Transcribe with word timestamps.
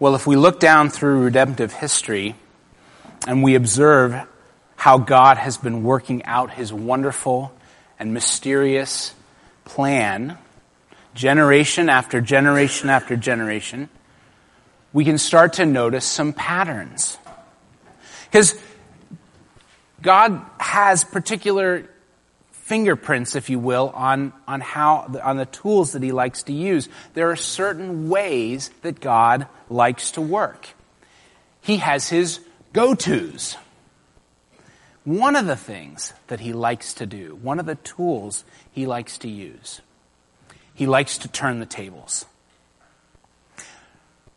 Well, 0.00 0.14
if 0.14 0.26
we 0.26 0.34
look 0.34 0.60
down 0.60 0.88
through 0.88 1.24
redemptive 1.24 1.74
history 1.74 2.34
and 3.26 3.42
we 3.42 3.54
observe 3.54 4.18
how 4.74 4.96
God 4.96 5.36
has 5.36 5.58
been 5.58 5.82
working 5.82 6.24
out 6.24 6.50
his 6.50 6.72
wonderful 6.72 7.52
and 7.98 8.14
mysterious 8.14 9.12
plan, 9.66 10.38
generation 11.14 11.90
after 11.90 12.22
generation 12.22 12.88
after 12.88 13.14
generation, 13.14 13.90
we 14.94 15.04
can 15.04 15.18
start 15.18 15.52
to 15.54 15.66
notice 15.66 16.06
some 16.06 16.32
patterns. 16.32 17.18
Because 18.24 18.58
God 20.00 20.40
has 20.58 21.04
particular 21.04 21.84
fingerprints, 22.70 23.34
if 23.34 23.50
you 23.50 23.58
will, 23.58 23.90
on, 23.96 24.32
on 24.46 24.60
how, 24.60 25.10
on 25.24 25.36
the 25.36 25.46
tools 25.46 25.90
that 25.90 26.04
he 26.04 26.12
likes 26.12 26.44
to 26.44 26.52
use. 26.52 26.88
There 27.14 27.28
are 27.32 27.34
certain 27.34 28.08
ways 28.08 28.70
that 28.82 29.00
God 29.00 29.48
likes 29.68 30.12
to 30.12 30.20
work. 30.20 30.68
He 31.60 31.78
has 31.78 32.08
his 32.08 32.38
go-tos. 32.72 33.56
One 35.02 35.34
of 35.34 35.48
the 35.48 35.56
things 35.56 36.12
that 36.28 36.38
he 36.38 36.52
likes 36.52 36.94
to 36.94 37.06
do, 37.06 37.40
one 37.42 37.58
of 37.58 37.66
the 37.66 37.74
tools 37.74 38.44
he 38.70 38.86
likes 38.86 39.18
to 39.18 39.28
use, 39.28 39.80
he 40.72 40.86
likes 40.86 41.18
to 41.18 41.28
turn 41.28 41.58
the 41.58 41.66
tables. 41.66 42.24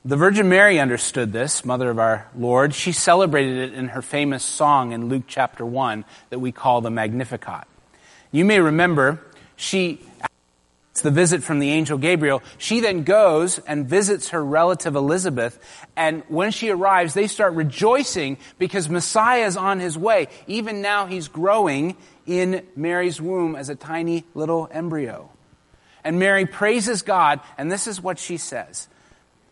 The 0.04 0.18
Virgin 0.18 0.50
Mary 0.50 0.80
understood 0.80 1.32
this, 1.34 1.64
mother 1.64 1.92
of 1.92 2.00
our 2.00 2.28
Lord. 2.36 2.74
She 2.74 2.94
celebrated 2.94 3.58
it 3.58 3.74
in 3.76 3.90
her 3.90 4.02
famous 4.02 4.44
song 4.44 4.92
in 4.92 5.08
Luke 5.08 5.26
chapter 5.28 5.64
1 5.64 6.04
that 6.32 6.40
we 6.40 6.52
call 6.52 6.82
the 6.82 6.90
Magnificat. 6.90 7.68
You 8.34 8.44
may 8.44 8.60
remember 8.60 9.22
she 9.56 10.02
it's 10.92 11.02
the 11.02 11.10
visit 11.10 11.42
from 11.42 11.58
the 11.58 11.72
angel 11.72 11.98
Gabriel. 11.98 12.44
She 12.60 12.80
then 12.80 13.04
goes 13.04 13.58
and 13.58 13.88
visits 13.88 14.30
her 14.30 14.46
relative 14.46 14.96
Elizabeth, 14.96 15.58
and 15.96 16.22
when 16.28 16.52
she 16.52 16.70
arrives, 16.70 17.16
they 17.16 17.26
start 17.26 17.54
rejoicing 17.54 18.38
because 18.60 18.90
Messiah 18.90 19.48
is 19.48 19.58
on 19.58 19.80
his 19.80 19.98
way. 19.98 20.28
Even 20.46 20.84
now, 20.84 21.08
he's 21.08 21.30
growing 21.30 21.98
in 22.28 22.64
Mary's 22.76 23.20
womb 23.20 23.56
as 23.56 23.70
a 23.70 23.76
tiny 23.76 24.24
little 24.36 24.70
embryo. 24.72 25.32
And 26.04 26.20
Mary 26.20 26.46
praises 26.46 27.02
God, 27.02 27.40
and 27.58 27.72
this 27.72 27.88
is 27.88 28.00
what 28.00 28.20
she 28.20 28.38
says. 28.38 28.88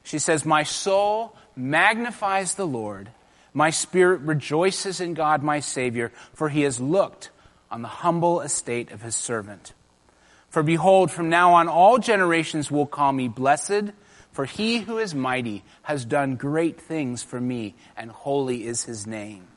She 0.03 0.19
says, 0.19 0.45
My 0.45 0.61
soul 0.61 1.35
magnifies 1.55 2.53
the 2.53 2.67
Lord. 2.67 3.09
My 3.51 3.71
spirit 3.71 4.21
rejoices 4.21 5.01
in 5.01 5.15
God, 5.15 5.41
my 5.41 5.59
Savior, 5.59 6.11
for 6.35 6.49
he 6.49 6.61
has 6.61 6.79
looked 6.79 7.31
on 7.71 7.81
the 7.81 7.87
humble 7.87 8.41
estate 8.41 8.91
of 8.91 9.01
his 9.01 9.15
servant. 9.15 9.73
For 10.49 10.61
behold, 10.61 11.09
from 11.09 11.29
now 11.29 11.53
on 11.53 11.69
all 11.69 11.97
generations 11.97 12.69
will 12.69 12.85
call 12.85 13.13
me 13.13 13.29
blessed, 13.29 13.93
for 14.33 14.45
he 14.45 14.79
who 14.79 14.97
is 14.97 15.15
mighty 15.15 15.63
has 15.83 16.03
done 16.03 16.35
great 16.35 16.79
things 16.79 17.23
for 17.23 17.39
me, 17.39 17.73
and 17.95 18.11
holy 18.11 18.67
is 18.67 18.83
his 18.83 19.07
name. 19.07 19.47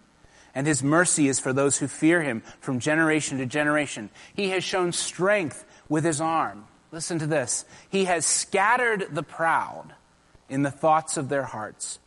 And 0.55 0.67
his 0.69 0.85
mercy 0.85 1.27
is 1.27 1.41
for 1.41 1.53
those 1.53 1.79
who 1.79 1.89
fear 1.89 2.23
him 2.23 2.43
from 2.61 2.79
generation 2.79 3.39
to 3.39 3.47
generation. 3.47 4.11
He 4.35 4.51
has 4.51 4.63
shown 4.63 4.93
strength 4.93 5.65
with 5.89 6.05
his 6.05 6.21
arm. 6.21 6.67
Listen 6.93 7.19
to 7.19 7.27
this. 7.27 7.65
He 7.89 8.05
has 8.05 8.25
scattered 8.25 9.09
the 9.11 9.25
proud 9.25 9.95
in 10.49 10.63
the 10.63 10.71
thoughts 10.71 11.17
of 11.17 11.29
their 11.29 11.43
hearts. 11.43 11.99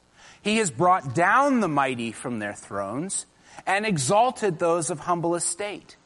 He 0.42 0.58
has 0.58 0.71
brought 0.71 1.14
down 1.14 1.59
the 1.59 1.67
mighty 1.67 2.14
from 2.14 2.39
their 2.39 2.53
thrones 2.53 3.25
and 3.66 3.86
exalted 3.86 4.59
those 4.59 4.89
of 4.89 5.02
humble 5.02 5.36
estate. 5.36 5.97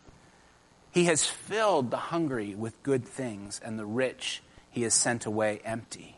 He 0.92 1.06
has 1.06 1.26
filled 1.26 1.92
the 1.92 1.98
hungry 1.98 2.56
with 2.56 2.82
good 2.84 3.06
things, 3.06 3.62
and 3.64 3.80
the 3.80 3.86
rich 3.86 4.42
he 4.70 4.84
has 4.84 4.94
sent 4.94 5.26
away 5.26 5.62
empty. 5.64 6.18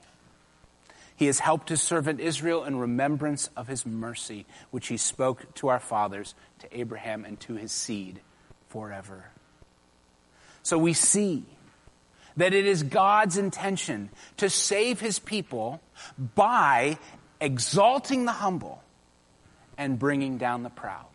He 1.15 1.27
has 1.27 1.39
helped 1.39 1.69
his 1.69 1.81
servant 1.81 2.19
Israel 2.19 2.63
in 2.63 2.77
remembrance 2.77 3.49
of 3.55 3.67
his 3.67 3.85
mercy, 3.85 4.45
which 4.71 4.87
he 4.87 4.97
spoke 4.97 5.53
to 5.55 5.67
our 5.67 5.79
fathers, 5.79 6.33
to 6.59 6.77
Abraham, 6.77 7.23
and 7.23 7.39
to 7.41 7.53
his 7.53 7.71
seed 7.71 8.19
forever. 8.69 9.25
So 10.63 10.77
we 10.77 10.93
see 10.93 11.45
that 12.37 12.53
it 12.53 12.65
is 12.65 12.81
God's 12.83 13.37
intention 13.37 14.09
to 14.37 14.49
save 14.49 14.99
his 14.99 15.19
people 15.19 15.81
by 16.35 16.97
exalting 17.39 18.25
the 18.25 18.31
humble 18.31 18.81
and 19.77 19.99
bringing 19.99 20.37
down 20.37 20.63
the 20.63 20.69
proud. 20.69 21.12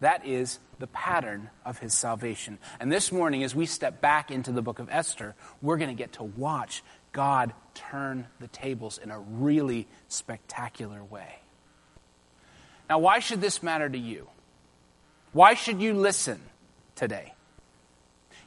That 0.00 0.26
is 0.26 0.58
the 0.78 0.86
pattern 0.86 1.50
of 1.64 1.78
his 1.78 1.94
salvation. 1.94 2.58
And 2.78 2.92
this 2.92 3.10
morning, 3.10 3.42
as 3.42 3.54
we 3.54 3.66
step 3.66 4.00
back 4.00 4.30
into 4.30 4.52
the 4.52 4.62
book 4.62 4.78
of 4.78 4.88
Esther, 4.90 5.34
we're 5.62 5.78
going 5.78 5.90
to 5.90 5.96
get 5.96 6.14
to 6.14 6.24
watch 6.24 6.82
God 7.12 7.54
turn 7.74 8.26
the 8.40 8.48
tables 8.48 8.98
in 8.98 9.10
a 9.10 9.18
really 9.18 9.86
spectacular 10.08 11.02
way. 11.02 11.36
Now, 12.90 12.98
why 12.98 13.20
should 13.20 13.40
this 13.40 13.62
matter 13.62 13.88
to 13.88 13.98
you? 13.98 14.28
Why 15.32 15.54
should 15.54 15.80
you 15.80 15.94
listen 15.94 16.40
today? 16.94 17.32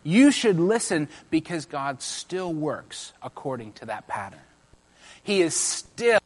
You 0.03 0.31
should 0.31 0.59
listen 0.59 1.09
because 1.29 1.65
God 1.65 2.01
still 2.01 2.53
works 2.53 3.11
according 3.21 3.73
to 3.73 3.87
that 3.87 4.07
pattern. 4.07 4.39
He 5.23 5.41
is 5.41 5.55
still 5.55 6.19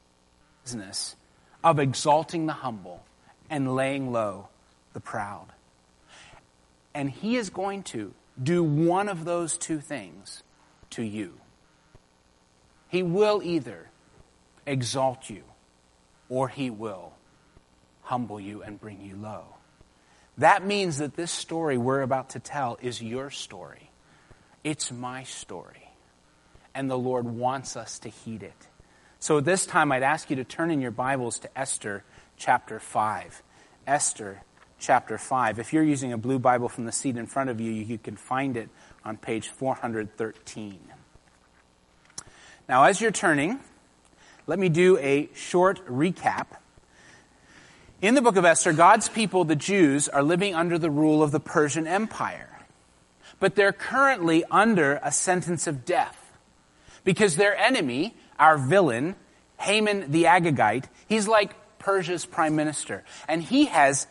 business 0.63 1.15
of 1.63 1.79
exalting 1.79 2.45
the 2.45 2.53
humble 2.53 3.03
and 3.49 3.75
laying 3.75 4.11
low 4.11 4.49
the 4.93 4.99
proud. 4.99 5.47
And 6.93 7.09
he 7.09 7.35
is 7.35 7.49
going 7.49 7.83
to 7.83 8.13
do 8.41 8.63
one 8.63 9.09
of 9.09 9.25
those 9.25 9.57
two 9.57 9.79
things 9.79 10.43
to 10.91 11.03
you. 11.03 11.33
He 12.87 13.03
will 13.03 13.41
either 13.43 13.89
exalt 14.65 15.29
you 15.29 15.43
or 16.29 16.47
he 16.47 16.69
will 16.69 17.13
humble 18.03 18.39
you 18.39 18.61
and 18.61 18.79
bring 18.79 19.01
you 19.01 19.15
low. 19.15 19.45
That 20.37 20.65
means 20.65 20.97
that 20.97 21.15
this 21.15 21.31
story 21.31 21.77
we're 21.77 22.01
about 22.01 22.29
to 22.31 22.39
tell 22.39 22.77
is 22.81 23.01
your 23.01 23.29
story. 23.29 23.91
It's 24.63 24.91
my 24.91 25.23
story. 25.23 25.89
And 26.73 26.89
the 26.89 26.97
Lord 26.97 27.25
wants 27.25 27.75
us 27.75 27.99
to 27.99 28.09
heed 28.09 28.41
it. 28.41 28.67
So 29.19 29.39
this 29.39 29.65
time, 29.65 29.91
I'd 29.91 30.03
ask 30.03 30.29
you 30.29 30.35
to 30.37 30.43
turn 30.43 30.71
in 30.71 30.81
your 30.81 30.91
Bibles 30.91 31.39
to 31.39 31.57
Esther 31.57 32.03
chapter 32.35 32.79
5. 32.79 33.43
Esther 33.85 34.41
chapter 34.83 35.17
5. 35.17 35.59
If 35.59 35.71
you're 35.71 35.83
using 35.83 36.11
a 36.11 36.17
blue 36.17 36.39
Bible 36.39 36.67
from 36.67 36.85
the 36.85 36.91
seat 36.91 37.15
in 37.15 37.25
front 37.25 37.49
of 37.49 37.61
you, 37.61 37.71
you 37.71 37.97
can 37.97 38.17
find 38.17 38.57
it 38.57 38.69
on 39.05 39.15
page 39.15 39.47
413. 39.47 40.79
Now, 42.67 42.83
as 42.83 42.99
you're 42.99 43.11
turning, 43.11 43.59
let 44.45 44.59
me 44.59 44.67
do 44.67 44.97
a 44.97 45.29
short 45.33 45.85
recap 45.87 46.47
in 48.01 48.15
the 48.15 48.21
book 48.21 48.35
of 48.35 48.43
Esther, 48.43 48.73
God's 48.73 49.07
people, 49.07 49.45
the 49.45 49.55
Jews, 49.55 50.09
are 50.09 50.21
living 50.21 50.53
under 50.53 50.77
the 50.77 50.91
rule 50.91 51.23
of 51.23 51.31
the 51.31 51.39
Persian 51.39 51.87
Empire. 51.87 52.49
But 53.39 53.55
they're 53.55 53.71
currently 53.71 54.43
under 54.51 54.99
a 55.01 55.09
sentence 55.09 55.67
of 55.67 55.85
death. 55.85 56.19
Because 57.05 57.37
their 57.37 57.55
enemy, 57.55 58.13
our 58.37 58.57
villain, 58.57 59.15
Haman 59.57 60.11
the 60.11 60.25
Agagite, 60.25 60.83
he's 61.07 61.29
like 61.29 61.55
Persia's 61.79 62.25
prime 62.25 62.57
minister. 62.57 63.05
And 63.29 63.41
he 63.41 63.65
has 63.65 64.07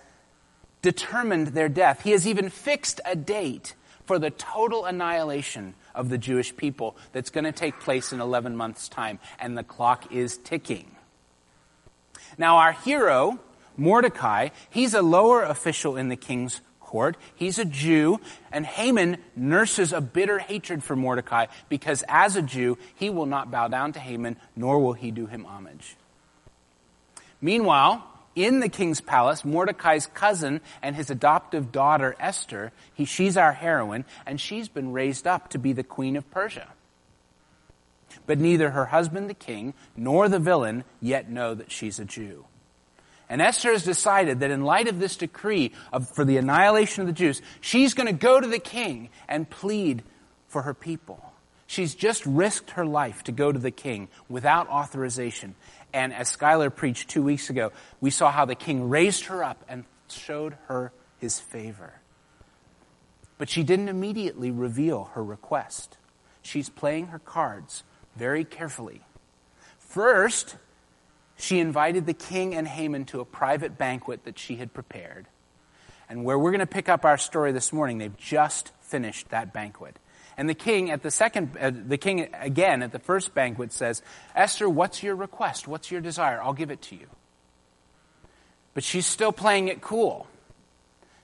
determined 0.82 1.48
their 1.48 1.68
death. 1.68 2.02
He 2.02 2.10
has 2.10 2.26
even 2.26 2.50
fixed 2.50 3.00
a 3.04 3.16
date 3.16 3.74
for 4.04 4.18
the 4.18 4.30
total 4.30 4.84
annihilation 4.84 5.74
of 5.94 6.08
the 6.08 6.18
Jewish 6.18 6.54
people 6.56 6.96
that's 7.12 7.30
going 7.30 7.44
to 7.44 7.52
take 7.52 7.80
place 7.80 8.12
in 8.12 8.20
11 8.20 8.56
months' 8.56 8.88
time. 8.88 9.18
And 9.38 9.56
the 9.56 9.62
clock 9.62 10.12
is 10.12 10.36
ticking. 10.38 10.96
Now, 12.36 12.56
our 12.58 12.72
hero, 12.72 13.38
Mordecai, 13.76 14.48
he's 14.70 14.94
a 14.94 15.02
lower 15.02 15.42
official 15.42 15.96
in 15.96 16.08
the 16.08 16.16
king's 16.16 16.60
court. 16.80 17.16
He's 17.34 17.58
a 17.58 17.64
Jew, 17.64 18.20
and 18.50 18.66
Haman 18.66 19.18
nurses 19.34 19.92
a 19.92 20.00
bitter 20.00 20.38
hatred 20.38 20.82
for 20.84 20.94
Mordecai 20.96 21.46
because 21.68 22.04
as 22.08 22.36
a 22.36 22.42
Jew, 22.42 22.76
he 22.94 23.08
will 23.08 23.26
not 23.26 23.50
bow 23.50 23.68
down 23.68 23.92
to 23.94 24.00
Haman, 24.00 24.36
nor 24.56 24.78
will 24.78 24.92
he 24.92 25.10
do 25.10 25.26
him 25.26 25.44
homage. 25.44 25.96
Meanwhile, 27.40 28.06
in 28.34 28.60
the 28.60 28.68
king's 28.68 29.00
palace, 29.00 29.44
Mordecai's 29.44 30.06
cousin 30.06 30.60
and 30.82 30.96
his 30.96 31.10
adoptive 31.10 31.72
daughter, 31.72 32.16
Esther, 32.18 32.72
he, 32.94 33.04
she's 33.04 33.36
our 33.36 33.52
heroine, 33.52 34.04
and 34.26 34.40
she's 34.40 34.68
been 34.68 34.92
raised 34.92 35.26
up 35.26 35.48
to 35.50 35.58
be 35.58 35.72
the 35.72 35.84
queen 35.84 36.16
of 36.16 36.30
Persia. 36.30 36.68
But 38.26 38.38
neither 38.38 38.70
her 38.70 38.86
husband, 38.86 39.28
the 39.28 39.34
king, 39.34 39.74
nor 39.96 40.28
the 40.28 40.38
villain 40.38 40.84
yet 41.00 41.30
know 41.30 41.54
that 41.54 41.70
she's 41.70 41.98
a 41.98 42.04
Jew. 42.04 42.46
And 43.28 43.40
Esther 43.40 43.72
has 43.72 43.84
decided 43.84 44.40
that 44.40 44.50
in 44.50 44.64
light 44.64 44.88
of 44.88 45.00
this 45.00 45.16
decree 45.16 45.72
of, 45.92 46.08
for 46.14 46.24
the 46.24 46.36
annihilation 46.36 47.00
of 47.00 47.06
the 47.06 47.14
Jews, 47.14 47.40
she's 47.60 47.94
going 47.94 48.06
to 48.06 48.12
go 48.12 48.38
to 48.38 48.46
the 48.46 48.58
king 48.58 49.08
and 49.28 49.48
plead 49.48 50.02
for 50.48 50.62
her 50.62 50.74
people. 50.74 51.31
She's 51.72 51.94
just 51.94 52.26
risked 52.26 52.72
her 52.72 52.84
life 52.84 53.24
to 53.24 53.32
go 53.32 53.50
to 53.50 53.58
the 53.58 53.70
king 53.70 54.08
without 54.28 54.68
authorization. 54.68 55.54
And 55.90 56.12
as 56.12 56.28
Schuyler 56.28 56.68
preached 56.68 57.08
two 57.08 57.22
weeks 57.22 57.48
ago, 57.48 57.72
we 57.98 58.10
saw 58.10 58.30
how 58.30 58.44
the 58.44 58.54
king 58.54 58.90
raised 58.90 59.24
her 59.24 59.42
up 59.42 59.64
and 59.70 59.86
showed 60.10 60.58
her 60.66 60.92
his 61.16 61.40
favor. 61.40 61.94
But 63.38 63.48
she 63.48 63.62
didn't 63.62 63.88
immediately 63.88 64.50
reveal 64.50 65.04
her 65.14 65.24
request. 65.24 65.96
She's 66.42 66.68
playing 66.68 67.06
her 67.06 67.18
cards 67.18 67.84
very 68.16 68.44
carefully. 68.44 69.00
First, 69.78 70.56
she 71.38 71.58
invited 71.58 72.04
the 72.04 72.12
king 72.12 72.54
and 72.54 72.68
Haman 72.68 73.06
to 73.06 73.20
a 73.20 73.24
private 73.24 73.78
banquet 73.78 74.24
that 74.24 74.38
she 74.38 74.56
had 74.56 74.74
prepared. 74.74 75.26
And 76.06 76.22
where 76.22 76.38
we're 76.38 76.50
going 76.50 76.60
to 76.60 76.66
pick 76.66 76.90
up 76.90 77.06
our 77.06 77.16
story 77.16 77.52
this 77.52 77.72
morning, 77.72 77.96
they've 77.96 78.18
just 78.18 78.72
finished 78.82 79.30
that 79.30 79.54
banquet. 79.54 79.98
And 80.36 80.48
the 80.48 80.54
king 80.54 80.90
at 80.90 81.02
the 81.02 81.10
second, 81.10 81.56
uh, 81.60 81.70
the 81.72 81.98
king 81.98 82.28
again 82.32 82.82
at 82.82 82.92
the 82.92 82.98
first 82.98 83.34
banquet 83.34 83.72
says, 83.72 84.02
Esther, 84.34 84.68
what's 84.68 85.02
your 85.02 85.14
request? 85.14 85.68
What's 85.68 85.90
your 85.90 86.00
desire? 86.00 86.40
I'll 86.42 86.54
give 86.54 86.70
it 86.70 86.82
to 86.82 86.96
you. 86.96 87.06
But 88.74 88.84
she's 88.84 89.06
still 89.06 89.32
playing 89.32 89.68
it 89.68 89.82
cool. 89.82 90.26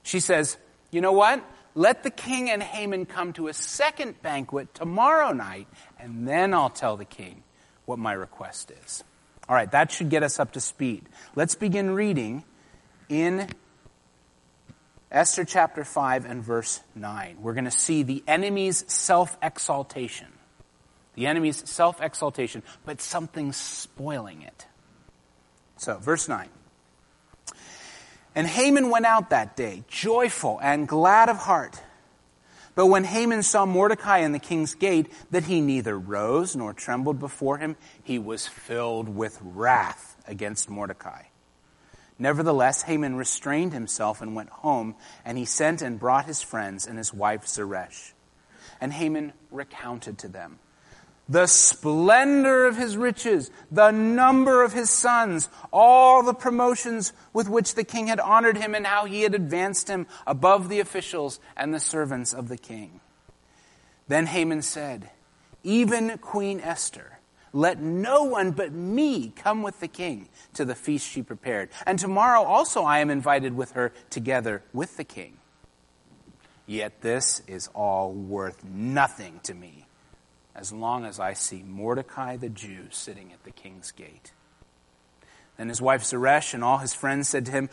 She 0.02 0.20
says, 0.20 0.56
you 0.90 1.00
know 1.00 1.12
what? 1.12 1.42
Let 1.74 2.02
the 2.02 2.10
king 2.10 2.50
and 2.50 2.62
Haman 2.62 3.06
come 3.06 3.32
to 3.34 3.48
a 3.48 3.52
second 3.52 4.20
banquet 4.20 4.74
tomorrow 4.74 5.32
night, 5.32 5.68
and 5.98 6.26
then 6.26 6.52
I'll 6.52 6.70
tell 6.70 6.96
the 6.96 7.04
king 7.04 7.42
what 7.84 7.98
my 7.98 8.12
request 8.12 8.72
is. 8.84 9.04
All 9.48 9.54
right, 9.54 9.70
that 9.70 9.92
should 9.92 10.10
get 10.10 10.22
us 10.22 10.38
up 10.38 10.52
to 10.52 10.60
speed. 10.60 11.08
Let's 11.34 11.54
begin 11.54 11.90
reading 11.90 12.44
in 13.08 13.48
Esther 15.10 15.44
chapter 15.44 15.84
5 15.84 16.26
and 16.26 16.42
verse 16.42 16.80
9. 16.94 17.38
We're 17.40 17.54
going 17.54 17.64
to 17.64 17.70
see 17.70 18.02
the 18.02 18.22
enemy's 18.26 18.84
self 18.92 19.36
exaltation. 19.42 20.28
The 21.14 21.26
enemy's 21.26 21.68
self 21.68 22.00
exaltation, 22.02 22.62
but 22.84 23.00
something 23.00 23.52
spoiling 23.52 24.42
it. 24.42 24.66
So, 25.78 25.96
verse 25.96 26.28
9. 26.28 26.48
And 28.34 28.46
Haman 28.46 28.90
went 28.90 29.06
out 29.06 29.30
that 29.30 29.56
day, 29.56 29.84
joyful 29.88 30.60
and 30.62 30.86
glad 30.86 31.28
of 31.28 31.38
heart. 31.38 31.80
But 32.74 32.86
when 32.86 33.02
Haman 33.02 33.42
saw 33.42 33.66
Mordecai 33.66 34.18
in 34.18 34.30
the 34.32 34.38
king's 34.38 34.74
gate, 34.74 35.10
that 35.32 35.44
he 35.44 35.60
neither 35.60 35.98
rose 35.98 36.54
nor 36.54 36.72
trembled 36.72 37.18
before 37.18 37.58
him, 37.58 37.76
he 38.04 38.18
was 38.18 38.46
filled 38.46 39.08
with 39.08 39.38
wrath 39.42 40.16
against 40.28 40.70
Mordecai. 40.70 41.22
Nevertheless, 42.18 42.82
Haman 42.82 43.16
restrained 43.16 43.72
himself 43.72 44.20
and 44.20 44.34
went 44.34 44.50
home, 44.50 44.96
and 45.24 45.38
he 45.38 45.44
sent 45.44 45.82
and 45.82 46.00
brought 46.00 46.26
his 46.26 46.42
friends 46.42 46.86
and 46.86 46.98
his 46.98 47.14
wife 47.14 47.46
Zeresh. 47.46 48.14
And 48.80 48.92
Haman 48.92 49.32
recounted 49.50 50.18
to 50.18 50.28
them 50.28 50.58
the 51.28 51.46
splendor 51.46 52.66
of 52.66 52.76
his 52.76 52.96
riches, 52.96 53.50
the 53.70 53.90
number 53.90 54.62
of 54.62 54.72
his 54.72 54.88
sons, 54.88 55.48
all 55.70 56.22
the 56.22 56.32
promotions 56.32 57.12
with 57.34 57.48
which 57.48 57.74
the 57.74 57.84
king 57.84 58.06
had 58.06 58.18
honored 58.18 58.56
him, 58.56 58.74
and 58.74 58.86
how 58.86 59.04
he 59.04 59.22
had 59.22 59.34
advanced 59.34 59.88
him 59.88 60.06
above 60.26 60.68
the 60.68 60.80
officials 60.80 61.38
and 61.56 61.74
the 61.74 61.80
servants 61.80 62.32
of 62.32 62.48
the 62.48 62.56
king. 62.56 63.00
Then 64.06 64.24
Haman 64.24 64.62
said, 64.62 65.10
Even 65.62 66.16
Queen 66.18 66.60
Esther, 66.60 67.17
let 67.52 67.80
no 67.80 68.24
one 68.24 68.52
but 68.52 68.72
me 68.72 69.32
come 69.34 69.62
with 69.62 69.80
the 69.80 69.88
king 69.88 70.28
to 70.54 70.64
the 70.64 70.74
feast 70.74 71.08
she 71.08 71.22
prepared. 71.22 71.70
And 71.86 71.98
tomorrow 71.98 72.42
also 72.42 72.82
I 72.82 72.98
am 72.98 73.10
invited 73.10 73.56
with 73.56 73.72
her 73.72 73.92
together 74.10 74.62
with 74.72 74.96
the 74.96 75.04
king. 75.04 75.38
Yet 76.66 77.00
this 77.00 77.40
is 77.46 77.68
all 77.74 78.12
worth 78.12 78.62
nothing 78.62 79.40
to 79.44 79.54
me, 79.54 79.86
as 80.54 80.70
long 80.70 81.06
as 81.06 81.18
I 81.18 81.32
see 81.32 81.62
Mordecai 81.62 82.36
the 82.36 82.50
Jew 82.50 82.88
sitting 82.90 83.32
at 83.32 83.42
the 83.44 83.50
king's 83.50 83.90
gate. 83.90 84.32
Then 85.56 85.70
his 85.70 85.80
wife 85.80 86.04
Zeresh 86.04 86.52
and 86.52 86.62
all 86.62 86.78
his 86.78 86.92
friends 86.92 87.28
said 87.28 87.46
to 87.46 87.52
him, 87.52 87.70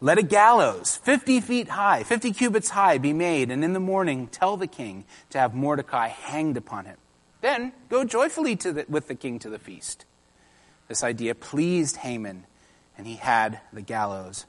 Let 0.00 0.18
a 0.18 0.22
gallows, 0.22 0.96
50 0.96 1.40
feet 1.40 1.68
high, 1.68 2.04
50 2.04 2.32
cubits 2.32 2.70
high, 2.70 2.98
be 2.98 3.12
made, 3.12 3.50
and 3.50 3.64
in 3.64 3.72
the 3.72 3.80
morning 3.80 4.28
tell 4.28 4.56
the 4.56 4.66
king 4.66 5.04
to 5.30 5.38
have 5.38 5.52
Mordecai 5.52 6.08
hanged 6.08 6.56
upon 6.56 6.86
it. 6.86 6.98
Then 7.46 7.72
go 7.88 8.02
joyfully 8.02 8.56
the, 8.56 8.86
with 8.88 9.06
the 9.06 9.14
king 9.14 9.38
to 9.38 9.48
the 9.48 9.60
feast. 9.60 10.04
This 10.88 11.04
idea 11.04 11.32
pleased 11.32 11.96
Haman, 11.98 12.44
and 12.98 13.06
he 13.06 13.14
had 13.14 13.60
the 13.72 13.82
gallows 13.82 14.46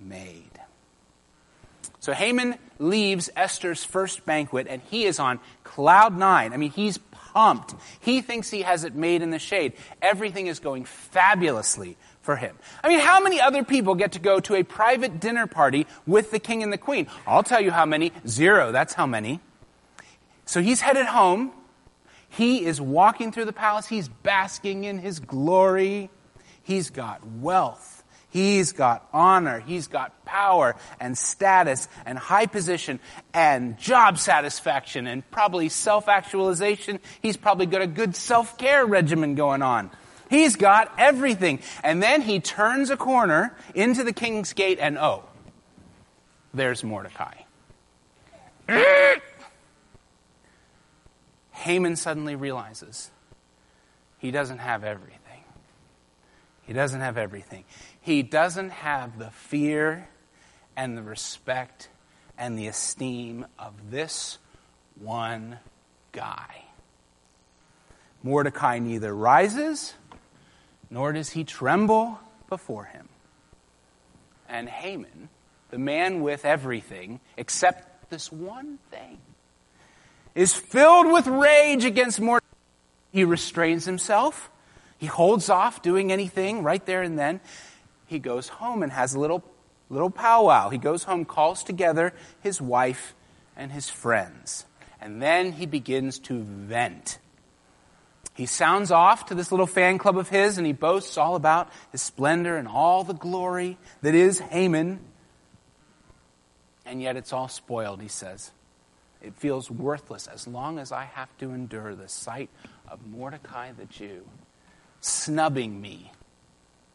made. 0.00 0.58
So 2.00 2.14
Haman 2.14 2.54
leaves 2.78 3.28
Esther's 3.36 3.84
first 3.84 4.24
banquet, 4.24 4.66
and 4.66 4.80
he 4.80 5.04
is 5.04 5.18
on 5.18 5.40
cloud 5.62 6.16
nine. 6.16 6.54
I 6.54 6.56
mean, 6.56 6.70
he's 6.70 6.96
pumped. 6.96 7.74
He 8.00 8.22
thinks 8.22 8.48
he 8.48 8.62
has 8.62 8.82
it 8.82 8.94
made 8.94 9.20
in 9.20 9.28
the 9.28 9.38
shade. 9.38 9.74
Everything 10.00 10.46
is 10.46 10.58
going 10.58 10.86
fabulously 10.86 11.98
for 12.22 12.34
him. 12.34 12.56
I 12.82 12.88
mean, 12.88 13.00
how 13.00 13.20
many 13.20 13.42
other 13.42 13.62
people 13.62 13.94
get 13.94 14.12
to 14.12 14.20
go 14.20 14.40
to 14.40 14.54
a 14.54 14.62
private 14.62 15.20
dinner 15.20 15.46
party 15.46 15.86
with 16.06 16.30
the 16.30 16.38
king 16.38 16.62
and 16.62 16.72
the 16.72 16.78
queen? 16.78 17.08
I'll 17.26 17.42
tell 17.42 17.60
you 17.60 17.72
how 17.72 17.84
many. 17.84 18.10
Zero. 18.26 18.72
That's 18.72 18.94
how 18.94 19.04
many. 19.04 19.40
So 20.46 20.62
he's 20.62 20.80
headed 20.80 21.04
home. 21.04 21.52
He 22.28 22.64
is 22.64 22.80
walking 22.80 23.32
through 23.32 23.46
the 23.46 23.52
palace. 23.52 23.86
He's 23.86 24.08
basking 24.08 24.84
in 24.84 24.98
his 24.98 25.18
glory. 25.20 26.10
He's 26.62 26.90
got 26.90 27.26
wealth. 27.26 28.04
He's 28.30 28.72
got 28.72 29.08
honor. 29.12 29.60
He's 29.60 29.88
got 29.88 30.24
power 30.26 30.76
and 31.00 31.16
status 31.16 31.88
and 32.04 32.18
high 32.18 32.46
position 32.46 33.00
and 33.32 33.78
job 33.78 34.18
satisfaction 34.18 35.06
and 35.06 35.28
probably 35.30 35.70
self-actualization. 35.70 37.00
He's 37.22 37.38
probably 37.38 37.66
got 37.66 37.80
a 37.80 37.86
good 37.86 38.14
self-care 38.14 38.84
regimen 38.84 39.34
going 39.34 39.62
on. 39.62 39.90
He's 40.28 40.56
got 40.56 40.92
everything. 40.98 41.60
And 41.82 42.02
then 42.02 42.20
he 42.20 42.38
turns 42.40 42.90
a 42.90 42.98
corner 42.98 43.56
into 43.74 44.04
the 44.04 44.12
king's 44.12 44.52
gate 44.52 44.78
and 44.78 44.98
oh, 44.98 45.24
there's 46.52 46.84
Mordecai. 46.84 47.32
Haman 51.58 51.96
suddenly 51.96 52.36
realizes 52.36 53.10
he 54.18 54.30
doesn't 54.30 54.58
have 54.58 54.84
everything. 54.84 55.42
He 56.62 56.72
doesn't 56.72 57.00
have 57.00 57.18
everything. 57.18 57.64
He 58.00 58.22
doesn't 58.22 58.70
have 58.70 59.18
the 59.18 59.30
fear 59.30 60.08
and 60.76 60.96
the 60.96 61.02
respect 61.02 61.88
and 62.38 62.56
the 62.56 62.68
esteem 62.68 63.44
of 63.58 63.90
this 63.90 64.38
one 65.00 65.58
guy. 66.12 66.64
Mordecai 68.22 68.78
neither 68.78 69.12
rises 69.12 69.94
nor 70.90 71.12
does 71.12 71.30
he 71.30 71.42
tremble 71.42 72.20
before 72.48 72.84
him. 72.84 73.08
And 74.48 74.68
Haman, 74.68 75.28
the 75.70 75.78
man 75.78 76.20
with 76.22 76.44
everything 76.44 77.18
except 77.36 78.10
this 78.10 78.30
one 78.30 78.78
thing, 78.92 79.18
is 80.38 80.54
filled 80.54 81.10
with 81.10 81.26
rage 81.26 81.84
against 81.84 82.20
Mordecai. 82.20 82.46
He 83.10 83.24
restrains 83.24 83.84
himself. 83.84 84.52
He 84.96 85.06
holds 85.06 85.50
off 85.50 85.82
doing 85.82 86.12
anything 86.12 86.62
right 86.62 86.84
there 86.86 87.02
and 87.02 87.18
then. 87.18 87.40
He 88.06 88.20
goes 88.20 88.46
home 88.46 88.84
and 88.84 88.92
has 88.92 89.14
a 89.14 89.18
little, 89.18 89.42
little 89.90 90.10
powwow. 90.10 90.68
He 90.68 90.78
goes 90.78 91.02
home, 91.02 91.24
calls 91.24 91.64
together 91.64 92.14
his 92.40 92.62
wife 92.62 93.16
and 93.56 93.72
his 93.72 93.88
friends. 93.88 94.64
And 95.00 95.20
then 95.20 95.50
he 95.50 95.66
begins 95.66 96.20
to 96.20 96.40
vent. 96.40 97.18
He 98.34 98.46
sounds 98.46 98.92
off 98.92 99.26
to 99.26 99.34
this 99.34 99.50
little 99.50 99.66
fan 99.66 99.98
club 99.98 100.16
of 100.16 100.28
his 100.28 100.56
and 100.56 100.64
he 100.64 100.72
boasts 100.72 101.18
all 101.18 101.34
about 101.34 101.68
his 101.90 102.00
splendor 102.00 102.56
and 102.56 102.68
all 102.68 103.02
the 103.02 103.12
glory 103.12 103.76
that 104.02 104.14
is 104.14 104.38
Haman. 104.38 105.00
And 106.86 107.02
yet 107.02 107.16
it's 107.16 107.32
all 107.32 107.48
spoiled, 107.48 108.00
he 108.00 108.08
says. 108.08 108.52
It 109.20 109.34
feels 109.34 109.70
worthless 109.70 110.26
as 110.26 110.46
long 110.46 110.78
as 110.78 110.92
I 110.92 111.04
have 111.04 111.36
to 111.38 111.50
endure 111.50 111.94
the 111.94 112.08
sight 112.08 112.50
of 112.86 113.06
Mordecai 113.06 113.72
the 113.72 113.84
Jew 113.84 114.24
snubbing 115.00 115.80
me 115.80 116.12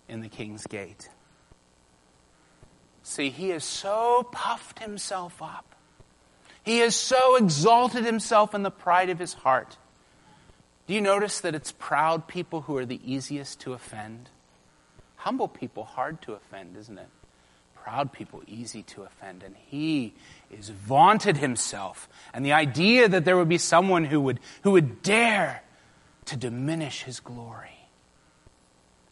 in 0.08 0.22
the 0.22 0.30
king's 0.30 0.66
gate. 0.66 1.10
See, 3.04 3.30
he 3.30 3.50
has 3.50 3.64
so 3.64 4.28
puffed 4.32 4.80
himself 4.80 5.42
up. 5.42 5.76
He 6.64 6.80
has 6.80 6.96
so 6.96 7.36
exalted 7.36 8.06
himself 8.06 8.56
in 8.56 8.64
the 8.64 8.72
pride 8.72 9.10
of 9.10 9.20
his 9.20 9.34
heart. 9.34 9.78
Do 10.88 10.94
you 10.94 11.02
notice 11.02 11.42
that 11.42 11.56
it's 11.56 11.74
proud 11.74 12.28
people 12.28 12.62
who 12.62 12.78
are 12.78 12.86
the 12.86 13.02
easiest 13.04 13.60
to 13.62 13.74
offend? 13.74 14.30
Humble 15.18 15.50
people 15.50 15.84
hard 15.84 16.22
to 16.24 16.34
offend, 16.34 16.78
isn't 16.78 16.98
it? 16.98 17.08
Proud 17.84 18.14
people 18.14 18.42
easy 18.48 18.84
to 18.84 19.04
offend. 19.04 19.44
And 19.44 19.56
he 19.68 20.14
is 20.50 20.70
vaunted 20.70 21.36
himself. 21.36 22.08
And 22.34 22.46
the 22.46 22.54
idea 22.54 23.10
that 23.10 23.26
there 23.26 23.36
would 23.36 23.50
be 23.50 23.58
someone 23.58 24.06
who 24.06 24.22
would, 24.22 24.40
who 24.64 24.72
would 24.72 25.02
dare 25.04 25.62
to 26.26 26.38
diminish 26.38 27.04
his 27.04 27.20
glory 27.20 27.78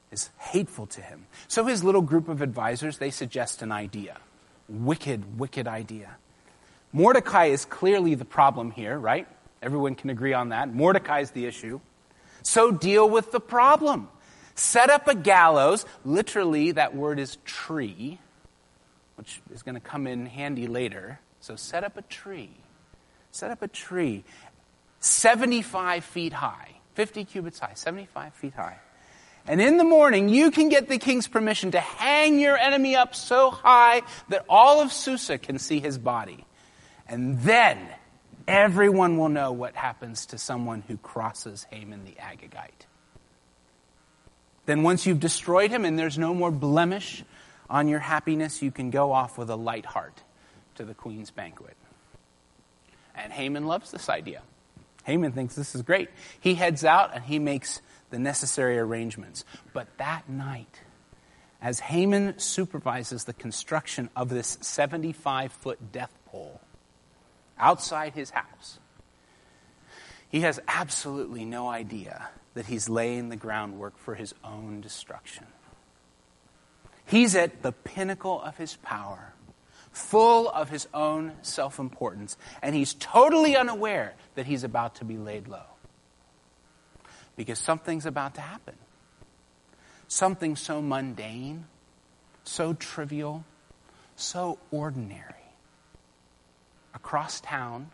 is 0.09 0.29
hateful 0.37 0.85
to 0.87 1.01
him. 1.01 1.25
So 1.49 1.65
his 1.65 1.83
little 1.83 2.01
group 2.01 2.29
of 2.29 2.41
advisors, 2.41 2.97
they 2.97 3.11
suggest 3.11 3.61
an 3.61 3.73
idea. 3.73 4.17
Wicked, 4.69 5.37
wicked 5.37 5.67
idea. 5.67 6.15
Mordecai 6.93 7.47
is 7.47 7.65
clearly 7.65 8.15
the 8.15 8.25
problem 8.25 8.71
here, 8.71 8.97
right? 8.97 9.27
Everyone 9.61 9.95
can 9.95 10.09
agree 10.09 10.33
on 10.33 10.49
that. 10.49 10.73
Mordecai 10.73 11.19
is 11.19 11.31
the 11.31 11.45
issue. 11.45 11.81
So 12.41 12.71
deal 12.71 13.09
with 13.09 13.33
the 13.33 13.41
problem. 13.41 14.07
Set 14.55 14.89
up 14.89 15.09
a 15.09 15.15
gallows. 15.15 15.85
Literally, 16.05 16.71
that 16.71 16.95
word 16.95 17.19
is 17.19 17.37
tree 17.43 18.19
which 19.21 19.39
is 19.53 19.61
going 19.61 19.75
to 19.75 19.81
come 19.81 20.07
in 20.07 20.25
handy 20.25 20.65
later. 20.65 21.19
So 21.41 21.55
set 21.55 21.83
up 21.83 21.95
a 21.95 22.01
tree. 22.01 22.49
Set 23.29 23.51
up 23.51 23.61
a 23.61 23.67
tree 23.67 24.23
75 24.99 26.03
feet 26.03 26.33
high, 26.33 26.79
50 26.95 27.25
cubits 27.25 27.59
high, 27.59 27.75
75 27.75 28.33
feet 28.33 28.55
high. 28.55 28.79
And 29.45 29.61
in 29.61 29.77
the 29.77 29.83
morning, 29.83 30.27
you 30.27 30.49
can 30.49 30.69
get 30.69 30.89
the 30.89 30.97
king's 30.97 31.27
permission 31.27 31.69
to 31.71 31.79
hang 31.79 32.39
your 32.39 32.57
enemy 32.57 32.95
up 32.95 33.13
so 33.13 33.51
high 33.51 34.01
that 34.29 34.43
all 34.49 34.81
of 34.81 34.91
Susa 34.91 35.37
can 35.37 35.59
see 35.59 35.79
his 35.79 35.99
body. 35.99 36.43
And 37.07 37.39
then 37.41 37.77
everyone 38.47 39.19
will 39.19 39.29
know 39.29 39.51
what 39.51 39.75
happens 39.75 40.25
to 40.27 40.39
someone 40.39 40.83
who 40.87 40.97
crosses 40.97 41.67
Haman 41.69 42.05
the 42.05 42.15
Agagite. 42.19 42.87
Then, 44.65 44.81
once 44.81 45.05
you've 45.05 45.19
destroyed 45.19 45.69
him 45.69 45.85
and 45.85 45.97
there's 45.97 46.17
no 46.17 46.33
more 46.33 46.49
blemish 46.49 47.23
on 47.71 47.87
your 47.87 47.99
happiness, 47.99 48.61
you 48.61 48.69
can 48.69 48.91
go 48.91 49.13
off 49.13 49.37
with 49.37 49.49
a 49.49 49.55
light 49.55 49.85
heart 49.85 50.21
to 50.75 50.83
the 50.83 50.93
queen's 50.93 51.31
banquet. 51.31 51.77
And 53.15 53.31
Haman 53.31 53.65
loves 53.65 53.91
this 53.91 54.09
idea. 54.09 54.41
Haman 55.05 55.31
thinks 55.31 55.55
this 55.55 55.73
is 55.73 55.81
great. 55.81 56.09
He 56.39 56.53
heads 56.53 56.83
out 56.83 57.15
and 57.15 57.23
he 57.23 57.39
makes 57.39 57.81
the 58.09 58.19
necessary 58.19 58.77
arrangements. 58.77 59.45
But 59.73 59.87
that 59.97 60.29
night, 60.29 60.81
as 61.61 61.79
Haman 61.79 62.39
supervises 62.39 63.23
the 63.23 63.33
construction 63.33 64.09
of 64.15 64.29
this 64.29 64.57
75 64.61 65.53
foot 65.53 65.91
death 65.93 66.13
pole 66.25 66.59
outside 67.57 68.13
his 68.13 68.31
house, 68.31 68.79
he 70.29 70.41
has 70.41 70.59
absolutely 70.67 71.45
no 71.45 71.69
idea 71.69 72.29
that 72.53 72.65
he's 72.65 72.89
laying 72.89 73.29
the 73.29 73.37
groundwork 73.37 73.97
for 73.97 74.15
his 74.15 74.35
own 74.43 74.81
destruction. 74.81 75.45
He's 77.11 77.35
at 77.35 77.61
the 77.61 77.73
pinnacle 77.73 78.41
of 78.41 78.55
his 78.55 78.77
power, 78.77 79.33
full 79.91 80.47
of 80.47 80.69
his 80.69 80.87
own 80.93 81.33
self 81.41 81.77
importance, 81.77 82.37
and 82.61 82.73
he's 82.73 82.93
totally 82.93 83.57
unaware 83.57 84.13
that 84.35 84.45
he's 84.45 84.63
about 84.63 84.95
to 84.95 85.03
be 85.03 85.17
laid 85.17 85.49
low. 85.49 85.65
Because 87.35 87.59
something's 87.59 88.05
about 88.05 88.35
to 88.35 88.41
happen. 88.41 88.75
Something 90.07 90.55
so 90.55 90.81
mundane, 90.81 91.65
so 92.45 92.71
trivial, 92.71 93.43
so 94.15 94.57
ordinary. 94.71 95.33
Across 96.95 97.41
town, 97.41 97.91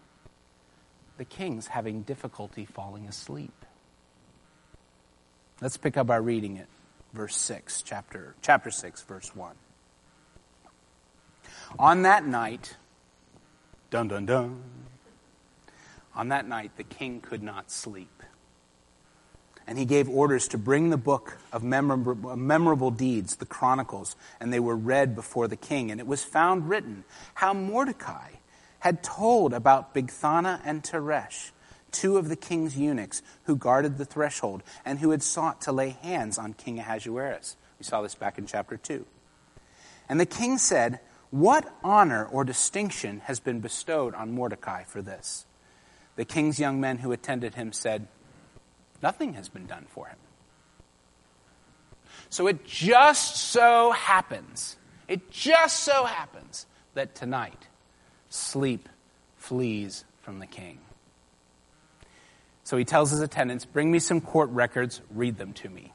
the 1.18 1.26
king's 1.26 1.66
having 1.66 2.04
difficulty 2.04 2.66
falling 2.66 3.08
asleep. 3.08 3.66
Let's 5.60 5.78
pick 5.78 5.98
up 5.98 6.12
our 6.12 6.22
reading 6.22 6.60
at 6.60 6.68
verse 7.14 7.36
6, 7.36 7.82
chapter, 7.82 8.36
chapter 8.42 8.72
6, 8.72 9.02
verse 9.04 9.36
1. 9.36 9.56
On 11.80 12.02
that 12.04 12.26
night, 12.26 12.76
dun 13.90 14.08
dun 14.08 14.26
dun, 14.26 14.64
on 16.16 16.30
that 16.30 16.48
night 16.48 16.72
the 16.78 16.84
king 16.84 17.22
could 17.22 17.44
not 17.44 17.72
sleep. 17.72 18.24
And 19.70 19.78
he 19.78 19.84
gave 19.84 20.08
orders 20.08 20.48
to 20.50 20.58
bring 20.58 20.90
the 20.90 20.98
book 20.98 21.38
of 21.52 21.62
memorable, 21.62 22.38
memorable 22.38 22.90
deeds, 22.90 23.36
the 23.36 23.46
Chronicles, 23.46 24.16
and 24.40 24.52
they 24.54 24.62
were 24.62 24.78
read 24.78 25.14
before 25.14 25.50
the 25.50 25.58
king. 25.58 25.92
And 25.92 26.00
it 26.00 26.08
was 26.08 26.24
found 26.24 26.70
written 26.70 27.04
how 27.34 27.54
Mordecai 27.54 28.30
had 28.80 29.04
told 29.04 29.54
about 29.54 29.94
Bigthana 29.94 30.62
and 30.64 30.82
Teresh 30.84 31.52
two 31.92 32.18
of 32.18 32.30
the 32.30 32.36
king's 32.36 32.78
eunuchs 32.78 33.22
who 33.44 33.56
guarded 33.56 33.98
the 33.98 34.06
threshold 34.06 34.64
and 34.86 35.00
who 35.00 35.12
had 35.12 35.24
sought 35.24 35.62
to 35.62 35.72
lay 35.72 35.90
hands 35.90 36.38
on 36.38 36.54
King 36.54 36.80
Ahasuerus. 36.80 37.56
We 37.80 37.86
saw 37.86 38.02
this 38.02 38.16
back 38.16 38.38
in 38.38 38.46
chapter 38.46 38.78
2. 38.78 39.06
And 40.10 40.20
the 40.20 40.26
king 40.26 40.58
said, 40.58 41.00
What 41.30 41.72
honor 41.84 42.26
or 42.26 42.44
distinction 42.44 43.22
has 43.26 43.40
been 43.40 43.60
bestowed 43.60 44.16
on 44.16 44.34
Mordecai 44.34 44.84
for 44.84 45.02
this? 45.02 45.46
The 46.16 46.26
king's 46.26 46.60
young 46.60 46.82
men 46.82 47.00
who 47.00 47.12
attended 47.12 47.56
him 47.56 47.72
said, 47.72 48.08
Nothing 49.02 49.34
has 49.34 49.50
been 49.50 49.68
done 49.68 49.86
for 49.90 50.08
him. 50.08 50.18
So 52.30 52.48
it 52.48 52.66
just 52.66 53.38
so 53.38 53.92
happens, 53.92 54.78
it 55.08 55.30
just 55.32 55.84
so 55.84 56.06
happens 56.06 56.66
that 56.94 57.16
tonight 57.16 57.68
sleep 58.30 58.90
flees 59.38 60.04
from 60.22 60.40
the 60.40 60.48
king. 60.48 60.80
So 62.68 62.76
he 62.76 62.84
tells 62.84 63.12
his 63.12 63.22
attendants, 63.22 63.64
Bring 63.64 63.94
me 63.94 64.00
some 64.00 64.20
court 64.20 64.50
records, 64.50 65.00
read 65.10 65.38
them 65.38 65.54
to 65.54 65.70
me. 65.70 65.94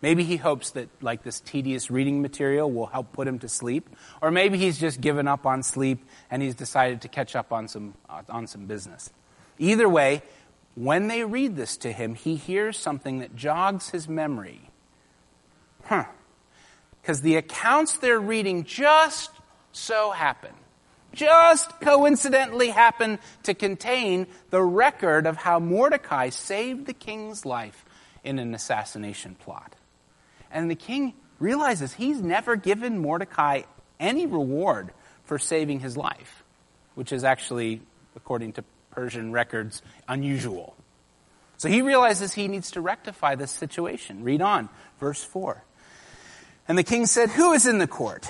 Maybe 0.00 0.22
he 0.22 0.36
hopes 0.36 0.70
that, 0.70 0.88
like, 1.00 1.24
this 1.24 1.40
tedious 1.40 1.90
reading 1.90 2.22
material 2.22 2.70
will 2.70 2.86
help 2.86 3.12
put 3.12 3.26
him 3.26 3.40
to 3.40 3.48
sleep. 3.48 3.90
Or 4.20 4.30
maybe 4.30 4.56
he's 4.56 4.78
just 4.78 5.00
given 5.00 5.26
up 5.26 5.46
on 5.46 5.64
sleep 5.64 6.04
and 6.30 6.40
he's 6.40 6.54
decided 6.54 7.00
to 7.00 7.08
catch 7.08 7.34
up 7.34 7.52
on 7.52 7.66
some, 7.66 7.94
uh, 8.08 8.22
on 8.28 8.46
some 8.46 8.66
business. 8.66 9.10
Either 9.58 9.88
way, 9.88 10.22
when 10.76 11.08
they 11.08 11.24
read 11.24 11.56
this 11.56 11.76
to 11.78 11.90
him, 11.90 12.14
he 12.14 12.36
hears 12.36 12.78
something 12.78 13.18
that 13.18 13.34
jogs 13.34 13.90
his 13.90 14.08
memory. 14.08 14.70
Huh. 15.86 16.04
Because 17.00 17.22
the 17.22 17.34
accounts 17.34 17.98
they're 17.98 18.20
reading 18.20 18.62
just 18.62 19.32
so 19.72 20.12
happen 20.12 20.52
just 21.12 21.80
coincidentally 21.80 22.68
happen 22.68 23.18
to 23.44 23.54
contain 23.54 24.26
the 24.50 24.62
record 24.62 25.26
of 25.26 25.36
how 25.36 25.58
Mordecai 25.58 26.30
saved 26.30 26.86
the 26.86 26.94
king's 26.94 27.44
life 27.44 27.84
in 28.24 28.38
an 28.38 28.54
assassination 28.54 29.34
plot. 29.34 29.74
And 30.50 30.70
the 30.70 30.74
king 30.74 31.14
realizes 31.38 31.94
he's 31.94 32.20
never 32.20 32.56
given 32.56 32.98
Mordecai 32.98 33.62
any 33.98 34.26
reward 34.26 34.90
for 35.24 35.38
saving 35.38 35.80
his 35.80 35.96
life, 35.96 36.44
which 36.94 37.12
is 37.12 37.24
actually, 37.24 37.80
according 38.16 38.52
to 38.54 38.64
Persian 38.90 39.32
records, 39.32 39.82
unusual. 40.08 40.76
So 41.56 41.68
he 41.68 41.80
realizes 41.80 42.32
he 42.32 42.48
needs 42.48 42.72
to 42.72 42.80
rectify 42.80 43.34
this 43.36 43.50
situation. 43.50 44.24
Read 44.24 44.42
on, 44.42 44.68
verse 44.98 45.22
4. 45.22 45.62
And 46.68 46.76
the 46.76 46.82
king 46.82 47.06
said, 47.06 47.30
Who 47.30 47.52
is 47.52 47.66
in 47.66 47.78
the 47.78 47.86
court? 47.86 48.28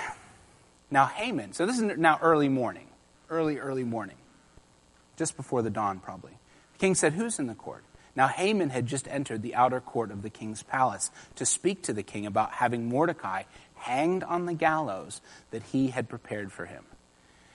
Now 0.93 1.07
Haman, 1.07 1.55
so 1.55 1.65
this 1.65 1.79
is 1.81 1.97
now 1.97 2.19
early 2.21 2.51
morning, 2.51 2.87
early, 3.31 3.59
early 3.59 3.83
morning, 3.83 4.19
just 5.17 5.39
before 5.39 5.63
the 5.63 5.71
dawn 5.71 6.01
probably. 6.01 6.33
The 6.75 6.79
king 6.79 6.95
said, 6.95 7.15
Who's 7.15 7.39
in 7.39 7.47
the 7.47 7.55
court? 7.55 7.83
Now 8.15 8.29
Haman 8.29 8.69
had 8.69 8.87
just 8.87 9.09
entered 9.09 9.41
the 9.41 9.55
outer 9.55 9.81
court 9.81 10.11
of 10.11 10.21
the 10.21 10.29
king's 10.29 10.63
palace 10.63 11.11
to 11.37 11.47
speak 11.47 11.83
to 11.85 11.95
the 11.95 12.03
king 12.03 12.27
about 12.27 12.53
having 12.53 12.91
Mordecai 12.91 13.45
hanged 13.75 14.23
on 14.23 14.45
the 14.45 14.53
gallows 14.53 15.23
that 15.51 15.63
he 15.63 15.89
had 15.89 16.11
prepared 16.11 16.53
for 16.53 16.67
him. 16.67 16.85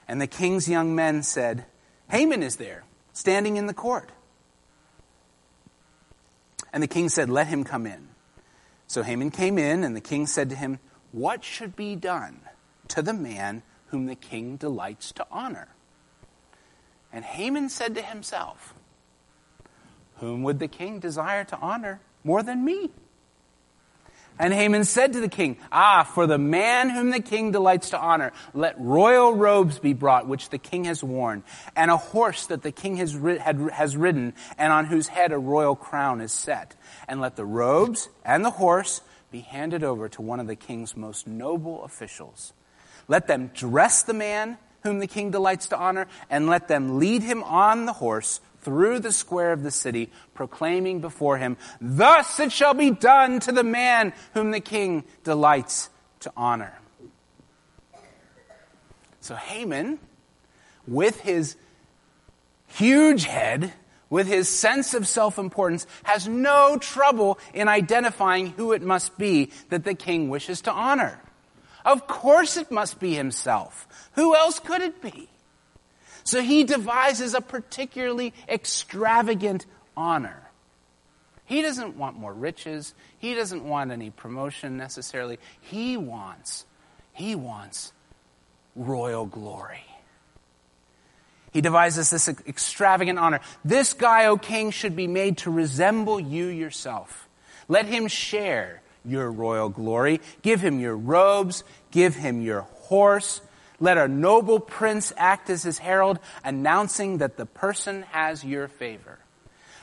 And 0.08 0.20
the 0.20 0.26
king's 0.26 0.68
young 0.68 0.96
men 0.96 1.22
said, 1.22 1.66
Haman 2.10 2.42
is 2.42 2.56
there, 2.56 2.86
standing 3.14 3.56
in 3.56 3.68
the 3.68 3.74
court. 3.74 4.10
And 6.74 6.82
the 6.82 6.88
king 6.88 7.08
said, 7.08 7.30
Let 7.30 7.46
him 7.46 7.64
come 7.64 7.86
in. 7.86 8.08
So 8.88 9.04
Haman 9.04 9.30
came 9.30 9.60
in, 9.60 9.84
and 9.84 9.96
the 9.96 10.02
king 10.02 10.26
said 10.26 10.50
to 10.50 10.56
him, 10.56 10.80
What 11.12 11.44
should 11.44 11.76
be 11.76 11.96
done 11.96 12.40
to 12.90 13.02
the 13.02 13.14
man 13.14 13.64
whom 13.88 14.06
the 14.06 14.16
king 14.16 14.58
delights 14.58 15.12
to 15.14 15.26
honor. 15.32 15.70
And 17.12 17.24
Haman 17.24 17.70
said 17.70 17.96
to 17.96 18.02
himself, 18.02 18.74
Whom 20.18 20.44
would 20.44 20.60
the 20.60 20.68
king 20.68 21.00
desire 21.00 21.44
to 21.46 21.58
honor 21.58 22.02
more 22.24 22.44
than 22.44 22.64
me? 22.64 22.92
And 24.40 24.54
Haman 24.54 24.84
said 24.84 25.14
to 25.14 25.20
the 25.20 25.30
king, 25.30 25.58
Ah, 25.72 26.04
for 26.04 26.28
the 26.28 26.38
man 26.38 26.92
whom 26.92 27.10
the 27.10 27.22
king 27.22 27.52
delights 27.52 27.90
to 27.90 28.00
honor, 28.00 28.34
let 28.54 28.80
royal 28.80 29.34
robes 29.34 29.80
be 29.80 29.94
brought, 29.94 30.28
which 30.28 30.50
the 30.50 30.60
king 30.60 30.84
has 30.84 31.04
worn, 31.04 31.44
and 31.76 31.90
a 31.90 31.98
horse 31.98 32.46
that 32.48 32.62
the 32.62 32.72
king 32.72 32.98
has, 32.98 33.14
has 33.72 33.98
ridden, 33.98 34.34
and 34.58 34.72
on 34.72 34.86
whose 34.86 35.08
head 35.08 35.32
a 35.32 35.40
royal 35.40 35.76
crown 35.76 36.22
is 36.22 36.32
set. 36.32 36.76
And 37.08 37.20
let 37.20 37.36
the 37.36 37.46
robes 37.46 38.10
and 38.24 38.46
the 38.46 38.52
horse 38.52 39.02
be 39.32 39.40
handed 39.40 39.84
over 39.84 40.08
to 40.10 40.22
one 40.22 40.40
of 40.40 40.46
the 40.46 40.56
king's 40.56 40.96
most 40.96 41.26
noble 41.26 41.84
officials 41.84 42.54
let 43.08 43.28
them 43.28 43.52
dress 43.54 44.04
the 44.04 44.14
man 44.14 44.58
whom 44.84 45.00
the 45.00 45.08
king 45.08 45.32
delights 45.32 45.68
to 45.68 45.78
honor, 45.78 46.08
and 46.30 46.48
let 46.48 46.68
them 46.68 47.00
lead 47.00 47.22
him 47.22 47.44
on 47.44 47.86
the 47.86 47.94
horse 47.94 48.40
through 48.62 49.00
the 49.00 49.12
square 49.12 49.54
of 49.54 49.64
the 49.64 49.72
city, 49.72 50.10
proclaiming 50.34 51.00
before 51.00 51.38
him, 51.38 51.58
Thus 51.80 52.40
it 52.40 52.52
shall 52.52 52.74
be 52.74 52.92
done 52.92 53.40
to 53.42 53.52
the 53.52 53.64
man 53.64 54.14
whom 54.34 54.52
the 54.52 54.60
king 54.60 55.04
delights 55.24 55.90
to 56.22 56.32
honor. 56.36 56.78
So 59.22 59.36
Haman, 59.36 60.00
with 60.88 61.20
his 61.22 61.56
huge 62.68 63.26
head, 63.26 63.74
with 64.10 64.28
his 64.28 64.48
sense 64.48 64.94
of 64.94 65.08
self 65.08 65.38
importance, 65.38 65.86
has 66.04 66.28
no 66.28 66.78
trouble 66.78 67.40
in 67.54 67.68
identifying 67.68 68.48
who 68.48 68.72
it 68.72 68.82
must 68.82 69.18
be 69.18 69.52
that 69.70 69.84
the 69.84 69.96
king 69.96 70.30
wishes 70.30 70.62
to 70.62 70.72
honor. 70.72 71.22
Of 71.88 72.06
course 72.06 72.58
it 72.58 72.70
must 72.70 73.00
be 73.00 73.16
himself. 73.16 73.88
Who 74.16 74.36
else 74.36 74.60
could 74.60 74.82
it 74.82 75.02
be? 75.02 75.30
So 76.26 76.42
he 76.42 76.66
devises 76.66 77.34
a 77.34 77.40
particularly 77.40 78.34
extravagant 78.50 79.66
honor. 79.96 80.44
He 81.46 81.62
doesn't 81.62 81.96
want 81.96 82.20
more 82.20 82.34
riches. 82.34 82.94
He 83.20 83.34
doesn't 83.36 83.64
want 83.64 83.92
any 83.92 84.10
promotion 84.10 84.76
necessarily. 84.76 85.40
He 85.62 85.96
wants, 85.96 86.66
he 87.14 87.36
wants 87.36 87.94
royal 88.76 89.26
glory. 89.26 89.86
He 91.54 91.62
devises 91.62 92.10
this 92.10 92.28
extravagant 92.28 93.18
honor. 93.18 93.40
This 93.64 93.94
guy, 93.94 94.26
O 94.26 94.38
king, 94.38 94.72
should 94.72 94.98
be 94.98 95.08
made 95.08 95.38
to 95.40 95.52
resemble 95.52 96.20
you 96.20 96.48
yourself. 96.48 97.30
Let 97.70 97.86
him 97.86 98.10
share 98.10 98.82
your 99.08 99.32
royal 99.32 99.70
glory. 99.70 100.22
Give 100.42 100.60
him 100.60 100.80
your 100.80 100.96
robes. 100.96 101.64
Give 101.92 102.16
him 102.16 102.42
your 102.42 102.62
horse. 102.62 103.42
Let 103.80 103.98
a 103.98 104.08
noble 104.08 104.60
prince 104.60 105.14
act 105.18 105.50
as 105.50 105.64
his 105.64 105.78
herald, 105.78 106.20
announcing 106.44 107.20
that 107.20 107.38
the 107.38 107.46
person 107.46 108.04
has 108.12 108.44
your 108.44 108.68
favor. 108.68 109.20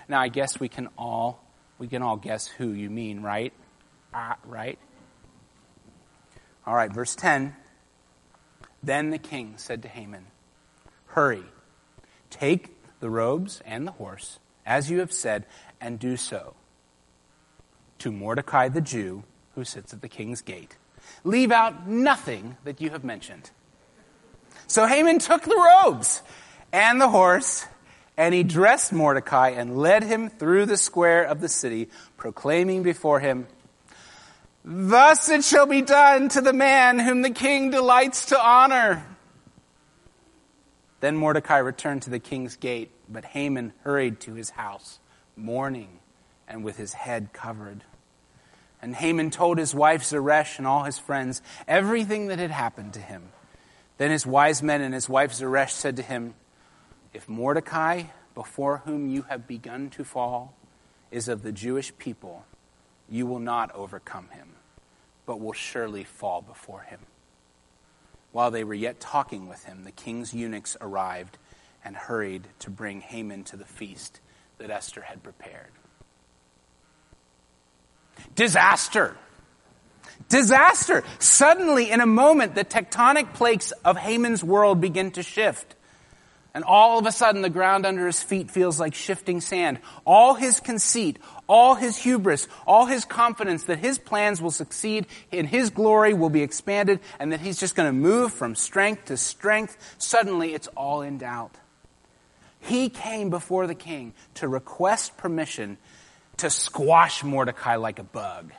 Now, 0.09 0.21
I 0.21 0.29
guess 0.29 0.59
we 0.59 0.69
can 0.69 0.89
all 0.99 1.45
we 1.79 1.89
can 1.89 2.03
all 2.03 2.17
guess 2.17 2.47
who 2.47 2.71
you 2.71 2.89
mean, 2.89 3.23
right? 3.23 3.53
Uh, 4.13 4.35
right? 4.45 4.79
All 6.67 6.75
right, 6.75 6.93
verse 6.93 7.15
10. 7.15 7.55
Then 8.83 9.11
the 9.11 9.19
king 9.19 9.55
said 9.57 9.83
to 9.83 9.89
Haman, 9.89 10.27
Hurry, 11.07 11.45
take 12.31 12.77
the 13.01 13.11
robes 13.11 13.61
and 13.65 13.87
the 13.87 13.93
horse, 13.93 14.39
as 14.65 14.91
you 14.91 15.01
have 15.01 15.13
said, 15.13 15.47
and 15.81 15.99
do 15.99 16.17
so. 16.17 16.55
To 17.99 18.13
Mordecai 18.13 18.69
the 18.69 18.81
Jew, 18.81 19.25
who 19.55 19.65
sits 19.65 19.93
at 19.93 20.01
the 20.01 20.09
king's 20.09 20.43
gate. 20.43 20.77
Leave 21.25 21.51
out 21.51 21.89
nothing 21.89 22.57
that 22.65 22.81
you 22.81 22.91
have 22.91 23.03
mentioned. 23.03 23.51
So 24.67 24.87
Haman 24.87 25.19
took 25.19 25.43
the 25.43 25.57
robes 25.85 26.23
and 26.73 27.01
the 27.01 27.09
horse, 27.09 27.67
and 28.17 28.35
he 28.35 28.43
dressed 28.43 28.93
Mordecai 28.93 29.51
and 29.51 29.77
led 29.77 30.05
him 30.05 30.29
through 30.29 30.67
the 30.67 30.77
square 30.77 31.25
of 31.25 31.41
the 31.41 31.49
city, 31.49 31.89
proclaiming 32.17 32.83
before 32.83 33.21
him, 33.21 33.47
Thus 34.65 35.29
it 35.29 35.45
shall 35.45 35.67
be 35.67 35.83
done 35.83 36.31
to 36.31 36.41
the 36.41 36.55
man 36.55 36.99
whom 36.99 37.21
the 37.21 37.31
king 37.31 37.71
delights 37.71 38.27
to 38.27 38.41
honor. 38.41 39.05
Then 41.01 41.17
Mordecai 41.17 41.59
returned 41.59 42.03
to 42.03 42.11
the 42.11 42.19
king's 42.19 42.57
gate, 42.57 42.91
but 43.07 43.27
Haman 43.27 43.75
hurried 43.83 44.21
to 44.21 44.33
his 44.33 44.49
house, 44.51 45.01
mourning 45.37 45.99
and 46.49 46.65
with 46.65 46.79
his 46.79 46.95
head 46.95 47.35
covered. 47.35 47.85
And 48.85 48.95
Haman 48.95 49.31
told 49.31 49.57
his 49.57 49.75
wife 49.75 50.05
Zeresh 50.05 50.59
and 50.59 50.67
all 50.67 50.85
his 50.85 50.99
friends 50.99 51.41
everything 51.67 52.27
that 52.27 52.39
had 52.39 52.51
happened 52.51 52.93
to 52.93 53.01
him. 53.01 53.31
Then 53.97 54.11
his 54.11 54.27
wise 54.27 54.63
men 54.63 54.83
and 54.83 54.93
his 54.93 55.09
wife 55.09 55.33
Zeresh 55.33 55.73
said 55.73 55.97
to 55.97 56.03
him, 56.03 56.35
If 57.15 57.27
Mordecai, 57.27 58.03
before 58.35 58.83
whom 58.85 59.09
you 59.09 59.23
have 59.23 59.47
begun 59.47 59.89
to 59.89 60.05
fall, 60.05 60.53
is 61.11 61.29
of 61.29 61.43
the 61.43 61.51
Jewish 61.51 61.97
people, 61.97 62.45
you 63.09 63.27
will 63.27 63.39
not 63.39 63.75
overcome 63.75 64.29
him, 64.33 64.51
but 65.25 65.41
will 65.41 65.55
surely 65.55 66.05
fall 66.05 66.43
before 66.43 66.83
him. 66.83 67.01
While 68.33 68.51
they 68.51 68.65
were 68.65 68.75
yet 68.75 69.01
talking 69.01 69.49
with 69.49 69.65
him, 69.65 69.85
the 69.85 69.93
king's 69.93 70.35
eunuchs 70.35 70.77
arrived 70.83 71.39
and 71.83 71.97
hurried 71.97 72.49
to 72.59 72.69
bring 72.69 73.01
Haman 73.01 73.45
to 73.45 73.57
the 73.57 73.65
feast 73.65 74.21
that 74.59 74.69
Esther 74.69 75.01
had 75.01 75.23
prepared. 75.23 75.71
Disaster! 78.35 79.17
Disaster! 80.29 81.05
Suddenly, 81.19 81.91
in 81.91 82.01
a 82.01 82.07
moment, 82.07 82.55
the 82.55 82.65
tectonic 82.65 83.35
plates 83.35 83.73
of 83.85 83.97
Haman's 83.97 84.43
world 84.43 84.81
begin 84.81 85.11
to 85.13 85.23
shift. 85.23 85.75
And 86.55 86.63
all 86.63 87.01
of 87.01 87.07
a 87.07 87.11
sudden, 87.11 87.43
the 87.43 87.51
ground 87.51 87.85
under 87.85 88.07
his 88.07 88.23
feet 88.23 88.49
feels 88.49 88.79
like 88.79 88.95
shifting 88.95 89.41
sand. 89.41 89.81
All 90.07 90.35
his 90.35 90.61
conceit, 90.61 91.19
all 91.49 91.75
his 91.75 91.97
hubris, 91.97 92.47
all 92.65 92.87
his 92.87 93.05
confidence 93.05 93.65
that 93.65 93.81
his 93.81 93.99
plans 93.99 94.41
will 94.41 94.53
succeed 94.53 95.07
and 95.33 95.49
his 95.49 95.71
glory 95.71 96.15
will 96.15 96.31
be 96.31 96.43
expanded 96.43 97.01
and 97.19 97.33
that 97.33 97.41
he's 97.41 97.59
just 97.59 97.75
going 97.75 97.89
to 97.89 97.93
move 97.93 98.33
from 98.33 98.55
strength 98.55 99.07
to 99.07 99.17
strength, 99.17 99.77
suddenly 99.99 100.55
it's 100.55 100.69
all 100.69 101.03
in 101.03 101.19
doubt. 101.19 101.57
He 102.61 102.89
came 102.89 103.31
before 103.31 103.67
the 103.67 103.75
king 103.75 104.15
to 104.35 104.47
request 104.47 105.17
permission 105.17 105.77
to 106.39 106.51
squash 106.51 107.23
Mordecai 107.23 107.77
like 107.77 107.99
a 107.99 108.05
bug. 108.05 108.53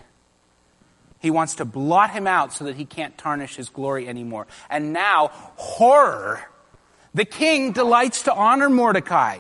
He 1.20 1.32
wants 1.32 1.56
to 1.56 1.66
blot 1.66 2.12
him 2.12 2.28
out 2.28 2.54
so 2.54 2.66
that 2.66 2.76
he 2.76 2.86
can't 2.86 3.18
tarnish 3.18 3.56
his 3.56 3.70
glory 3.70 4.08
anymore. 4.08 4.48
And 4.70 4.94
now, 4.94 5.32
horror 5.56 6.44
the 7.16 7.26
king 7.26 7.72
delights 7.72 8.24
to 8.24 8.34
honor 8.34 8.70
Mordecai. 8.70 9.40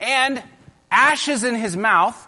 And 0.00 0.42
ashes 0.90 1.44
in 1.44 1.54
his 1.54 1.76
mouth, 1.76 2.26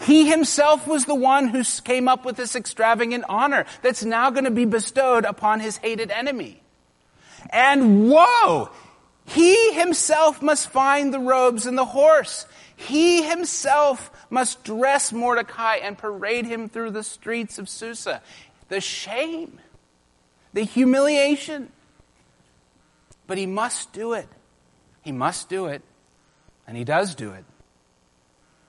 he 0.00 0.26
himself 0.26 0.86
was 0.86 1.04
the 1.04 1.14
one 1.14 1.48
who 1.48 1.62
came 1.84 2.08
up 2.08 2.24
with 2.24 2.36
this 2.36 2.56
extravagant 2.56 3.24
honor 3.28 3.66
that's 3.82 4.02
now 4.02 4.30
going 4.30 4.44
to 4.44 4.50
be 4.50 4.64
bestowed 4.64 5.26
upon 5.26 5.60
his 5.60 5.76
hated 5.76 6.10
enemy. 6.10 6.62
And 7.50 8.10
whoa! 8.10 8.70
He 9.32 9.72
himself 9.74 10.42
must 10.42 10.70
find 10.70 11.14
the 11.14 11.20
robes 11.20 11.64
and 11.64 11.78
the 11.78 11.84
horse. 11.84 12.46
He 12.74 13.22
himself 13.22 14.10
must 14.28 14.64
dress 14.64 15.12
Mordecai 15.12 15.76
and 15.76 15.96
parade 15.96 16.46
him 16.46 16.68
through 16.68 16.90
the 16.90 17.04
streets 17.04 17.56
of 17.56 17.68
Susa. 17.68 18.22
The 18.70 18.80
shame, 18.80 19.60
the 20.52 20.62
humiliation, 20.62 21.70
but 23.28 23.38
he 23.38 23.46
must 23.46 23.92
do 23.92 24.14
it. 24.14 24.26
He 25.02 25.12
must 25.12 25.48
do 25.48 25.66
it. 25.66 25.82
And 26.66 26.76
he 26.76 26.82
does 26.82 27.14
do 27.14 27.30
it. 27.30 27.44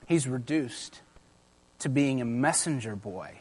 He's 0.05 0.27
reduced 0.27 1.01
to 1.79 1.89
being 1.89 2.21
a 2.21 2.25
messenger 2.25 2.95
boy, 2.95 3.39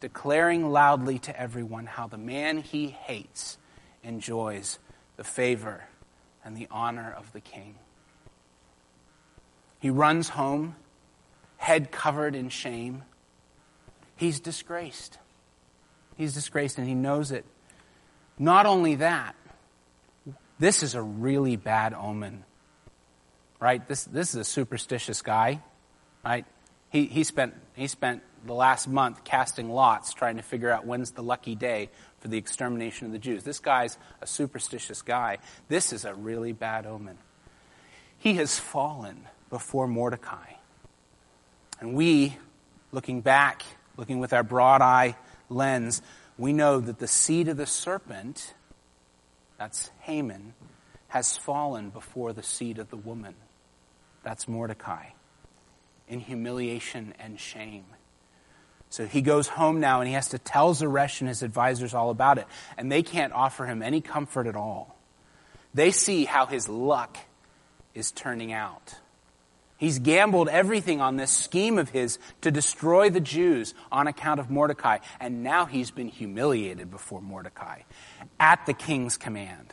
declaring 0.00 0.70
loudly 0.70 1.18
to 1.20 1.38
everyone 1.38 1.84
how 1.84 2.06
the 2.06 2.16
man 2.16 2.56
he 2.58 2.88
hates 2.88 3.58
enjoys 4.02 4.78
the 5.18 5.24
favor 5.24 5.84
and 6.44 6.56
the 6.56 6.68
honor 6.70 7.14
of 7.16 7.32
the 7.32 7.40
king. 7.40 7.74
He 9.80 9.90
runs 9.90 10.28
home, 10.28 10.76
head 11.56 11.90
covered 11.90 12.34
in 12.34 12.48
shame. 12.48 13.04
He's 14.16 14.40
disgraced. 14.40 15.18
He's 16.16 16.34
disgraced 16.34 16.78
and 16.78 16.88
he 16.88 16.94
knows 16.94 17.30
it. 17.30 17.44
Not 18.38 18.66
only 18.66 18.96
that, 18.96 19.34
this 20.58 20.82
is 20.82 20.94
a 20.94 21.02
really 21.02 21.56
bad 21.56 21.94
omen. 21.94 22.44
Right? 23.60 23.86
This, 23.86 24.04
this 24.04 24.30
is 24.30 24.36
a 24.36 24.44
superstitious 24.44 25.22
guy. 25.22 25.62
Right? 26.24 26.44
He, 26.90 27.06
he, 27.06 27.24
spent, 27.24 27.54
he 27.74 27.86
spent 27.86 28.22
the 28.44 28.54
last 28.54 28.88
month 28.88 29.24
casting 29.24 29.70
lots 29.70 30.12
trying 30.12 30.36
to 30.36 30.42
figure 30.42 30.70
out 30.70 30.86
when's 30.86 31.12
the 31.12 31.22
lucky 31.22 31.54
day 31.54 31.90
for 32.20 32.28
the 32.28 32.38
extermination 32.38 33.06
of 33.06 33.12
the 33.12 33.18
Jews. 33.18 33.44
This 33.44 33.60
guy's 33.60 33.98
a 34.20 34.26
superstitious 34.26 35.02
guy. 35.02 35.38
This 35.68 35.92
is 35.92 36.04
a 36.04 36.14
really 36.14 36.52
bad 36.52 36.86
omen. 36.86 37.18
He 38.18 38.34
has 38.34 38.58
fallen 38.58 39.26
before 39.50 39.86
Mordecai. 39.86 40.52
And 41.80 41.94
we, 41.94 42.36
looking 42.90 43.20
back, 43.20 43.62
looking 43.96 44.18
with 44.18 44.32
our 44.32 44.42
broad 44.42 44.82
eye 44.82 45.16
lens, 45.48 46.02
we 46.36 46.52
know 46.52 46.80
that 46.80 46.98
the 46.98 47.06
seed 47.06 47.48
of 47.48 47.56
the 47.56 47.66
serpent 47.66 48.54
that's 49.58 49.90
Haman, 50.00 50.54
has 51.08 51.36
fallen 51.36 51.90
before 51.90 52.32
the 52.32 52.42
seed 52.42 52.78
of 52.78 52.90
the 52.90 52.96
woman. 52.96 53.34
That's 54.22 54.46
Mordecai, 54.46 55.06
in 56.06 56.20
humiliation 56.20 57.12
and 57.18 57.38
shame. 57.38 57.84
So 58.90 59.06
he 59.06 59.20
goes 59.20 59.48
home 59.48 59.80
now 59.80 60.00
and 60.00 60.08
he 60.08 60.14
has 60.14 60.28
to 60.28 60.38
tell 60.38 60.74
Zeresh 60.74 61.20
and 61.20 61.28
his 61.28 61.42
advisors 61.42 61.94
all 61.94 62.10
about 62.10 62.38
it. 62.38 62.46
And 62.76 62.90
they 62.90 63.02
can't 63.02 63.32
offer 63.32 63.66
him 63.66 63.82
any 63.82 64.00
comfort 64.00 64.46
at 64.46 64.56
all. 64.56 64.96
They 65.74 65.90
see 65.90 66.24
how 66.24 66.46
his 66.46 66.68
luck 66.68 67.18
is 67.94 68.10
turning 68.10 68.52
out. 68.52 68.94
He's 69.76 70.00
gambled 70.00 70.48
everything 70.48 71.00
on 71.00 71.16
this 71.16 71.30
scheme 71.30 71.78
of 71.78 71.90
his 71.90 72.18
to 72.40 72.50
destroy 72.50 73.10
the 73.10 73.20
Jews 73.20 73.74
on 73.92 74.08
account 74.08 74.40
of 74.40 74.50
Mordecai, 74.50 74.98
and 75.20 75.44
now 75.44 75.66
he's 75.66 75.92
been 75.92 76.08
humiliated 76.08 76.90
before 76.90 77.20
Mordecai 77.20 77.82
at 78.40 78.66
the 78.66 78.72
king's 78.72 79.16
command. 79.16 79.72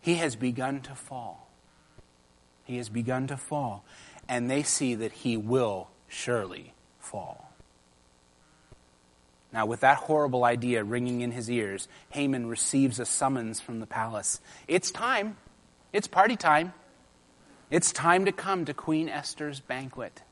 He 0.00 0.14
has 0.14 0.36
begun 0.36 0.80
to 0.82 0.94
fall. 0.94 1.50
He 2.64 2.78
has 2.78 2.88
begun 2.88 3.26
to 3.26 3.36
fall, 3.36 3.84
and 4.26 4.50
they 4.50 4.62
see 4.62 4.94
that 4.94 5.12
he 5.12 5.36
will 5.36 5.90
surely 6.08 6.72
fall. 7.04 7.50
Now, 9.52 9.66
with 9.66 9.80
that 9.80 9.98
horrible 9.98 10.44
idea 10.44 10.82
ringing 10.82 11.20
in 11.20 11.30
his 11.30 11.48
ears, 11.48 11.86
Haman 12.10 12.48
receives 12.48 12.98
a 12.98 13.06
summons 13.06 13.60
from 13.60 13.78
the 13.78 13.86
palace. 13.86 14.40
It's 14.66 14.90
time. 14.90 15.36
It's 15.92 16.08
party 16.08 16.34
time. 16.34 16.72
It's 17.70 17.92
time 17.92 18.24
to 18.24 18.32
come 18.32 18.64
to 18.64 18.74
Queen 18.74 19.08
Esther's 19.08 19.60
banquet. 19.60 20.22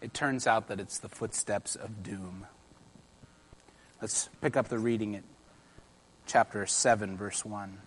It 0.00 0.14
turns 0.14 0.46
out 0.46 0.68
that 0.68 0.78
it's 0.78 0.98
the 0.98 1.08
footsteps 1.08 1.74
of 1.74 2.04
doom. 2.04 2.46
Let's 4.00 4.28
pick 4.40 4.56
up 4.56 4.68
the 4.68 4.78
reading 4.78 5.16
at 5.16 5.24
chapter 6.26 6.64
7, 6.66 7.16
verse 7.16 7.44
1. 7.44 7.78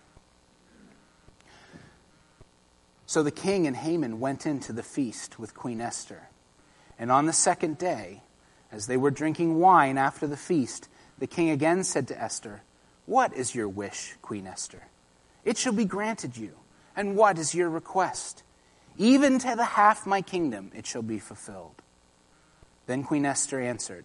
So 3.06 3.22
the 3.22 3.30
king 3.30 3.66
and 3.66 3.76
Haman 3.76 4.20
went 4.20 4.46
into 4.46 4.72
the 4.72 4.82
feast 4.82 5.38
with 5.38 5.54
Queen 5.54 5.80
Esther. 5.80 6.28
And 6.98 7.10
on 7.10 7.26
the 7.26 7.32
second 7.32 7.78
day, 7.78 8.22
as 8.70 8.86
they 8.86 8.96
were 8.96 9.10
drinking 9.10 9.58
wine 9.58 9.98
after 9.98 10.26
the 10.26 10.36
feast, 10.36 10.88
the 11.18 11.26
king 11.26 11.50
again 11.50 11.84
said 11.84 12.08
to 12.08 12.20
Esther, 12.20 12.62
What 13.06 13.32
is 13.34 13.54
your 13.54 13.68
wish, 13.68 14.14
Queen 14.22 14.46
Esther? 14.46 14.82
It 15.44 15.58
shall 15.58 15.72
be 15.72 15.84
granted 15.84 16.36
you. 16.36 16.52
And 16.96 17.16
what 17.16 17.38
is 17.38 17.54
your 17.54 17.68
request? 17.68 18.42
Even 18.96 19.38
to 19.40 19.54
the 19.56 19.64
half 19.64 20.06
my 20.06 20.22
kingdom 20.22 20.70
it 20.74 20.86
shall 20.86 21.02
be 21.02 21.18
fulfilled. 21.18 21.82
Then 22.86 23.02
Queen 23.02 23.26
Esther 23.26 23.60
answered, 23.60 24.04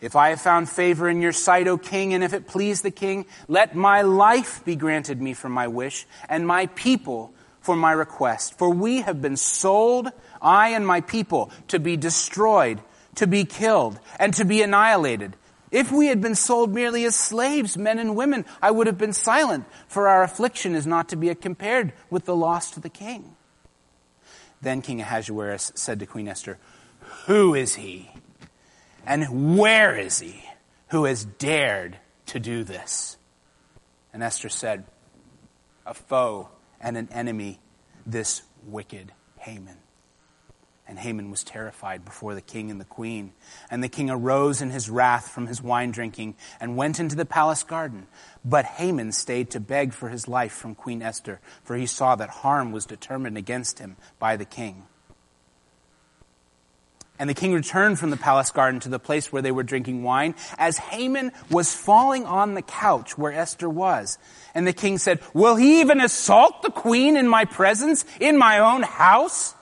If 0.00 0.16
I 0.16 0.30
have 0.30 0.40
found 0.40 0.68
favor 0.68 1.08
in 1.08 1.20
your 1.20 1.32
sight, 1.32 1.68
O 1.68 1.78
king, 1.78 2.12
and 2.14 2.22
if 2.22 2.32
it 2.32 2.46
please 2.46 2.82
the 2.82 2.90
king, 2.90 3.26
let 3.48 3.74
my 3.74 4.02
life 4.02 4.64
be 4.64 4.76
granted 4.76 5.22
me 5.22 5.32
for 5.32 5.48
my 5.48 5.68
wish, 5.68 6.06
and 6.28 6.46
my 6.46 6.66
people 6.66 7.32
for 7.60 7.76
my 7.76 7.92
request. 7.92 8.58
For 8.58 8.70
we 8.70 9.02
have 9.02 9.22
been 9.22 9.36
sold, 9.36 10.08
I 10.40 10.70
and 10.70 10.86
my 10.86 11.00
people, 11.00 11.50
to 11.68 11.78
be 11.78 11.96
destroyed, 11.96 12.80
to 13.16 13.26
be 13.26 13.44
killed, 13.44 13.98
and 14.18 14.34
to 14.34 14.44
be 14.44 14.62
annihilated. 14.62 15.36
If 15.70 15.92
we 15.92 16.06
had 16.06 16.20
been 16.20 16.34
sold 16.34 16.74
merely 16.74 17.04
as 17.04 17.14
slaves, 17.14 17.76
men 17.76 17.98
and 17.98 18.16
women, 18.16 18.44
I 18.60 18.70
would 18.70 18.88
have 18.88 18.98
been 18.98 19.12
silent, 19.12 19.66
for 19.86 20.08
our 20.08 20.22
affliction 20.22 20.74
is 20.74 20.86
not 20.86 21.10
to 21.10 21.16
be 21.16 21.32
compared 21.34 21.92
with 22.08 22.24
the 22.24 22.34
loss 22.34 22.72
to 22.72 22.80
the 22.80 22.88
king. 22.88 23.36
Then 24.60 24.82
King 24.82 25.00
Ahasuerus 25.00 25.72
said 25.74 26.00
to 26.00 26.06
Queen 26.06 26.28
Esther, 26.28 26.58
Who 27.26 27.54
is 27.54 27.76
he? 27.76 28.10
And 29.06 29.56
where 29.56 29.96
is 29.96 30.18
he 30.18 30.44
who 30.88 31.04
has 31.04 31.24
dared 31.24 31.96
to 32.26 32.40
do 32.40 32.64
this? 32.64 33.16
And 34.12 34.22
Esther 34.22 34.48
said, 34.48 34.84
A 35.86 35.94
foe 35.94 36.48
and 36.80 36.96
an 36.96 37.08
enemy, 37.12 37.60
this 38.06 38.42
wicked 38.64 39.12
Haman. 39.38 39.76
And 40.86 40.98
Haman 40.98 41.30
was 41.30 41.44
terrified 41.44 42.04
before 42.04 42.34
the 42.34 42.40
king 42.40 42.68
and 42.68 42.80
the 42.80 42.84
queen. 42.84 43.32
And 43.70 43.82
the 43.82 43.88
king 43.88 44.10
arose 44.10 44.60
in 44.60 44.70
his 44.70 44.90
wrath 44.90 45.28
from 45.28 45.46
his 45.46 45.62
wine 45.62 45.92
drinking 45.92 46.34
and 46.58 46.76
went 46.76 46.98
into 46.98 47.14
the 47.14 47.24
palace 47.24 47.62
garden. 47.62 48.08
But 48.44 48.64
Haman 48.64 49.12
stayed 49.12 49.50
to 49.50 49.60
beg 49.60 49.92
for 49.92 50.08
his 50.08 50.26
life 50.26 50.52
from 50.52 50.74
Queen 50.74 51.00
Esther, 51.00 51.40
for 51.62 51.76
he 51.76 51.86
saw 51.86 52.16
that 52.16 52.30
harm 52.30 52.72
was 52.72 52.86
determined 52.86 53.38
against 53.38 53.78
him 53.78 53.96
by 54.18 54.36
the 54.36 54.44
king. 54.44 54.86
And 57.20 57.28
the 57.28 57.34
king 57.34 57.52
returned 57.52 57.98
from 57.98 58.08
the 58.08 58.16
palace 58.16 58.50
garden 58.50 58.80
to 58.80 58.88
the 58.88 58.98
place 58.98 59.30
where 59.30 59.42
they 59.42 59.52
were 59.52 59.62
drinking 59.62 60.02
wine, 60.02 60.34
as 60.56 60.78
Haman 60.78 61.32
was 61.50 61.70
falling 61.74 62.24
on 62.24 62.54
the 62.54 62.62
couch 62.62 63.18
where 63.18 63.30
Esther 63.30 63.68
was. 63.68 64.16
And 64.54 64.66
the 64.66 64.72
king 64.72 64.96
said, 64.96 65.20
Will 65.34 65.54
he 65.54 65.82
even 65.82 66.00
assault 66.00 66.62
the 66.62 66.70
queen 66.70 67.18
in 67.18 67.28
my 67.28 67.44
presence, 67.44 68.06
in 68.20 68.38
my 68.38 68.58
own 68.58 68.84
house? 68.84 69.54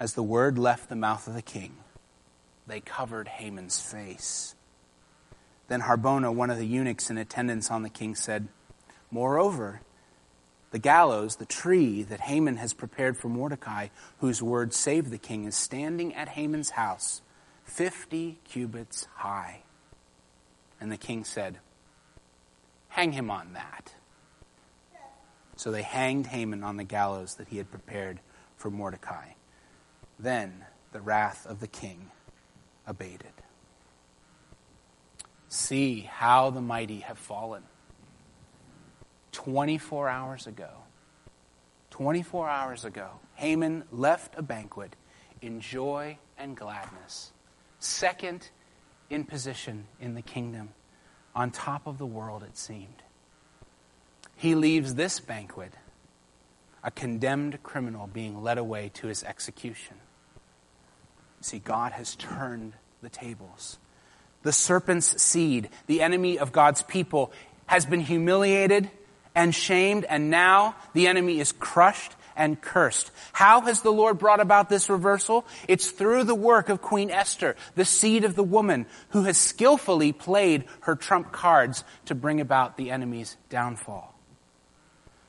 As 0.00 0.14
the 0.14 0.22
word 0.22 0.58
left 0.58 0.88
the 0.88 0.96
mouth 0.96 1.28
of 1.28 1.34
the 1.34 1.42
king, 1.42 1.76
they 2.66 2.80
covered 2.80 3.28
Haman's 3.28 3.78
face. 3.78 4.54
Then 5.68 5.82
Harbona, 5.82 6.34
one 6.34 6.48
of 6.48 6.56
the 6.56 6.66
eunuchs 6.66 7.10
in 7.10 7.18
attendance 7.18 7.70
on 7.70 7.82
the 7.82 7.90
king, 7.90 8.14
said, 8.14 8.48
Moreover, 9.10 9.82
the 10.70 10.78
gallows, 10.78 11.36
the 11.36 11.46
tree 11.46 12.02
that 12.02 12.20
Haman 12.20 12.56
has 12.56 12.74
prepared 12.74 13.16
for 13.16 13.28
Mordecai, 13.28 13.88
whose 14.18 14.42
word 14.42 14.74
saved 14.74 15.10
the 15.10 15.18
king, 15.18 15.44
is 15.44 15.56
standing 15.56 16.14
at 16.14 16.28
Haman's 16.28 16.70
house, 16.70 17.22
fifty 17.64 18.38
cubits 18.44 19.06
high. 19.16 19.62
And 20.80 20.92
the 20.92 20.96
king 20.96 21.24
said, 21.24 21.58
Hang 22.88 23.12
him 23.12 23.30
on 23.30 23.52
that. 23.54 23.94
So 25.56 25.70
they 25.70 25.82
hanged 25.82 26.26
Haman 26.26 26.62
on 26.62 26.76
the 26.76 26.84
gallows 26.84 27.34
that 27.34 27.48
he 27.48 27.56
had 27.56 27.70
prepared 27.70 28.20
for 28.56 28.70
Mordecai. 28.70 29.30
Then 30.18 30.64
the 30.92 31.00
wrath 31.00 31.46
of 31.46 31.60
the 31.60 31.66
king 31.66 32.10
abated. 32.86 33.32
See 35.48 36.00
how 36.00 36.50
the 36.50 36.60
mighty 36.60 37.00
have 37.00 37.18
fallen. 37.18 37.64
24 39.32 40.08
hours 40.08 40.46
ago, 40.46 40.70
24 41.90 42.48
hours 42.48 42.84
ago, 42.84 43.08
Haman 43.34 43.84
left 43.90 44.34
a 44.36 44.42
banquet 44.42 44.94
in 45.40 45.60
joy 45.60 46.18
and 46.36 46.56
gladness, 46.56 47.32
second 47.78 48.50
in 49.10 49.24
position 49.24 49.86
in 50.00 50.14
the 50.14 50.22
kingdom, 50.22 50.70
on 51.34 51.50
top 51.50 51.86
of 51.86 51.98
the 51.98 52.06
world, 52.06 52.42
it 52.42 52.56
seemed. 52.56 53.02
He 54.36 54.54
leaves 54.54 54.94
this 54.94 55.20
banquet, 55.20 55.72
a 56.82 56.90
condemned 56.90 57.62
criminal 57.62 58.06
being 58.06 58.42
led 58.42 58.58
away 58.58 58.90
to 58.94 59.08
his 59.08 59.24
execution. 59.24 59.96
See, 61.40 61.58
God 61.58 61.92
has 61.92 62.16
turned 62.16 62.74
the 63.02 63.08
tables. 63.08 63.78
The 64.42 64.52
serpent's 64.52 65.20
seed, 65.20 65.70
the 65.86 66.02
enemy 66.02 66.38
of 66.38 66.52
God's 66.52 66.82
people, 66.82 67.32
has 67.66 67.86
been 67.86 68.00
humiliated 68.00 68.90
and 69.38 69.54
shamed, 69.54 70.04
and 70.04 70.30
now 70.30 70.74
the 70.94 71.06
enemy 71.06 71.38
is 71.38 71.52
crushed 71.52 72.16
and 72.34 72.60
cursed. 72.60 73.12
How 73.32 73.60
has 73.60 73.82
the 73.82 73.92
Lord 73.92 74.18
brought 74.18 74.40
about 74.40 74.68
this 74.68 74.90
reversal? 74.90 75.46
It's 75.68 75.92
through 75.92 76.24
the 76.24 76.34
work 76.34 76.68
of 76.68 76.82
Queen 76.82 77.08
Esther, 77.08 77.54
the 77.76 77.84
seed 77.84 78.24
of 78.24 78.34
the 78.34 78.42
woman, 78.42 78.84
who 79.10 79.22
has 79.22 79.38
skillfully 79.38 80.10
played 80.10 80.64
her 80.80 80.96
trump 80.96 81.30
cards 81.30 81.84
to 82.06 82.16
bring 82.16 82.40
about 82.40 82.76
the 82.76 82.90
enemy's 82.90 83.36
downfall. 83.48 84.12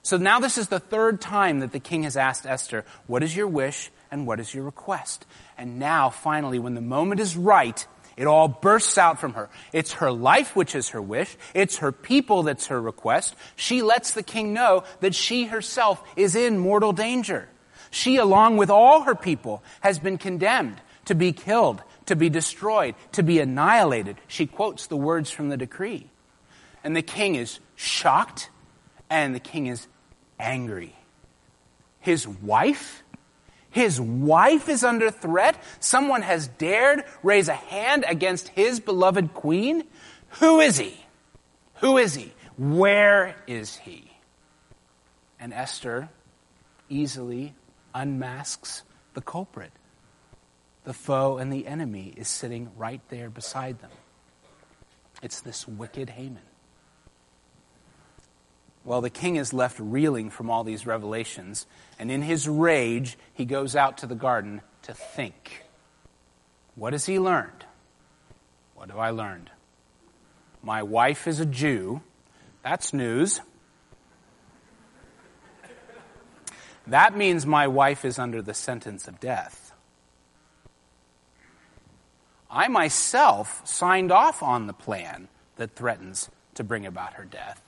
So 0.01 0.17
now 0.17 0.39
this 0.39 0.57
is 0.57 0.69
the 0.69 0.79
third 0.79 1.21
time 1.21 1.59
that 1.59 1.71
the 1.71 1.79
king 1.79 2.01
has 2.01 2.17
asked 2.17 2.47
Esther, 2.47 2.85
What 3.05 3.21
is 3.21 3.35
your 3.35 3.47
wish 3.47 3.91
and 4.09 4.25
what 4.25 4.39
is 4.39 4.55
your 4.55 4.63
request? 4.63 5.27
And 5.55 5.77
now, 5.77 6.09
finally, 6.09 6.57
when 6.57 6.73
the 6.73 6.81
moment 6.81 7.21
is 7.21 7.37
right, 7.37 7.85
it 8.19 8.27
all 8.27 8.49
bursts 8.49 8.97
out 8.97 9.17
from 9.21 9.35
her. 9.35 9.49
It's 9.71 9.93
her 9.93 10.11
life 10.11 10.53
which 10.53 10.75
is 10.75 10.89
her 10.89 11.01
wish. 11.01 11.37
It's 11.53 11.77
her 11.77 11.93
people 11.93 12.43
that's 12.43 12.67
her 12.67 12.81
request. 12.81 13.33
She 13.55 13.81
lets 13.81 14.11
the 14.11 14.23
king 14.23 14.51
know 14.51 14.83
that 14.99 15.15
she 15.15 15.45
herself 15.45 16.03
is 16.17 16.35
in 16.35 16.57
mortal 16.59 16.91
danger. 16.91 17.47
She, 17.91 18.17
along 18.17 18.57
with 18.57 18.69
all 18.69 19.03
her 19.03 19.15
people, 19.15 19.63
has 19.79 19.99
been 19.99 20.17
condemned 20.17 20.81
to 21.05 21.15
be 21.15 21.31
killed, 21.31 21.81
to 22.07 22.17
be 22.17 22.29
destroyed, 22.29 22.95
to 23.13 23.23
be 23.23 23.39
annihilated. 23.39 24.17
She 24.27 24.47
quotes 24.47 24.87
the 24.87 24.97
words 24.97 25.31
from 25.31 25.47
the 25.47 25.55
decree. 25.55 26.09
And 26.83 26.97
the 26.97 27.01
king 27.01 27.35
is 27.35 27.61
shocked 27.77 28.49
and 29.09 29.33
the 29.33 29.39
king 29.39 29.67
is 29.67 29.87
angry. 30.37 30.93
His 32.01 32.27
wife 32.27 33.01
his 33.71 34.01
wife 34.01 34.67
is 34.67 34.83
under 34.83 35.11
threat. 35.11 35.61
Someone 35.79 36.21
has 36.21 36.47
dared 36.47 37.03
raise 37.21 37.47
a 37.47 37.53
hand 37.53 38.05
against 38.07 38.47
his 38.49 38.79
beloved 38.79 39.33
queen. 39.33 39.83
Who 40.39 40.59
is 40.59 40.77
he? 40.77 40.99
Who 41.75 41.97
is 41.97 42.15
he? 42.15 42.33
Where 42.57 43.35
is 43.47 43.77
he? 43.77 44.11
And 45.39 45.53
Esther 45.53 46.09
easily 46.89 47.53
unmasks 47.93 48.83
the 49.13 49.21
culprit. 49.21 49.71
The 50.83 50.93
foe 50.93 51.37
and 51.37 51.53
the 51.53 51.67
enemy 51.67 52.13
is 52.17 52.27
sitting 52.27 52.71
right 52.75 53.01
there 53.09 53.29
beside 53.29 53.79
them. 53.79 53.91
It's 55.21 55.41
this 55.41 55.67
wicked 55.67 56.09
Haman. 56.09 56.48
Well, 58.89 59.01
the 59.01 59.11
king 59.11 59.35
is 59.35 59.53
left 59.53 59.77
reeling 59.79 60.31
from 60.31 60.49
all 60.49 60.63
these 60.63 60.87
revelations, 60.87 61.67
and 61.99 62.09
in 62.09 62.23
his 62.23 62.47
rage, 62.47 63.19
he 63.35 63.45
goes 63.45 63.75
out 63.75 63.99
to 63.99 64.07
the 64.07 64.15
garden 64.15 64.61
to 64.81 64.95
think. 64.95 65.63
What 66.73 66.93
has 66.93 67.05
he 67.05 67.19
learned? 67.19 67.65
What 68.73 68.89
have 68.89 68.97
I 68.97 69.11
learned? 69.11 69.51
My 70.63 70.81
wife 70.81 71.27
is 71.27 71.39
a 71.39 71.45
Jew. 71.45 72.01
That's 72.63 72.91
news. 72.91 73.41
That 76.87 77.15
means 77.15 77.45
my 77.45 77.67
wife 77.67 78.03
is 78.03 78.17
under 78.17 78.41
the 78.41 78.55
sentence 78.55 79.07
of 79.07 79.19
death. 79.19 79.71
I 82.49 82.69
myself 82.69 83.61
signed 83.65 84.11
off 84.11 84.41
on 84.41 84.65
the 84.65 84.73
plan 84.73 85.27
that 85.57 85.75
threatens 85.75 86.31
to 86.55 86.63
bring 86.63 86.87
about 86.87 87.13
her 87.13 87.25
death 87.25 87.61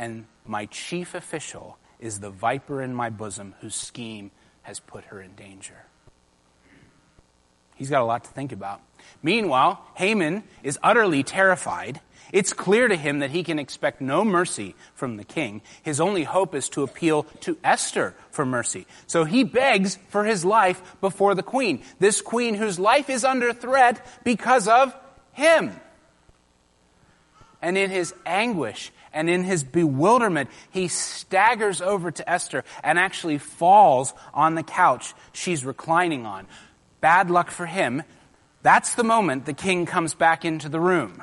and 0.00 0.24
my 0.46 0.64
chief 0.64 1.14
official 1.14 1.76
is 2.00 2.20
the 2.20 2.30
viper 2.30 2.80
in 2.80 2.94
my 2.94 3.10
bosom 3.10 3.54
whose 3.60 3.74
scheme 3.74 4.30
has 4.62 4.80
put 4.80 5.04
her 5.04 5.20
in 5.20 5.34
danger. 5.34 5.84
He's 7.76 7.90
got 7.90 8.00
a 8.00 8.06
lot 8.06 8.24
to 8.24 8.30
think 8.30 8.50
about. 8.50 8.80
Meanwhile, 9.22 9.84
Haman 9.96 10.44
is 10.62 10.78
utterly 10.82 11.22
terrified. 11.22 12.00
It's 12.32 12.54
clear 12.54 12.88
to 12.88 12.96
him 12.96 13.18
that 13.18 13.30
he 13.30 13.42
can 13.42 13.58
expect 13.58 14.00
no 14.00 14.24
mercy 14.24 14.74
from 14.94 15.18
the 15.18 15.24
king. 15.24 15.60
His 15.82 16.00
only 16.00 16.24
hope 16.24 16.54
is 16.54 16.70
to 16.70 16.82
appeal 16.82 17.24
to 17.40 17.58
Esther 17.62 18.14
for 18.30 18.46
mercy. 18.46 18.86
So 19.06 19.24
he 19.24 19.44
begs 19.44 19.98
for 20.08 20.24
his 20.24 20.46
life 20.46 20.82
before 21.02 21.34
the 21.34 21.42
queen. 21.42 21.82
This 21.98 22.22
queen 22.22 22.54
whose 22.54 22.78
life 22.78 23.10
is 23.10 23.22
under 23.22 23.52
threat 23.52 24.06
because 24.24 24.66
of 24.66 24.96
him. 25.32 25.78
And 27.60 27.76
in 27.76 27.90
his 27.90 28.14
anguish 28.24 28.92
and 29.12 29.28
in 29.28 29.42
his 29.42 29.64
bewilderment, 29.64 30.50
he 30.70 30.88
staggers 30.88 31.80
over 31.80 32.10
to 32.10 32.30
Esther 32.30 32.64
and 32.82 32.98
actually 32.98 33.38
falls 33.38 34.14
on 34.32 34.54
the 34.54 34.62
couch 34.62 35.14
she's 35.32 35.64
reclining 35.64 36.26
on. 36.26 36.46
Bad 37.00 37.30
luck 37.30 37.50
for 37.50 37.66
him. 37.66 38.02
That's 38.62 38.94
the 38.94 39.04
moment 39.04 39.46
the 39.46 39.52
king 39.52 39.86
comes 39.86 40.14
back 40.14 40.44
into 40.44 40.68
the 40.68 40.80
room. 40.80 41.22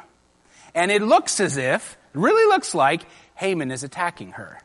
And 0.74 0.92
it 0.92 1.02
looks 1.02 1.40
as 1.40 1.58
if, 1.58 1.98
really 2.14 2.46
looks 2.52 2.76
like, 2.76 3.04
Haman 3.36 3.72
is 3.72 3.84
attacking 3.84 4.32
her. 4.34 4.60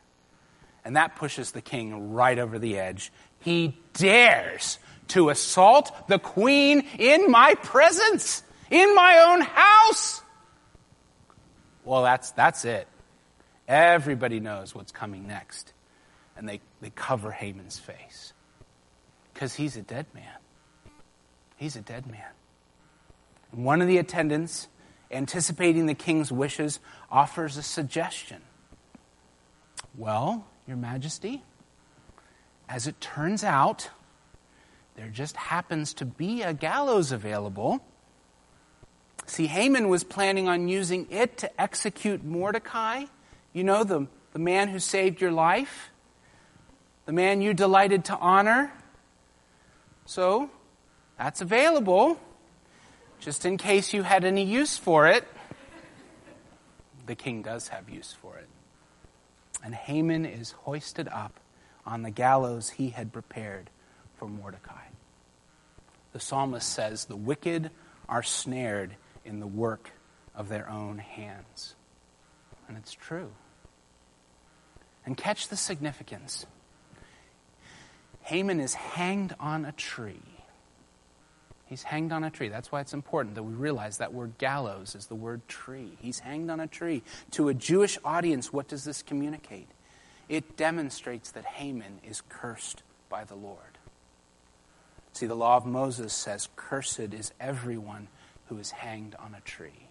And 0.83 0.95
that 0.95 1.15
pushes 1.15 1.51
the 1.51 1.61
king 1.61 2.13
right 2.13 2.37
over 2.37 2.59
the 2.59 2.77
edge. 2.77 3.11
He 3.39 3.77
dares 3.93 4.79
to 5.09 5.29
assault 5.29 6.07
the 6.07 6.19
queen 6.19 6.87
in 6.97 7.31
my 7.31 7.55
presence, 7.55 8.43
in 8.69 8.93
my 8.95 9.19
own 9.19 9.41
house. 9.41 10.21
Well, 11.85 12.03
that's, 12.03 12.31
that's 12.31 12.65
it. 12.65 12.87
Everybody 13.67 14.39
knows 14.39 14.75
what's 14.75 14.91
coming 14.91 15.27
next. 15.27 15.73
And 16.35 16.47
they, 16.49 16.61
they 16.81 16.89
cover 16.89 17.31
Haman's 17.31 17.79
face. 17.79 18.33
Because 19.33 19.53
he's 19.55 19.77
a 19.77 19.81
dead 19.81 20.05
man. 20.13 20.37
He's 21.57 21.75
a 21.75 21.81
dead 21.81 22.07
man. 22.07 22.31
And 23.51 23.63
one 23.63 23.81
of 23.81 23.87
the 23.87 23.97
attendants, 23.97 24.67
anticipating 25.11 25.85
the 25.85 25.93
king's 25.93 26.31
wishes, 26.31 26.79
offers 27.11 27.57
a 27.57 27.63
suggestion. 27.63 28.41
Well, 29.95 30.45
Your 30.67 30.77
Majesty, 30.77 31.43
as 32.67 32.87
it 32.87 32.99
turns 32.99 33.43
out, 33.43 33.89
there 34.95 35.09
just 35.09 35.37
happens 35.37 35.93
to 35.95 36.05
be 36.05 36.41
a 36.41 36.53
gallows 36.53 37.11
available. 37.11 37.83
See, 39.25 39.47
Haman 39.47 39.87
was 39.87 40.03
planning 40.03 40.47
on 40.47 40.67
using 40.67 41.07
it 41.09 41.37
to 41.37 41.61
execute 41.61 42.23
Mordecai. 42.23 43.05
You 43.53 43.63
know, 43.63 43.83
the, 43.83 44.07
the 44.33 44.39
man 44.39 44.67
who 44.69 44.79
saved 44.79 45.21
your 45.21 45.31
life, 45.31 45.91
the 47.05 47.13
man 47.13 47.41
you 47.41 47.53
delighted 47.53 48.05
to 48.05 48.17
honor. 48.17 48.73
So, 50.05 50.49
that's 51.17 51.41
available, 51.41 52.19
just 53.19 53.45
in 53.45 53.57
case 53.57 53.93
you 53.93 54.01
had 54.01 54.25
any 54.25 54.43
use 54.43 54.77
for 54.77 55.07
it. 55.07 55.25
The 57.05 57.15
king 57.15 57.41
does 57.41 57.67
have 57.67 57.89
use 57.89 58.15
for 58.21 58.37
it. 58.37 58.47
And 59.63 59.75
Haman 59.75 60.25
is 60.25 60.51
hoisted 60.51 61.07
up 61.07 61.39
on 61.85 62.01
the 62.01 62.11
gallows 62.11 62.71
he 62.71 62.89
had 62.89 63.13
prepared 63.13 63.69
for 64.17 64.27
Mordecai. 64.27 64.87
The 66.11 66.19
psalmist 66.19 66.69
says, 66.69 67.05
The 67.05 67.15
wicked 67.15 67.71
are 68.09 68.23
snared 68.23 68.95
in 69.23 69.39
the 69.39 69.47
work 69.47 69.91
of 70.35 70.49
their 70.49 70.69
own 70.69 70.97
hands. 70.97 71.75
And 72.67 72.77
it's 72.77 72.93
true. 72.93 73.31
And 75.05 75.17
catch 75.17 75.49
the 75.49 75.57
significance. 75.57 76.45
Haman 78.21 78.59
is 78.59 78.73
hanged 78.73 79.35
on 79.39 79.65
a 79.65 79.73
tree. 79.73 80.21
He's 81.65 81.83
hanged 81.83 82.11
on 82.11 82.23
a 82.23 82.29
tree. 82.29 82.49
That's 82.49 82.71
why 82.71 82.81
it's 82.81 82.93
important 82.93 83.35
that 83.35 83.43
we 83.43 83.53
realize 83.53 83.97
that 83.97 84.13
word 84.13 84.37
gallows 84.37 84.95
is 84.95 85.07
the 85.07 85.15
word 85.15 85.47
tree. 85.47 85.97
He's 85.99 86.19
hanged 86.19 86.49
on 86.49 86.59
a 86.59 86.67
tree. 86.67 87.03
To 87.31 87.49
a 87.49 87.53
Jewish 87.53 87.97
audience, 88.05 88.53
what 88.53 88.67
does 88.67 88.83
this 88.83 89.01
communicate? 89.01 89.67
It 90.29 90.55
demonstrates 90.55 91.31
that 91.31 91.45
Haman 91.45 91.99
is 92.03 92.21
cursed 92.29 92.83
by 93.09 93.23
the 93.23 93.35
Lord. 93.35 93.77
See, 95.13 95.25
the 95.25 95.35
law 95.35 95.57
of 95.57 95.65
Moses 95.65 96.13
says, 96.13 96.49
Cursed 96.55 97.13
is 97.13 97.33
everyone 97.39 98.07
who 98.47 98.57
is 98.57 98.71
hanged 98.71 99.15
on 99.15 99.35
a 99.35 99.41
tree. 99.41 99.89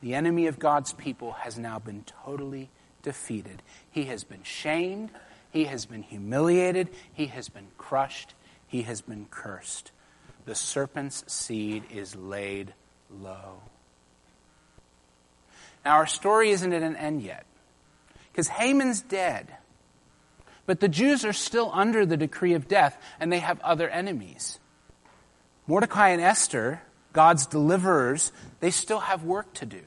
The 0.00 0.14
enemy 0.14 0.46
of 0.46 0.58
God's 0.58 0.92
people 0.92 1.32
has 1.32 1.58
now 1.58 1.78
been 1.78 2.04
totally 2.24 2.70
defeated. 3.08 3.62
He 3.90 4.04
has 4.04 4.22
been 4.22 4.42
shamed, 4.42 5.08
he 5.50 5.64
has 5.64 5.86
been 5.86 6.02
humiliated, 6.02 6.90
he 7.14 7.28
has 7.28 7.48
been 7.48 7.68
crushed, 7.78 8.34
he 8.66 8.82
has 8.82 9.00
been 9.00 9.26
cursed. 9.30 9.92
The 10.44 10.54
serpent's 10.54 11.24
seed 11.26 11.84
is 11.90 12.14
laid 12.14 12.74
low. 13.10 13.62
Now, 15.86 15.92
our 15.96 16.06
story 16.06 16.50
isn't 16.50 16.70
at 16.70 16.82
an 16.82 16.96
end 16.96 17.22
yet, 17.22 17.46
because 18.30 18.48
Haman's 18.48 19.00
dead. 19.00 19.56
But 20.66 20.80
the 20.80 20.88
Jews 20.88 21.24
are 21.24 21.32
still 21.32 21.70
under 21.72 22.04
the 22.04 22.18
decree 22.18 22.52
of 22.52 22.68
death, 22.68 23.00
and 23.18 23.32
they 23.32 23.38
have 23.38 23.58
other 23.62 23.88
enemies. 23.88 24.58
Mordecai 25.66 26.10
and 26.10 26.20
Esther, 26.20 26.82
God's 27.14 27.46
deliverers, 27.46 28.32
they 28.60 28.70
still 28.70 29.00
have 29.00 29.24
work 29.24 29.50
to 29.54 29.64
do. 29.64 29.80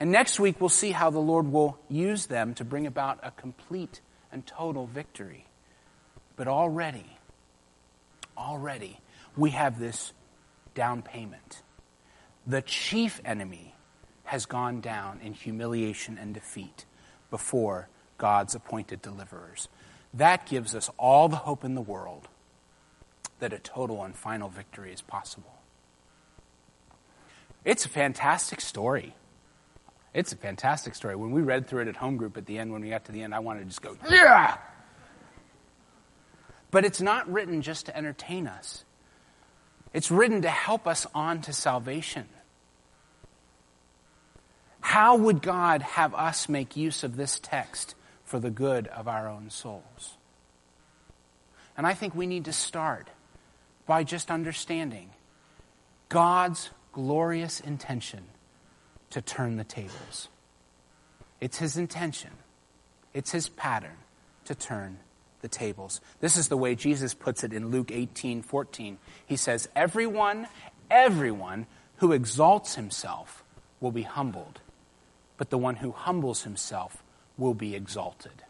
And 0.00 0.10
next 0.10 0.40
week, 0.40 0.60
we'll 0.60 0.70
see 0.70 0.92
how 0.92 1.10
the 1.10 1.18
Lord 1.18 1.52
will 1.52 1.78
use 1.88 2.26
them 2.26 2.54
to 2.54 2.64
bring 2.64 2.86
about 2.86 3.20
a 3.22 3.30
complete 3.32 4.00
and 4.32 4.46
total 4.46 4.86
victory. 4.86 5.46
But 6.36 6.48
already, 6.48 7.18
already, 8.36 8.98
we 9.36 9.50
have 9.50 9.78
this 9.78 10.14
down 10.74 11.02
payment. 11.02 11.62
The 12.46 12.62
chief 12.62 13.20
enemy 13.26 13.74
has 14.24 14.46
gone 14.46 14.80
down 14.80 15.20
in 15.22 15.34
humiliation 15.34 16.16
and 16.16 16.32
defeat 16.32 16.86
before 17.30 17.88
God's 18.16 18.54
appointed 18.54 19.02
deliverers. 19.02 19.68
That 20.14 20.46
gives 20.46 20.74
us 20.74 20.90
all 20.96 21.28
the 21.28 21.36
hope 21.36 21.62
in 21.62 21.74
the 21.74 21.80
world 21.82 22.28
that 23.40 23.52
a 23.52 23.58
total 23.58 24.02
and 24.02 24.16
final 24.16 24.48
victory 24.48 24.92
is 24.92 25.02
possible. 25.02 25.54
It's 27.64 27.84
a 27.84 27.90
fantastic 27.90 28.62
story. 28.62 29.14
It's 30.12 30.32
a 30.32 30.36
fantastic 30.36 30.94
story. 30.94 31.14
When 31.14 31.30
we 31.30 31.42
read 31.42 31.68
through 31.68 31.82
it 31.82 31.88
at 31.88 31.96
home 31.96 32.16
group 32.16 32.36
at 32.36 32.46
the 32.46 32.58
end, 32.58 32.72
when 32.72 32.82
we 32.82 32.90
got 32.90 33.04
to 33.04 33.12
the 33.12 33.22
end, 33.22 33.34
I 33.34 33.38
wanted 33.38 33.60
to 33.60 33.66
just 33.66 33.82
go, 33.82 33.96
yeah! 34.10 34.56
But 36.70 36.84
it's 36.84 37.00
not 37.00 37.30
written 37.30 37.62
just 37.62 37.86
to 37.86 37.96
entertain 37.96 38.46
us. 38.46 38.84
It's 39.92 40.10
written 40.10 40.42
to 40.42 40.50
help 40.50 40.86
us 40.86 41.06
on 41.14 41.42
to 41.42 41.52
salvation. 41.52 42.28
How 44.80 45.16
would 45.16 45.42
God 45.42 45.82
have 45.82 46.14
us 46.14 46.48
make 46.48 46.76
use 46.76 47.04
of 47.04 47.16
this 47.16 47.38
text 47.38 47.94
for 48.24 48.40
the 48.40 48.50
good 48.50 48.88
of 48.88 49.06
our 49.06 49.28
own 49.28 49.50
souls? 49.50 50.16
And 51.76 51.86
I 51.86 51.94
think 51.94 52.14
we 52.14 52.26
need 52.26 52.46
to 52.46 52.52
start 52.52 53.08
by 53.86 54.04
just 54.04 54.30
understanding 54.30 55.10
God's 56.08 56.70
glorious 56.92 57.60
intention 57.60 58.24
to 59.10 59.20
turn 59.20 59.56
the 59.56 59.64
tables. 59.64 60.28
It's 61.40 61.58
his 61.58 61.76
intention, 61.76 62.30
it's 63.14 63.32
his 63.32 63.48
pattern 63.48 63.96
to 64.44 64.54
turn 64.54 64.98
the 65.42 65.48
tables. 65.48 66.00
This 66.20 66.36
is 66.36 66.48
the 66.48 66.56
way 66.56 66.74
Jesus 66.74 67.14
puts 67.14 67.44
it 67.44 67.52
in 67.52 67.70
Luke 67.70 67.90
18 67.90 68.42
14. 68.42 68.98
He 69.26 69.36
says, 69.36 69.68
Everyone, 69.74 70.48
everyone 70.90 71.66
who 71.96 72.12
exalts 72.12 72.74
himself 72.74 73.42
will 73.80 73.92
be 73.92 74.02
humbled, 74.02 74.60
but 75.36 75.50
the 75.50 75.58
one 75.58 75.76
who 75.76 75.92
humbles 75.92 76.42
himself 76.42 77.02
will 77.38 77.54
be 77.54 77.74
exalted. 77.74 78.44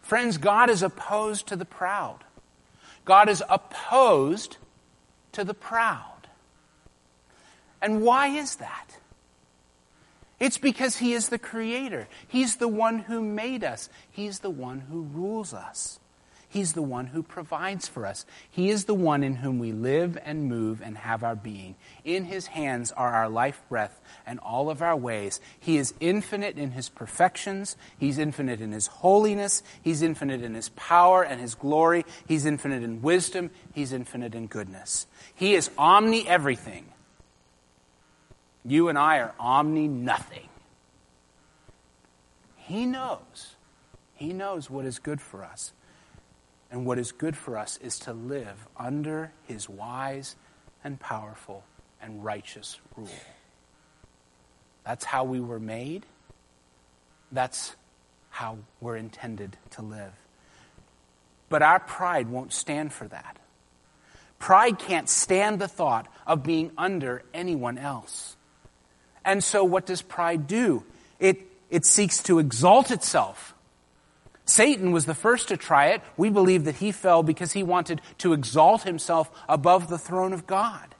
Friends, 0.00 0.36
God 0.36 0.68
is 0.68 0.82
opposed 0.82 1.46
to 1.46 1.56
the 1.56 1.64
proud. 1.64 2.18
God 3.04 3.28
is 3.28 3.42
opposed 3.48 4.58
to 5.32 5.44
the 5.44 5.54
proud. 5.54 6.11
And 7.82 8.02
why 8.02 8.28
is 8.28 8.56
that? 8.56 8.96
It's 10.40 10.58
because 10.58 10.96
He 10.96 11.12
is 11.12 11.28
the 11.28 11.38
Creator. 11.38 12.08
He's 12.26 12.56
the 12.56 12.68
one 12.68 13.00
who 13.00 13.20
made 13.20 13.62
us. 13.62 13.90
He's 14.10 14.38
the 14.38 14.50
one 14.50 14.80
who 14.80 15.02
rules 15.02 15.52
us. 15.52 15.98
He's 16.48 16.74
the 16.74 16.82
one 16.82 17.06
who 17.06 17.22
provides 17.22 17.88
for 17.88 18.04
us. 18.04 18.26
He 18.50 18.68
is 18.68 18.84
the 18.84 18.94
one 18.94 19.24
in 19.24 19.36
whom 19.36 19.58
we 19.58 19.72
live 19.72 20.18
and 20.22 20.50
move 20.50 20.82
and 20.82 20.98
have 20.98 21.24
our 21.24 21.34
being. 21.34 21.76
In 22.04 22.24
His 22.24 22.48
hands 22.48 22.92
are 22.92 23.14
our 23.14 23.30
life 23.30 23.62
breath 23.70 24.02
and 24.26 24.38
all 24.40 24.68
of 24.68 24.82
our 24.82 24.96
ways. 24.96 25.40
He 25.58 25.78
is 25.78 25.94
infinite 25.98 26.58
in 26.58 26.72
His 26.72 26.90
perfections. 26.90 27.76
He's 27.98 28.18
infinite 28.18 28.60
in 28.60 28.72
His 28.72 28.86
holiness. 28.86 29.62
He's 29.80 30.02
infinite 30.02 30.42
in 30.42 30.52
His 30.52 30.68
power 30.70 31.24
and 31.24 31.40
His 31.40 31.54
glory. 31.54 32.04
He's 32.28 32.44
infinite 32.44 32.82
in 32.82 33.00
wisdom. 33.00 33.50
He's 33.72 33.94
infinite 33.94 34.34
in 34.34 34.46
goodness. 34.46 35.06
He 35.34 35.54
is 35.54 35.70
omni 35.78 36.28
everything. 36.28 36.91
You 38.64 38.88
and 38.88 38.98
I 38.98 39.18
are 39.18 39.34
omni 39.38 39.88
nothing. 39.88 40.48
He 42.56 42.86
knows. 42.86 43.56
He 44.14 44.32
knows 44.32 44.70
what 44.70 44.84
is 44.84 44.98
good 44.98 45.20
for 45.20 45.44
us. 45.44 45.72
And 46.70 46.86
what 46.86 46.98
is 46.98 47.12
good 47.12 47.36
for 47.36 47.58
us 47.58 47.78
is 47.82 47.98
to 48.00 48.12
live 48.12 48.66
under 48.76 49.32
his 49.44 49.68
wise 49.68 50.36
and 50.84 50.98
powerful 50.98 51.64
and 52.00 52.24
righteous 52.24 52.80
rule. 52.96 53.08
That's 54.84 55.04
how 55.04 55.24
we 55.24 55.40
were 55.40 55.60
made. 55.60 56.06
That's 57.30 57.76
how 58.30 58.58
we're 58.80 58.96
intended 58.96 59.56
to 59.72 59.82
live. 59.82 60.12
But 61.48 61.62
our 61.62 61.80
pride 61.80 62.28
won't 62.28 62.52
stand 62.52 62.92
for 62.92 63.06
that. 63.08 63.38
Pride 64.38 64.78
can't 64.78 65.08
stand 65.08 65.60
the 65.60 65.68
thought 65.68 66.08
of 66.26 66.42
being 66.42 66.72
under 66.78 67.22
anyone 67.34 67.76
else. 67.76 68.36
And 69.24 69.42
so, 69.42 69.64
what 69.64 69.86
does 69.86 70.02
pride 70.02 70.46
do? 70.46 70.84
It, 71.18 71.40
it 71.70 71.84
seeks 71.84 72.22
to 72.24 72.38
exalt 72.38 72.90
itself 72.90 73.52
Satan 74.44 74.92
was 74.92 75.06
the 75.06 75.14
first 75.14 75.48
to 75.48 75.56
try 75.56 75.88
it. 75.88 76.02
We 76.16 76.28
believe 76.28 76.64
that 76.64 76.76
he 76.76 76.92
fell 76.92 77.22
because 77.22 77.52
he 77.52 77.62
wanted 77.62 78.00
to 78.18 78.32
exalt 78.32 78.82
himself 78.82 79.30
above 79.48 79.88
the 79.88 79.98
throne 79.98 80.32
of 80.32 80.46
God. 80.46 80.94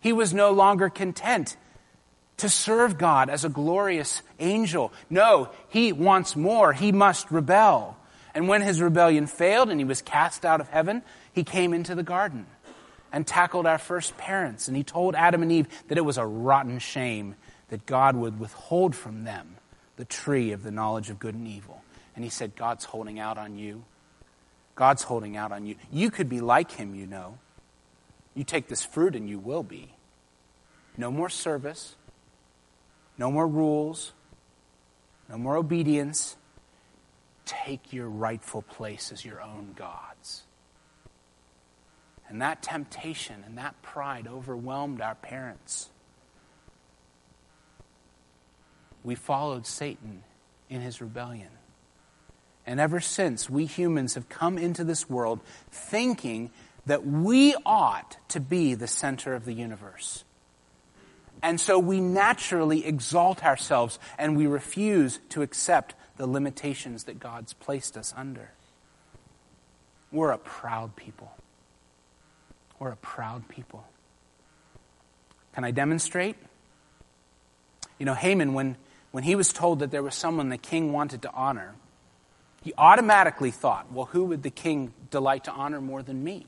He 0.00 0.12
was 0.12 0.34
no 0.34 0.50
longer 0.52 0.88
content 0.88 1.56
to 2.38 2.48
serve 2.48 2.98
God 2.98 3.30
as 3.30 3.44
a 3.44 3.48
glorious 3.48 4.22
angel. 4.38 4.92
No, 5.08 5.50
he 5.68 5.92
wants 5.92 6.36
more. 6.36 6.72
He 6.72 6.92
must 6.92 7.30
rebel. 7.30 7.96
And 8.34 8.48
when 8.48 8.62
his 8.62 8.80
rebellion 8.80 9.26
failed 9.26 9.70
and 9.70 9.80
he 9.80 9.84
was 9.84 10.02
cast 10.02 10.44
out 10.44 10.60
of 10.60 10.68
heaven, 10.68 11.02
he 11.32 11.44
came 11.44 11.72
into 11.72 11.94
the 11.94 12.02
garden 12.02 12.46
and 13.12 13.26
tackled 13.26 13.66
our 13.66 13.78
first 13.78 14.16
parents. 14.16 14.68
And 14.68 14.76
he 14.76 14.82
told 14.82 15.14
Adam 15.14 15.42
and 15.42 15.52
Eve 15.52 15.68
that 15.88 15.98
it 15.98 16.04
was 16.04 16.18
a 16.18 16.26
rotten 16.26 16.78
shame 16.78 17.36
that 17.72 17.86
God 17.86 18.16
would 18.16 18.38
withhold 18.38 18.94
from 18.94 19.24
them 19.24 19.56
the 19.96 20.04
tree 20.04 20.52
of 20.52 20.62
the 20.62 20.70
knowledge 20.70 21.08
of 21.08 21.18
good 21.18 21.34
and 21.34 21.48
evil. 21.48 21.82
And 22.14 22.22
he 22.22 22.28
said, 22.28 22.54
God's 22.54 22.84
holding 22.84 23.18
out 23.18 23.38
on 23.38 23.56
you. 23.56 23.84
God's 24.74 25.04
holding 25.04 25.38
out 25.38 25.52
on 25.52 25.64
you. 25.64 25.76
You 25.90 26.10
could 26.10 26.28
be 26.28 26.42
like 26.42 26.72
him, 26.72 26.94
you 26.94 27.06
know. 27.06 27.38
You 28.34 28.44
take 28.44 28.68
this 28.68 28.84
fruit 28.84 29.16
and 29.16 29.26
you 29.26 29.38
will 29.38 29.62
be. 29.62 29.94
No 30.98 31.10
more 31.10 31.30
service, 31.30 31.96
no 33.16 33.30
more 33.30 33.48
rules, 33.48 34.12
no 35.30 35.38
more 35.38 35.56
obedience. 35.56 36.36
Take 37.46 37.90
your 37.90 38.10
rightful 38.10 38.60
place 38.60 39.10
as 39.10 39.24
your 39.24 39.40
own 39.40 39.72
gods. 39.74 40.42
And 42.28 42.42
that 42.42 42.62
temptation 42.62 43.42
and 43.46 43.56
that 43.56 43.80
pride 43.80 44.28
overwhelmed 44.28 45.00
our 45.00 45.14
parents. 45.14 45.88
We 49.04 49.14
followed 49.14 49.66
Satan 49.66 50.22
in 50.68 50.80
his 50.80 51.00
rebellion. 51.00 51.48
And 52.66 52.78
ever 52.78 53.00
since, 53.00 53.50
we 53.50 53.66
humans 53.66 54.14
have 54.14 54.28
come 54.28 54.56
into 54.56 54.84
this 54.84 55.10
world 55.10 55.40
thinking 55.70 56.50
that 56.86 57.06
we 57.06 57.54
ought 57.66 58.16
to 58.28 58.40
be 58.40 58.74
the 58.74 58.86
center 58.86 59.34
of 59.34 59.44
the 59.44 59.52
universe. 59.52 60.24
And 61.42 61.60
so 61.60 61.78
we 61.78 62.00
naturally 62.00 62.86
exalt 62.86 63.44
ourselves 63.44 63.98
and 64.16 64.36
we 64.36 64.46
refuse 64.46 65.18
to 65.30 65.42
accept 65.42 65.94
the 66.16 66.26
limitations 66.26 67.04
that 67.04 67.18
God's 67.18 67.52
placed 67.52 67.96
us 67.96 68.14
under. 68.16 68.52
We're 70.12 70.30
a 70.30 70.38
proud 70.38 70.94
people. 70.94 71.32
We're 72.78 72.92
a 72.92 72.96
proud 72.96 73.48
people. 73.48 73.84
Can 75.54 75.64
I 75.64 75.70
demonstrate? 75.70 76.36
You 77.98 78.06
know, 78.06 78.14
Haman, 78.14 78.54
when, 78.54 78.76
when 79.12 79.24
he 79.24 79.36
was 79.36 79.52
told 79.52 79.78
that 79.78 79.90
there 79.90 80.02
was 80.02 80.14
someone 80.14 80.48
the 80.48 80.58
king 80.58 80.92
wanted 80.92 81.22
to 81.22 81.32
honor, 81.32 81.74
he 82.62 82.72
automatically 82.76 83.50
thought, 83.50 83.92
well, 83.92 84.06
who 84.06 84.24
would 84.24 84.42
the 84.42 84.50
king 84.50 84.92
delight 85.10 85.44
to 85.44 85.52
honor 85.52 85.80
more 85.80 86.02
than 86.02 86.24
me? 86.24 86.46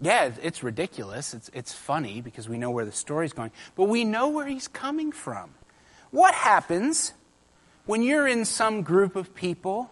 Yeah, 0.00 0.30
it's 0.42 0.62
ridiculous. 0.62 1.34
It's, 1.34 1.50
it's 1.52 1.72
funny 1.72 2.20
because 2.20 2.48
we 2.48 2.56
know 2.56 2.70
where 2.70 2.84
the 2.84 2.92
story's 2.92 3.32
going, 3.32 3.50
but 3.74 3.84
we 3.84 4.04
know 4.04 4.28
where 4.28 4.46
he's 4.46 4.68
coming 4.68 5.12
from. 5.12 5.50
What 6.10 6.34
happens 6.34 7.12
when 7.84 8.02
you're 8.02 8.28
in 8.28 8.44
some 8.44 8.82
group 8.82 9.16
of 9.16 9.34
people 9.34 9.90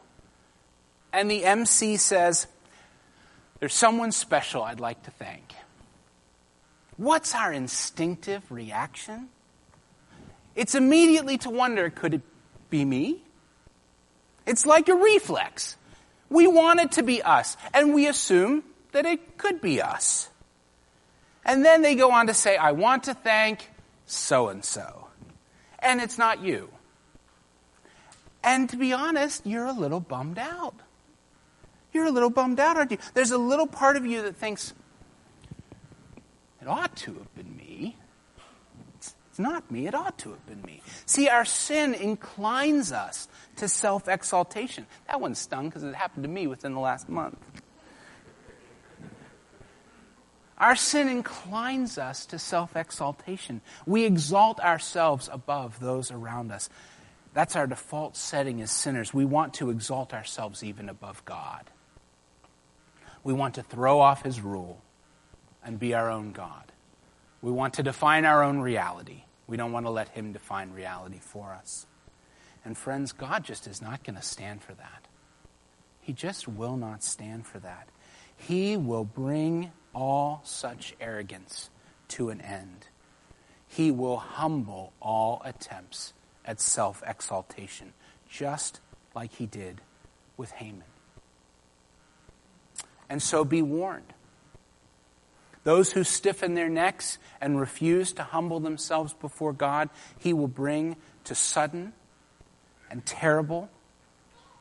and 1.12 1.30
the 1.30 1.44
MC 1.44 1.96
says, 1.96 2.46
There's 3.58 3.74
someone 3.74 4.12
special 4.12 4.62
I'd 4.62 4.80
like 4.80 5.02
to 5.04 5.10
thank? 5.10 5.54
What's 6.96 7.34
our 7.34 7.52
instinctive 7.52 8.50
reaction? 8.50 9.28
It's 10.56 10.74
immediately 10.74 11.38
to 11.38 11.50
wonder 11.50 11.90
could 11.90 12.14
it 12.14 12.22
be 12.70 12.84
me? 12.84 13.22
It's 14.46 14.66
like 14.66 14.88
a 14.88 14.94
reflex. 14.94 15.76
We 16.28 16.46
want 16.46 16.80
it 16.80 16.92
to 16.92 17.02
be 17.02 17.22
us, 17.22 17.56
and 17.72 17.94
we 17.94 18.08
assume 18.08 18.64
that 18.92 19.06
it 19.06 19.38
could 19.38 19.60
be 19.60 19.80
us. 19.80 20.28
And 21.44 21.64
then 21.64 21.82
they 21.82 21.94
go 21.94 22.10
on 22.10 22.26
to 22.26 22.34
say, 22.34 22.56
I 22.56 22.72
want 22.72 23.04
to 23.04 23.14
thank 23.14 23.70
so 24.06 24.48
and 24.48 24.64
so. 24.64 25.06
And 25.78 26.00
it's 26.00 26.18
not 26.18 26.42
you. 26.42 26.70
And 28.42 28.68
to 28.70 28.76
be 28.76 28.92
honest, 28.92 29.46
you're 29.46 29.66
a 29.66 29.72
little 29.72 30.00
bummed 30.00 30.38
out. 30.38 30.74
You're 31.92 32.06
a 32.06 32.10
little 32.10 32.30
bummed 32.30 32.58
out, 32.58 32.76
aren't 32.76 32.90
you? 32.90 32.98
There's 33.14 33.30
a 33.30 33.38
little 33.38 33.66
part 33.66 33.96
of 33.96 34.04
you 34.04 34.22
that 34.22 34.36
thinks, 34.36 34.72
it 36.60 36.66
ought 36.66 36.94
to 36.96 37.14
have 37.14 37.34
been 37.34 37.56
me. 37.56 37.96
It's, 39.36 39.40
not 39.42 39.70
me, 39.70 39.86
it 39.86 39.94
ought 39.94 40.16
to 40.20 40.30
have 40.30 40.46
been 40.46 40.62
me. 40.62 40.80
See, 41.04 41.28
our 41.28 41.44
sin 41.44 41.92
inclines 41.92 42.90
us 42.90 43.28
to 43.56 43.68
self 43.68 44.08
exaltation. 44.08 44.86
That 45.08 45.20
one 45.20 45.34
stung 45.34 45.68
because 45.68 45.82
it 45.82 45.94
happened 45.94 46.22
to 46.24 46.30
me 46.30 46.46
within 46.46 46.72
the 46.72 46.80
last 46.80 47.06
month. 47.06 47.36
Our 50.56 50.74
sin 50.74 51.10
inclines 51.10 51.98
us 51.98 52.24
to 52.26 52.38
self 52.38 52.76
exaltation. 52.76 53.60
We 53.84 54.06
exalt 54.06 54.58
ourselves 54.58 55.28
above 55.30 55.80
those 55.80 56.10
around 56.10 56.50
us. 56.50 56.70
That's 57.34 57.56
our 57.56 57.66
default 57.66 58.16
setting 58.16 58.62
as 58.62 58.70
sinners. 58.70 59.12
We 59.12 59.26
want 59.26 59.52
to 59.54 59.68
exalt 59.68 60.14
ourselves 60.14 60.62
even 60.64 60.88
above 60.88 61.22
God. 61.26 61.68
We 63.22 63.34
want 63.34 63.56
to 63.56 63.62
throw 63.62 64.00
off 64.00 64.22
His 64.22 64.40
rule 64.40 64.80
and 65.62 65.78
be 65.78 65.92
our 65.92 66.10
own 66.10 66.32
God. 66.32 66.72
We 67.42 67.52
want 67.52 67.74
to 67.74 67.82
define 67.82 68.24
our 68.24 68.42
own 68.42 68.60
reality. 68.60 69.24
We 69.46 69.56
don't 69.56 69.72
want 69.72 69.86
to 69.86 69.90
let 69.90 70.08
Him 70.10 70.32
define 70.32 70.72
reality 70.72 71.18
for 71.20 71.52
us. 71.52 71.86
And 72.64 72.76
friends, 72.76 73.12
God 73.12 73.44
just 73.44 73.66
is 73.66 73.80
not 73.80 74.02
going 74.02 74.16
to 74.16 74.22
stand 74.22 74.62
for 74.62 74.74
that. 74.74 75.06
He 76.00 76.12
just 76.12 76.48
will 76.48 76.76
not 76.76 77.02
stand 77.02 77.46
for 77.46 77.58
that. 77.60 77.88
He 78.36 78.76
will 78.76 79.04
bring 79.04 79.72
all 79.94 80.40
such 80.44 80.94
arrogance 81.00 81.70
to 82.08 82.30
an 82.30 82.40
end. 82.40 82.88
He 83.68 83.90
will 83.90 84.18
humble 84.18 84.92
all 85.00 85.42
attempts 85.44 86.12
at 86.44 86.60
self 86.60 87.02
exaltation, 87.06 87.92
just 88.28 88.80
like 89.14 89.32
he 89.34 89.46
did 89.46 89.80
with 90.36 90.52
Haman. 90.52 90.84
And 93.08 93.22
so 93.22 93.44
be 93.44 93.62
warned. 93.62 94.12
Those 95.66 95.90
who 95.90 96.04
stiffen 96.04 96.54
their 96.54 96.68
necks 96.68 97.18
and 97.40 97.58
refuse 97.58 98.12
to 98.12 98.22
humble 98.22 98.60
themselves 98.60 99.12
before 99.14 99.52
God, 99.52 99.90
he 100.16 100.32
will 100.32 100.46
bring 100.46 100.94
to 101.24 101.34
sudden 101.34 101.92
and 102.88 103.04
terrible 103.04 103.68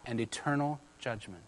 and 0.04 0.20
eternal 0.20 0.80
judgment. 0.98 1.44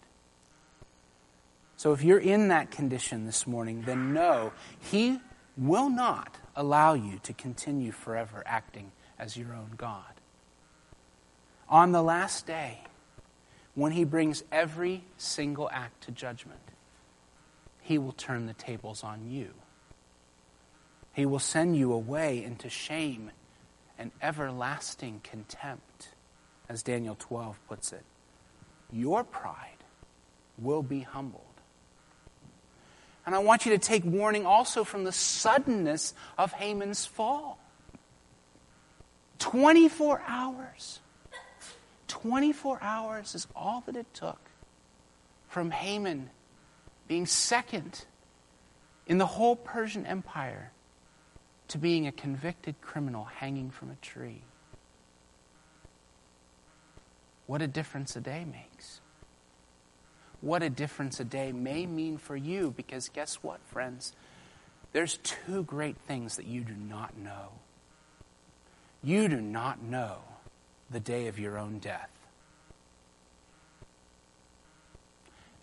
So 1.76 1.92
if 1.92 2.04
you're 2.04 2.20
in 2.20 2.46
that 2.48 2.70
condition 2.70 3.26
this 3.26 3.48
morning, 3.48 3.82
then 3.82 4.12
know 4.12 4.52
He 4.78 5.18
will 5.56 5.90
not 5.90 6.36
allow 6.54 6.94
you 6.94 7.18
to 7.24 7.32
continue 7.32 7.90
forever 7.90 8.44
acting 8.46 8.92
as 9.18 9.36
your 9.36 9.54
own 9.54 9.72
God. 9.76 10.04
On 11.68 11.90
the 11.90 12.02
last 12.02 12.46
day, 12.46 12.82
when 13.74 13.90
He 13.90 14.04
brings 14.04 14.44
every 14.52 15.02
single 15.16 15.68
act 15.72 16.04
to 16.04 16.12
judgment, 16.12 16.60
He 17.88 17.96
will 17.96 18.12
turn 18.12 18.44
the 18.44 18.52
tables 18.52 19.02
on 19.02 19.30
you. 19.30 19.54
He 21.14 21.24
will 21.24 21.38
send 21.38 21.74
you 21.74 21.92
away 21.92 22.44
into 22.44 22.68
shame 22.68 23.30
and 23.98 24.10
everlasting 24.20 25.22
contempt, 25.24 26.10
as 26.68 26.82
Daniel 26.82 27.16
12 27.18 27.58
puts 27.66 27.92
it. 27.92 28.04
Your 28.92 29.24
pride 29.24 29.82
will 30.58 30.82
be 30.82 31.00
humbled 31.00 31.42
and 33.28 33.34
I 33.34 33.40
want 33.40 33.66
you 33.66 33.72
to 33.72 33.78
take 33.78 34.06
warning 34.06 34.46
also 34.46 34.84
from 34.84 35.04
the 35.04 35.12
suddenness 35.12 36.14
of 36.38 36.52
Haman's 36.52 37.04
fall. 37.04 37.58
24 39.38 40.22
hours. 40.26 41.00
24 42.06 42.78
hours 42.80 43.34
is 43.34 43.46
all 43.54 43.82
that 43.84 43.96
it 43.96 44.06
took 44.14 44.40
from 45.46 45.70
Haman 45.70 46.30
being 47.08 47.26
second 47.26 48.04
in 49.06 49.18
the 49.18 49.26
whole 49.26 49.56
Persian 49.56 50.06
Empire 50.06 50.70
to 51.68 51.78
being 51.78 52.06
a 52.06 52.12
convicted 52.12 52.80
criminal 52.80 53.24
hanging 53.24 53.70
from 53.70 53.90
a 53.90 53.96
tree. 53.96 54.42
What 57.46 57.62
a 57.62 57.66
difference 57.66 58.14
a 58.14 58.20
day 58.20 58.44
makes 58.44 59.00
what 60.40 60.62
a 60.62 60.70
difference 60.70 61.18
a 61.20 61.24
day 61.24 61.52
may 61.52 61.86
mean 61.86 62.16
for 62.16 62.36
you 62.36 62.72
because 62.76 63.08
guess 63.08 63.36
what, 63.36 63.60
friends? 63.66 64.12
There's 64.92 65.18
two 65.18 65.64
great 65.64 65.96
things 66.06 66.36
that 66.36 66.46
you 66.46 66.62
do 66.62 66.74
not 66.74 67.16
know. 67.16 67.50
You 69.02 69.28
do 69.28 69.40
not 69.40 69.82
know 69.82 70.18
the 70.90 71.00
day 71.00 71.26
of 71.26 71.38
your 71.38 71.58
own 71.58 71.78
death. 71.78 72.10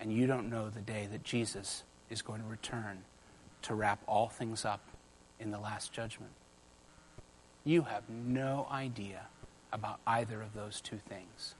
And 0.05 0.13
you 0.13 0.27
don't 0.27 0.51
know 0.51 0.69
the 0.69 0.81
day 0.81 1.07
that 1.11 1.23
Jesus 1.23 1.81
is 2.11 2.21
going 2.21 2.39
to 2.39 2.47
return 2.47 2.99
to 3.63 3.73
wrap 3.73 4.03
all 4.05 4.27
things 4.27 4.63
up 4.63 4.81
in 5.39 5.49
the 5.49 5.57
last 5.57 5.91
judgment. 5.91 6.31
You 7.63 7.81
have 7.81 8.03
no 8.07 8.67
idea 8.69 9.21
about 9.73 9.99
either 10.05 10.43
of 10.43 10.53
those 10.53 10.79
two 10.79 10.99
things. 11.09 11.55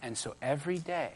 And 0.00 0.16
so 0.16 0.34
every 0.40 0.78
day 0.78 1.12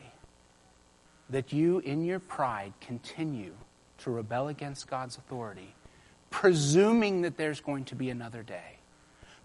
that 1.31 1.55
you, 1.55 1.79
in 1.79 2.05
your 2.05 2.19
pride, 2.19 2.75
continue 2.83 3.55
to 4.01 4.11
rebel 4.11 4.49
against 4.49 4.89
God's 4.89 5.17
authority, 5.17 5.75
presuming 6.29 7.23
that 7.23 7.39
there's 7.39 7.61
going 7.61 7.87
to 7.87 7.95
be 7.95 8.11
another 8.11 8.43
day, 8.43 8.77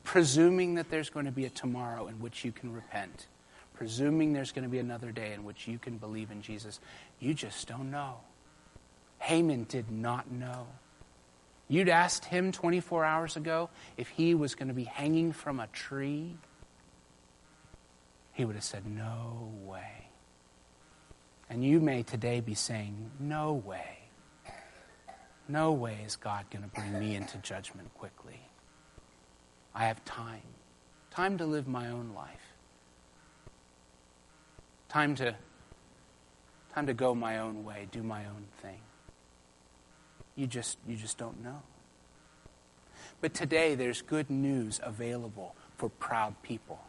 presuming 0.03 0.75
that 0.75 0.89
there's 0.89 1.09
going 1.09 1.25
to 1.25 1.32
be 1.32 1.45
a 1.45 1.49
tomorrow 1.49 2.07
in 2.07 2.15
which 2.15 2.43
you 2.43 2.51
can 2.51 2.73
repent, 2.73 3.27
presuming 3.80 4.34
there's 4.34 4.51
going 4.51 4.65
to 4.65 4.69
be 4.69 4.80
another 4.80 5.09
day 5.09 5.32
in 5.32 5.45
which 5.45 5.65
you 5.65 5.80
can 5.80 5.97
believe 5.97 6.32
in 6.32 6.41
Jesus. 6.41 6.82
You 7.17 7.34
just 7.34 7.65
don't 7.65 7.89
know. 7.89 8.15
Haman 9.19 9.67
did 9.69 9.89
not 9.89 10.30
know. 10.30 10.67
You'd 11.69 11.88
asked 11.88 12.25
him 12.25 12.51
24 12.51 13.05
hours 13.05 13.38
ago 13.38 13.69
if 13.95 14.09
he 14.09 14.36
was 14.36 14.53
going 14.53 14.67
to 14.67 14.73
be 14.73 14.84
hanging 14.84 15.32
from 15.32 15.61
a 15.61 15.67
tree. 15.67 16.36
He 18.34 18.43
would 18.43 18.55
have 18.55 18.65
said, 18.65 18.86
No 18.86 19.49
way. 19.63 20.09
And 21.49 21.63
you 21.63 21.80
may 21.80 22.03
today 22.03 22.41
be 22.41 22.55
saying, 22.55 23.11
No 23.17 23.53
way. 23.53 23.99
No 25.47 25.71
way 25.71 25.99
is 26.05 26.17
God 26.17 26.47
going 26.51 26.63
to 26.63 26.69
bring 26.69 26.99
me 26.99 27.15
into 27.15 27.38
judgment 27.38 27.93
quickly. 27.93 28.41
I 29.73 29.86
have 29.86 30.03
time. 30.03 30.41
Time 31.11 31.38
to 31.38 31.45
live 31.45 31.65
my 31.65 31.88
own 31.88 32.11
life. 32.13 32.49
Time 34.89 35.15
to, 35.15 35.35
time 36.73 36.87
to 36.87 36.93
go 36.93 37.13
my 37.13 37.39
own 37.39 37.63
way, 37.63 37.87
do 37.91 38.01
my 38.01 38.25
own 38.25 38.45
thing. 38.61 38.79
You 40.35 40.47
just, 40.47 40.77
you 40.87 40.95
just 40.95 41.17
don't 41.17 41.43
know. 41.43 41.61
But 43.21 43.33
today 43.33 43.75
there's 43.75 44.01
good 44.01 44.29
news 44.29 44.79
available 44.81 45.55
for 45.77 45.89
proud 45.89 46.41
people. 46.41 46.79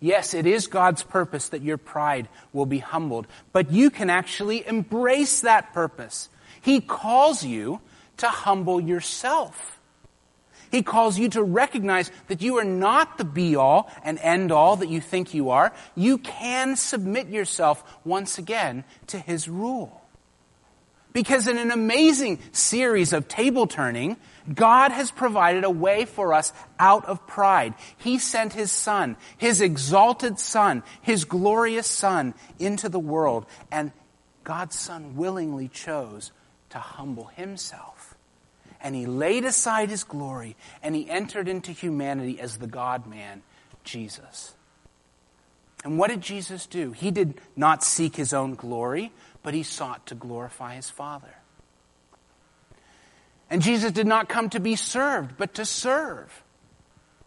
Yes, 0.00 0.34
it 0.34 0.46
is 0.46 0.66
God's 0.66 1.02
purpose 1.02 1.50
that 1.50 1.62
your 1.62 1.78
pride 1.78 2.28
will 2.52 2.66
be 2.66 2.78
humbled, 2.78 3.26
but 3.52 3.70
you 3.70 3.90
can 3.90 4.10
actually 4.10 4.66
embrace 4.66 5.42
that 5.42 5.72
purpose. 5.72 6.28
He 6.60 6.80
calls 6.80 7.44
you 7.44 7.80
to 8.18 8.28
humble 8.28 8.80
yourself. 8.80 9.78
He 10.74 10.82
calls 10.82 11.16
you 11.16 11.28
to 11.28 11.42
recognize 11.44 12.10
that 12.26 12.42
you 12.42 12.58
are 12.58 12.64
not 12.64 13.16
the 13.16 13.24
be 13.24 13.54
all 13.54 13.92
and 14.02 14.18
end 14.18 14.50
all 14.50 14.74
that 14.74 14.88
you 14.88 15.00
think 15.00 15.32
you 15.32 15.50
are. 15.50 15.72
You 15.94 16.18
can 16.18 16.74
submit 16.74 17.28
yourself 17.28 17.84
once 18.04 18.38
again 18.38 18.82
to 19.06 19.20
His 19.20 19.48
rule. 19.48 20.02
Because 21.12 21.46
in 21.46 21.58
an 21.58 21.70
amazing 21.70 22.40
series 22.50 23.12
of 23.12 23.28
table 23.28 23.68
turning, 23.68 24.16
God 24.52 24.90
has 24.90 25.12
provided 25.12 25.62
a 25.62 25.70
way 25.70 26.06
for 26.06 26.34
us 26.34 26.52
out 26.80 27.04
of 27.04 27.24
pride. 27.24 27.74
He 27.96 28.18
sent 28.18 28.52
His 28.52 28.72
Son, 28.72 29.16
His 29.38 29.60
exalted 29.60 30.40
Son, 30.40 30.82
His 31.02 31.24
glorious 31.24 31.86
Son 31.86 32.34
into 32.58 32.88
the 32.88 32.98
world, 32.98 33.46
and 33.70 33.92
God's 34.42 34.76
Son 34.76 35.14
willingly 35.14 35.68
chose 35.68 36.32
to 36.70 36.78
humble 36.80 37.26
Himself 37.26 37.93
and 38.84 38.94
he 38.94 39.06
laid 39.06 39.46
aside 39.46 39.88
his 39.88 40.04
glory 40.04 40.56
and 40.82 40.94
he 40.94 41.08
entered 41.08 41.48
into 41.48 41.72
humanity 41.72 42.38
as 42.38 42.58
the 42.58 42.66
God 42.66 43.06
man, 43.06 43.42
Jesus. 43.82 44.54
And 45.82 45.98
what 45.98 46.10
did 46.10 46.20
Jesus 46.20 46.66
do? 46.66 46.92
He 46.92 47.10
did 47.10 47.40
not 47.56 47.82
seek 47.82 48.14
his 48.14 48.34
own 48.34 48.54
glory, 48.54 49.10
but 49.42 49.54
he 49.54 49.62
sought 49.62 50.06
to 50.06 50.14
glorify 50.14 50.74
his 50.74 50.90
Father. 50.90 51.34
And 53.48 53.62
Jesus 53.62 53.90
did 53.90 54.06
not 54.06 54.28
come 54.28 54.50
to 54.50 54.60
be 54.60 54.76
served, 54.76 55.36
but 55.38 55.54
to 55.54 55.64
serve 55.64 56.42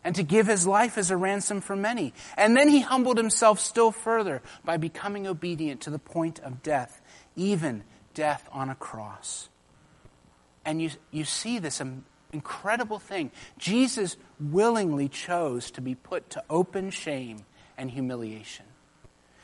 and 0.04 0.16
to 0.16 0.24
give 0.24 0.46
his 0.46 0.68
life 0.68 0.98
as 0.98 1.10
a 1.10 1.18
ransom 1.18 1.62
for 1.62 1.76
many. 1.76 2.14
And 2.38 2.56
then 2.56 2.70
he 2.70 2.82
humbled 2.82 3.18
himself 3.18 3.60
still 3.60 3.92
further 3.92 4.44
by 4.64 4.78
becoming 4.78 5.26
obedient 5.26 5.82
to 5.82 5.90
the 5.90 6.00
point 6.00 6.40
of 6.40 6.62
death, 6.62 7.02
even 7.36 7.84
death 8.14 8.48
on 8.52 8.70
a 8.70 8.76
cross. 8.76 9.50
And 10.68 10.82
you, 10.82 10.90
you 11.12 11.24
see 11.24 11.60
this 11.60 11.82
incredible 12.34 13.00
thing. 13.00 13.32
Jesus 13.58 14.18
willingly 14.38 15.08
chose 15.08 15.72
to 15.72 15.82
be 15.82 15.96
put 15.96 16.30
to 16.32 16.44
open 16.50 16.90
shame 16.90 17.46
and 17.78 17.90
humiliation. 17.90 18.66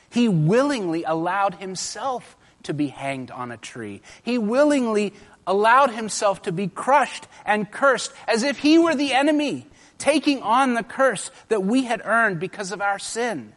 He 0.10 0.28
willingly 0.28 1.06
allowed 1.06 1.56
himself 1.56 2.36
to 2.64 2.74
be 2.74 2.88
hanged 2.88 3.32
on 3.32 3.52
a 3.52 3.58
tree. 3.58 4.02
He 4.22 4.38
willingly 4.38 5.14
allowed 5.48 5.92
himself 5.92 6.42
to 6.42 6.52
be 6.52 6.68
crushed 6.68 7.26
and 7.46 7.72
cursed 7.72 8.12
as 8.28 8.44
if 8.44 8.60
he 8.60 8.78
were 8.78 8.94
the 8.94 9.14
enemy, 9.14 9.66
taking 9.98 10.42
on 10.42 10.74
the 10.74 10.84
curse 10.84 11.32
that 11.48 11.64
we 11.64 11.86
had 11.86 12.02
earned 12.04 12.42
because 12.42 12.74
of 12.74 12.82
our 12.82 13.00
sin. 13.00 13.54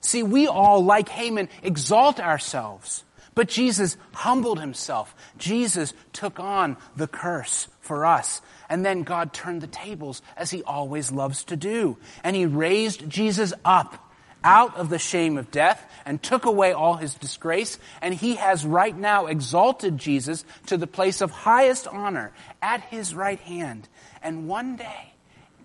See, 0.00 0.22
we 0.22 0.48
all, 0.48 0.84
like 0.84 1.08
Haman, 1.08 1.48
exalt 1.62 2.20
ourselves. 2.20 3.04
But 3.34 3.48
Jesus 3.48 3.96
humbled 4.12 4.60
himself. 4.60 5.14
Jesus 5.38 5.92
took 6.12 6.38
on 6.38 6.76
the 6.96 7.08
curse 7.08 7.68
for 7.80 8.06
us. 8.06 8.40
And 8.68 8.84
then 8.84 9.02
God 9.02 9.32
turned 9.32 9.60
the 9.60 9.66
tables 9.66 10.22
as 10.36 10.50
he 10.50 10.62
always 10.62 11.10
loves 11.10 11.44
to 11.44 11.56
do. 11.56 11.98
And 12.22 12.36
he 12.36 12.46
raised 12.46 13.08
Jesus 13.08 13.52
up 13.64 14.00
out 14.44 14.76
of 14.76 14.90
the 14.90 14.98
shame 14.98 15.38
of 15.38 15.50
death 15.50 15.90
and 16.04 16.22
took 16.22 16.44
away 16.44 16.72
all 16.72 16.94
his 16.94 17.14
disgrace. 17.14 17.78
And 18.00 18.14
he 18.14 18.36
has 18.36 18.64
right 18.64 18.96
now 18.96 19.26
exalted 19.26 19.98
Jesus 19.98 20.44
to 20.66 20.76
the 20.76 20.86
place 20.86 21.20
of 21.20 21.30
highest 21.30 21.88
honor 21.88 22.32
at 22.62 22.82
his 22.82 23.14
right 23.14 23.40
hand. 23.40 23.88
And 24.22 24.46
one 24.46 24.76
day, 24.76 25.14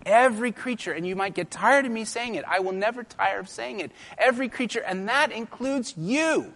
every 0.04 0.50
creature, 0.50 0.92
and 0.92 1.06
you 1.06 1.14
might 1.14 1.34
get 1.34 1.50
tired 1.50 1.86
of 1.86 1.92
me 1.92 2.04
saying 2.04 2.34
it, 2.34 2.44
I 2.48 2.60
will 2.60 2.72
never 2.72 3.04
tire 3.04 3.40
of 3.40 3.48
saying 3.48 3.80
it, 3.80 3.92
every 4.18 4.48
creature, 4.48 4.80
and 4.80 5.08
that 5.08 5.30
includes 5.30 5.94
you 5.96 6.52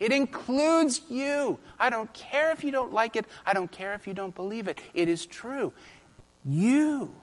it 0.00 0.12
includes 0.12 1.00
you. 1.08 1.58
I 1.78 1.90
don't 1.90 2.12
care 2.12 2.52
if 2.52 2.62
you 2.62 2.70
don't 2.70 2.92
like 2.92 3.16
it. 3.16 3.26
I 3.44 3.52
don't 3.52 3.70
care 3.70 3.94
if 3.94 4.06
you 4.06 4.14
don't 4.14 4.34
believe 4.34 4.68
it. 4.68 4.80
It 4.94 5.08
is 5.08 5.26
true. 5.26 5.72
You, 6.44 7.14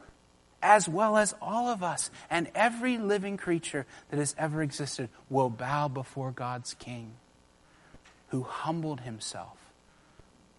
as 0.62 0.90
well 0.90 1.16
as 1.16 1.34
all 1.42 1.70
of 1.70 1.84
us 1.84 2.12
and 2.30 2.50
every 2.54 2.98
living 2.98 3.38
creature 3.38 3.86
that 4.10 4.18
has 4.18 4.36
ever 4.38 4.62
existed, 4.62 5.10
will 5.30 5.50
bow 5.50 5.88
before 5.88 6.32
God's 6.32 6.74
King, 6.74 7.14
who 8.30 8.44
humbled 8.44 9.02
himself, 9.02 9.58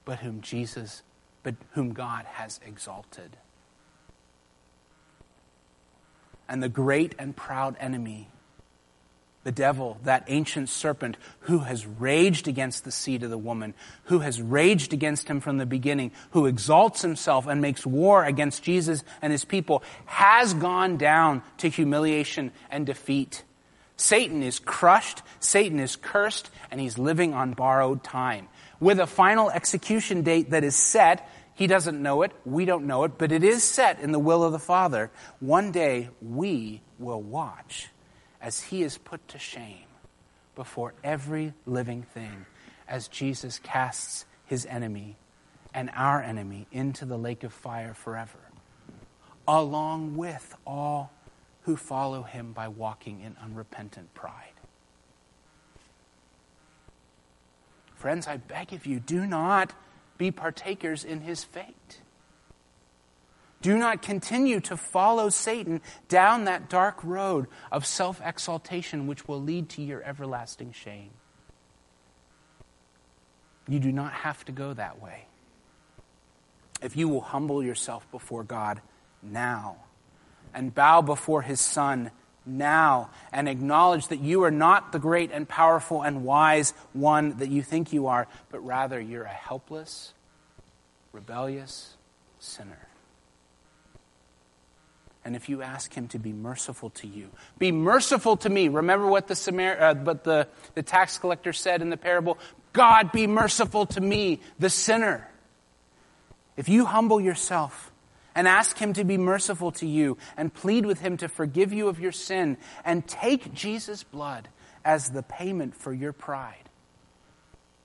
but 0.05 0.21
whom 0.21 0.41
Jesus, 0.41 1.03
but 1.43 1.55
whom 1.73 1.93
God 1.93 2.25
has 2.25 2.61
exalted. 2.67 3.37
And 6.49 6.63
the 6.63 6.69
great 6.69 7.15
and 7.19 7.37
proud 7.37 7.77
enemy 7.79 8.29
the 9.47 9.53
devil, 9.53 9.97
that 10.03 10.25
ancient 10.27 10.69
serpent 10.69 11.17
who 11.39 11.61
has 11.61 11.87
raged 11.87 12.49
against 12.49 12.85
the 12.85 12.91
seed 12.91 13.23
of 13.23 13.31
the 13.31 13.39
woman, 13.39 13.75
who 14.07 14.19
has 14.19 14.43
raged 14.43 14.93
against 14.93 15.29
him 15.29 15.41
from 15.41 15.57
the 15.57 15.65
beginning, 15.65 16.11
who 16.33 16.47
exalts 16.47 17.01
himself 17.03 17.47
and 17.47 17.61
makes 17.61 17.87
war 17.87 18.25
against 18.25 18.65
Jesus 18.65 19.05
and 19.23 19.31
his 19.31 19.45
people, 19.45 19.85
has 20.07 20.53
gone 20.53 20.97
down 20.97 21.45
to 21.59 21.69
humiliation 21.69 22.51
and 22.73 22.87
defeat. 22.87 23.45
Satan 23.97 24.43
is 24.43 24.59
crushed, 24.59 25.23
Satan 25.39 25.79
is 25.79 25.95
cursed, 25.95 26.51
and 26.73 26.81
he's 26.81 26.99
living 26.99 27.33
on 27.33 27.53
borrowed 27.53 28.03
time. 28.03 28.49
With 28.81 28.99
a 28.99 29.07
final 29.07 29.49
execution 29.49 30.23
date 30.23 30.51
that 30.51 30.65
is 30.65 30.75
set, 30.75 31.31
he 31.55 31.69
doesn't 31.69 32.03
know 32.03 32.23
it, 32.23 32.33
we 32.45 32.65
don't 32.65 32.89
know 32.89 33.05
it, 33.05 33.13
but 33.17 33.31
it 33.31 33.45
is 33.45 33.63
set 33.63 34.01
in 34.01 34.11
the 34.11 34.19
will 34.19 34.43
of 34.43 34.51
the 34.51 34.59
Father. 34.59 35.13
One 35.39 35.71
day 35.71 36.09
we 36.21 36.83
will 36.99 37.23
watch 37.23 37.91
as 38.41 38.61
he 38.63 38.83
is 38.83 38.99
put 38.99 39.27
to 39.29 39.39
shame 39.39 39.87
before 40.55 40.95
every 41.05 41.53
living 41.67 42.03
thing 42.03 42.47
as 42.89 43.09
Jesus 43.09 43.59
casts 43.59 44.25
his 44.45 44.67
enemy 44.67 45.17
and 45.75 45.91
our 45.95 46.23
enemy 46.23 46.67
into 46.73 47.05
the 47.05 47.19
lake 47.19 47.45
of 47.45 47.53
fire 47.53 47.93
forever, 47.93 48.39
along 49.47 50.17
with 50.17 50.57
all 50.67 51.13
who 51.63 51.77
follow 51.77 52.23
him 52.23 52.53
by 52.53 52.69
walking 52.69 53.21
in 53.21 53.37
unrepentant 53.43 54.15
pride. 54.15 54.53
Friends, 57.97 58.27
I 58.29 58.37
beg 58.37 58.73
of 58.73 58.87
you, 58.87 59.01
do 59.01 59.27
not 59.27 59.73
be 60.17 60.31
partakers 60.31 61.05
in 61.05 61.21
his 61.21 61.45
fate. 61.45 62.01
Do 63.67 63.77
not 63.77 64.01
continue 64.01 64.61
to 64.61 64.77
follow 64.77 65.29
Satan 65.29 65.81
down 66.09 66.45
that 66.45 66.69
dark 66.69 67.03
road 67.03 67.49
of 67.73 67.85
self 67.85 68.21
exaltation, 68.25 69.09
which 69.09 69.27
will 69.27 69.43
lead 69.43 69.71
to 69.71 69.83
your 69.83 70.05
everlasting 70.05 70.71
shame. 70.71 71.11
You 73.67 73.81
do 73.81 73.91
not 73.91 74.13
have 74.13 74.45
to 74.45 74.53
go 74.53 74.73
that 74.73 75.03
way. 75.03 75.27
If 76.81 76.97
you 76.97 77.09
will 77.09 77.21
humble 77.21 77.61
yourself 77.61 78.09
before 78.13 78.45
God 78.45 78.83
now 79.21 79.79
and 80.55 80.73
bow 80.73 81.03
before 81.03 81.43
His 81.43 81.61
Son 81.61 82.13
now 82.47 83.11
and 83.33 83.49
acknowledge 83.49 84.07
that 84.07 84.21
you 84.21 84.45
are 84.45 84.53
not 84.53 84.93
the 84.93 85.01
great 85.01 85.33
and 85.33 85.49
powerful 85.49 86.03
and 86.03 86.23
wise 86.23 86.73
one 86.93 87.39
that 87.39 87.49
you 87.49 87.65
think 87.65 87.93
you 87.93 88.07
are, 88.07 88.29
but 88.49 88.65
rather 88.65 89.01
you're 89.01 89.25
a 89.25 89.29
helpless, 89.29 90.15
rebellious 91.13 91.97
sinner 92.39 92.86
and 95.27 95.35
if 95.35 95.49
you 95.49 95.61
ask 95.61 95.93
him 95.93 96.07
to 96.07 96.21
be 96.21 96.33
merciful 96.33 96.91
to 96.91 97.09
you, 97.09 97.29
be 97.59 97.73
merciful 97.73 98.37
to 98.37 98.49
me. 98.49 98.69
Remember 98.69 99.09
what 99.09 99.27
the 99.27 99.35
Samar- 99.35 99.77
uh, 99.83 99.95
but 99.95 100.23
the, 100.23 100.47
the 100.75 100.85
tax 100.85 101.19
collector 101.19 101.53
said 101.53 101.83
in 101.83 101.91
the 101.91 101.97
parable? 101.97 102.39
God, 102.73 103.11
be 103.11 103.27
merciful 103.27 103.87
to 103.87 104.01
me, 104.01 104.41
the 104.61 104.71
sinner. 104.71 105.29
If 106.57 106.69
you 106.69 106.85
humble 106.85 107.21
yourself 107.21 107.91
and 108.37 108.47
ask 108.47 108.79
Him 108.79 108.93
to 108.93 109.03
be 109.03 109.19
merciful 109.19 109.73
to 109.73 109.87
you 109.87 110.17
and 110.37 110.55
plead 110.55 110.87
with 110.87 111.01
Him 111.01 111.17
to 111.17 111.29
forgive 111.29 111.73
you 111.73 111.89
of 111.89 111.99
your 111.99 112.13
sin 112.13 112.57
and 112.85 113.05
take 113.05 113.53
Jesus' 113.53 114.05
blood 114.05 114.47
as 114.85 115.11
the 115.11 115.25
payment 115.25 115.75
for 115.75 115.93
your 115.93 116.13
pride, 116.13 116.71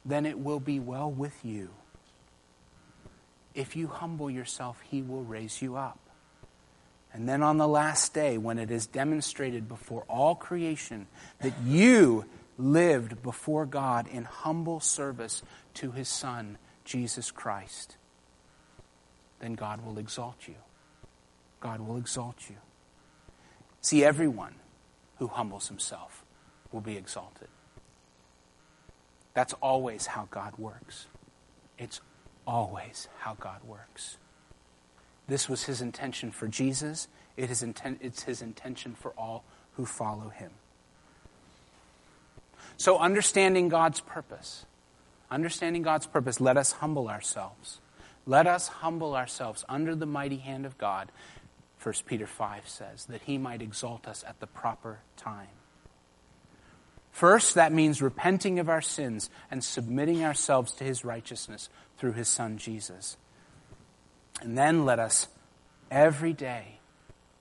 then 0.05 0.27
it 0.27 0.37
will 0.37 0.59
be 0.59 0.79
well 0.79 1.09
with 1.09 1.43
you. 1.43 1.71
If 3.55 3.75
you 3.75 3.87
humble 3.87 4.29
yourself, 4.29 4.79
He 4.91 5.01
will 5.01 5.23
raise 5.23 5.59
you 5.59 5.75
up. 5.75 5.97
And 7.13 7.27
then 7.27 7.43
on 7.43 7.57
the 7.57 7.67
last 7.67 8.13
day, 8.13 8.37
when 8.37 8.57
it 8.57 8.71
is 8.71 8.85
demonstrated 8.85 9.67
before 9.67 10.03
all 10.07 10.35
creation 10.35 11.07
that 11.41 11.53
you 11.65 12.25
lived 12.57 13.21
before 13.21 13.65
God 13.65 14.07
in 14.07 14.23
humble 14.23 14.79
service 14.79 15.43
to 15.75 15.91
His 15.91 16.07
Son, 16.07 16.57
Jesus 16.85 17.31
Christ, 17.31 17.97
then 19.39 19.53
God 19.53 19.85
will 19.85 19.97
exalt 19.97 20.47
you. 20.47 20.55
God 21.59 21.81
will 21.81 21.97
exalt 21.97 22.49
you. 22.49 22.57
See, 23.81 24.03
everyone 24.03 24.55
who 25.17 25.27
humbles 25.27 25.67
himself 25.67 26.23
will 26.71 26.81
be 26.81 26.97
exalted. 26.97 27.47
That's 29.33 29.53
always 29.53 30.05
how 30.05 30.27
God 30.29 30.53
works. 30.57 31.07
It's 31.77 32.01
always 32.45 33.07
how 33.19 33.35
God 33.39 33.63
works. 33.65 34.17
This 35.31 35.47
was 35.47 35.63
his 35.63 35.81
intention 35.81 36.31
for 36.31 36.49
Jesus. 36.49 37.07
It 37.37 37.49
is 37.49 37.63
inten- 37.63 37.99
it's 38.01 38.23
his 38.23 38.41
intention 38.41 38.95
for 38.95 39.11
all 39.17 39.45
who 39.75 39.85
follow 39.85 40.27
him. 40.27 40.51
So, 42.75 42.97
understanding 42.97 43.69
God's 43.69 44.01
purpose, 44.01 44.65
understanding 45.29 45.83
God's 45.83 46.05
purpose, 46.05 46.41
let 46.41 46.57
us 46.57 46.73
humble 46.73 47.07
ourselves. 47.07 47.79
Let 48.25 48.45
us 48.45 48.67
humble 48.67 49.15
ourselves 49.15 49.63
under 49.69 49.95
the 49.95 50.05
mighty 50.05 50.35
hand 50.35 50.65
of 50.65 50.77
God, 50.77 51.09
1 51.81 51.95
Peter 52.05 52.27
5 52.27 52.67
says, 52.67 53.05
that 53.05 53.21
he 53.21 53.37
might 53.37 53.61
exalt 53.61 54.09
us 54.09 54.25
at 54.27 54.41
the 54.41 54.47
proper 54.47 54.99
time. 55.15 55.47
First, 57.09 57.55
that 57.55 57.71
means 57.71 58.01
repenting 58.01 58.59
of 58.59 58.67
our 58.67 58.81
sins 58.81 59.29
and 59.49 59.63
submitting 59.63 60.25
ourselves 60.25 60.73
to 60.73 60.83
his 60.83 61.05
righteousness 61.05 61.69
through 61.97 62.13
his 62.13 62.27
Son 62.27 62.57
Jesus. 62.57 63.15
And 64.41 64.57
then 64.57 64.85
let 64.85 64.99
us 64.99 65.27
every 65.89 66.33
day 66.33 66.79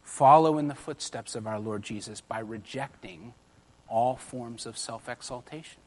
follow 0.02 0.58
in 0.58 0.68
the 0.68 0.74
footsteps 0.74 1.34
of 1.34 1.46
our 1.46 1.58
Lord 1.58 1.82
Jesus 1.82 2.20
by 2.20 2.40
rejecting 2.40 3.32
all 3.88 4.16
forms 4.16 4.66
of 4.66 4.76
self 4.76 5.08
exaltation. 5.08 5.80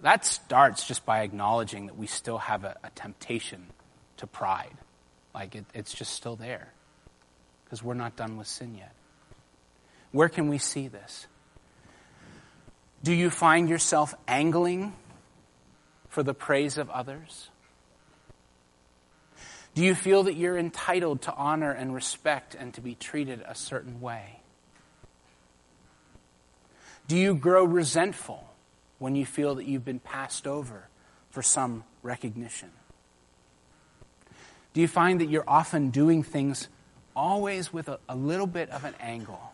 That 0.00 0.24
starts 0.24 0.86
just 0.86 1.04
by 1.06 1.20
acknowledging 1.20 1.86
that 1.86 1.96
we 1.96 2.06
still 2.06 2.38
have 2.38 2.64
a, 2.64 2.76
a 2.82 2.90
temptation 2.90 3.66
to 4.16 4.26
pride. 4.26 4.76
Like 5.34 5.54
it, 5.54 5.66
it's 5.74 5.94
just 5.94 6.14
still 6.14 6.34
there 6.34 6.72
because 7.64 7.82
we're 7.82 7.94
not 7.94 8.16
done 8.16 8.36
with 8.36 8.46
sin 8.46 8.74
yet. 8.74 8.94
Where 10.12 10.28
can 10.28 10.48
we 10.48 10.58
see 10.58 10.88
this? 10.88 11.26
Do 13.02 13.12
you 13.12 13.30
find 13.30 13.68
yourself 13.68 14.14
angling 14.26 14.94
for 16.08 16.22
the 16.22 16.34
praise 16.34 16.78
of 16.78 16.88
others? 16.90 17.50
Do 19.76 19.84
you 19.84 19.94
feel 19.94 20.22
that 20.22 20.36
you're 20.36 20.56
entitled 20.56 21.20
to 21.22 21.34
honor 21.34 21.70
and 21.70 21.94
respect 21.94 22.56
and 22.58 22.72
to 22.74 22.80
be 22.80 22.94
treated 22.94 23.44
a 23.46 23.54
certain 23.54 24.00
way? 24.00 24.40
Do 27.08 27.14
you 27.14 27.34
grow 27.34 27.62
resentful 27.62 28.48
when 28.98 29.14
you 29.16 29.26
feel 29.26 29.56
that 29.56 29.66
you've 29.66 29.84
been 29.84 30.00
passed 30.00 30.46
over 30.46 30.88
for 31.28 31.42
some 31.42 31.84
recognition? 32.02 32.70
Do 34.72 34.80
you 34.80 34.88
find 34.88 35.20
that 35.20 35.28
you're 35.28 35.44
often 35.46 35.90
doing 35.90 36.22
things 36.22 36.68
always 37.14 37.70
with 37.70 37.90
a, 37.90 37.98
a 38.08 38.16
little 38.16 38.46
bit 38.46 38.70
of 38.70 38.86
an 38.86 38.94
angle? 38.98 39.52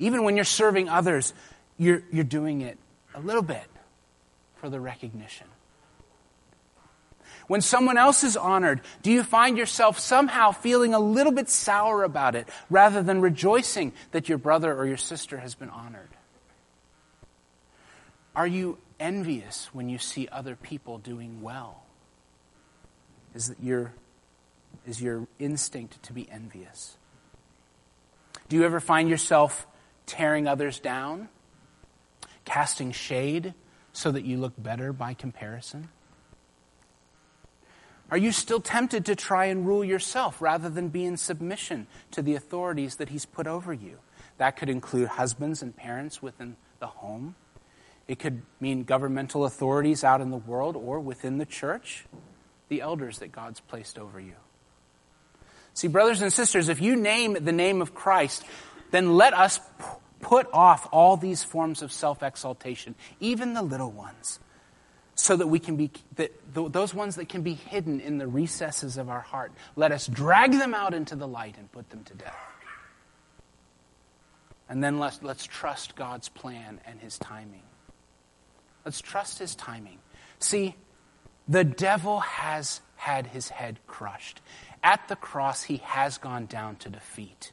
Even 0.00 0.24
when 0.24 0.34
you're 0.34 0.44
serving 0.44 0.88
others, 0.88 1.32
you're, 1.76 2.02
you're 2.10 2.24
doing 2.24 2.62
it 2.62 2.76
a 3.14 3.20
little 3.20 3.42
bit 3.42 3.66
for 4.56 4.68
the 4.68 4.80
recognition. 4.80 5.46
When 7.48 7.62
someone 7.62 7.96
else 7.96 8.24
is 8.24 8.36
honored, 8.36 8.82
do 9.02 9.10
you 9.10 9.22
find 9.22 9.56
yourself 9.56 9.98
somehow 9.98 10.52
feeling 10.52 10.92
a 10.94 11.00
little 11.00 11.32
bit 11.32 11.48
sour 11.48 12.04
about 12.04 12.34
it 12.36 12.46
rather 12.70 13.02
than 13.02 13.22
rejoicing 13.22 13.94
that 14.12 14.28
your 14.28 14.38
brother 14.38 14.72
or 14.72 14.86
your 14.86 14.98
sister 14.98 15.38
has 15.38 15.54
been 15.54 15.70
honored? 15.70 16.10
Are 18.36 18.46
you 18.46 18.78
envious 19.00 19.70
when 19.72 19.88
you 19.88 19.98
see 19.98 20.28
other 20.30 20.56
people 20.56 20.98
doing 20.98 21.40
well? 21.40 21.82
Is, 23.34 23.54
your, 23.62 23.94
is 24.86 25.00
your 25.00 25.26
instinct 25.38 26.02
to 26.04 26.12
be 26.12 26.30
envious? 26.30 26.98
Do 28.50 28.56
you 28.56 28.64
ever 28.64 28.78
find 28.78 29.08
yourself 29.08 29.66
tearing 30.04 30.46
others 30.46 30.80
down? 30.80 31.30
Casting 32.44 32.92
shade 32.92 33.54
so 33.94 34.10
that 34.10 34.24
you 34.24 34.36
look 34.36 34.52
better 34.58 34.92
by 34.92 35.14
comparison? 35.14 35.88
Are 38.10 38.16
you 38.16 38.32
still 38.32 38.60
tempted 38.60 39.04
to 39.06 39.16
try 39.16 39.46
and 39.46 39.66
rule 39.66 39.84
yourself 39.84 40.40
rather 40.40 40.70
than 40.70 40.88
be 40.88 41.04
in 41.04 41.16
submission 41.16 41.86
to 42.12 42.22
the 42.22 42.34
authorities 42.34 42.96
that 42.96 43.10
He's 43.10 43.26
put 43.26 43.46
over 43.46 43.72
you? 43.72 43.98
That 44.38 44.56
could 44.56 44.70
include 44.70 45.08
husbands 45.08 45.62
and 45.62 45.76
parents 45.76 46.22
within 46.22 46.56
the 46.80 46.86
home. 46.86 47.34
It 48.06 48.18
could 48.18 48.42
mean 48.60 48.84
governmental 48.84 49.44
authorities 49.44 50.04
out 50.04 50.20
in 50.20 50.30
the 50.30 50.36
world 50.36 50.76
or 50.76 51.00
within 51.00 51.36
the 51.36 51.44
church, 51.44 52.06
the 52.68 52.80
elders 52.80 53.18
that 53.18 53.32
God's 53.32 53.60
placed 53.60 53.98
over 53.98 54.18
you. 54.18 54.36
See, 55.74 55.88
brothers 55.88 56.22
and 56.22 56.32
sisters, 56.32 56.68
if 56.68 56.80
you 56.80 56.96
name 56.96 57.36
the 57.40 57.52
name 57.52 57.82
of 57.82 57.94
Christ, 57.94 58.44
then 58.90 59.14
let 59.14 59.34
us 59.34 59.60
put 60.20 60.48
off 60.52 60.88
all 60.90 61.16
these 61.16 61.44
forms 61.44 61.82
of 61.82 61.92
self 61.92 62.22
exaltation, 62.22 62.94
even 63.20 63.54
the 63.54 63.62
little 63.62 63.90
ones, 63.90 64.40
so 65.20 65.36
that 65.36 65.46
we 65.46 65.58
can 65.58 65.76
be, 65.76 65.90
that, 66.16 66.32
those 66.54 66.94
ones 66.94 67.16
that 67.16 67.28
can 67.28 67.42
be 67.42 67.54
hidden 67.54 68.00
in 68.00 68.18
the 68.18 68.26
recesses 68.26 68.96
of 68.96 69.08
our 69.08 69.20
heart. 69.20 69.52
Let 69.74 69.92
us 69.92 70.06
drag 70.06 70.52
them 70.52 70.74
out 70.74 70.94
into 70.94 71.16
the 71.16 71.26
light 71.26 71.56
and 71.58 71.70
put 71.72 71.90
them 71.90 72.04
to 72.04 72.14
death. 72.14 72.36
And 74.68 74.84
then 74.84 74.98
let's, 74.98 75.22
let's 75.22 75.44
trust 75.44 75.96
God's 75.96 76.28
plan 76.28 76.80
and 76.86 77.00
His 77.00 77.18
timing. 77.18 77.62
Let's 78.88 79.02
trust 79.02 79.38
his 79.38 79.54
timing. 79.54 79.98
See, 80.38 80.74
the 81.46 81.62
devil 81.62 82.20
has 82.20 82.80
had 82.96 83.26
his 83.26 83.50
head 83.50 83.78
crushed. 83.86 84.40
At 84.82 85.08
the 85.08 85.16
cross, 85.16 85.62
he 85.62 85.78
has 85.84 86.16
gone 86.16 86.46
down 86.46 86.76
to 86.76 86.88
defeat. 86.88 87.52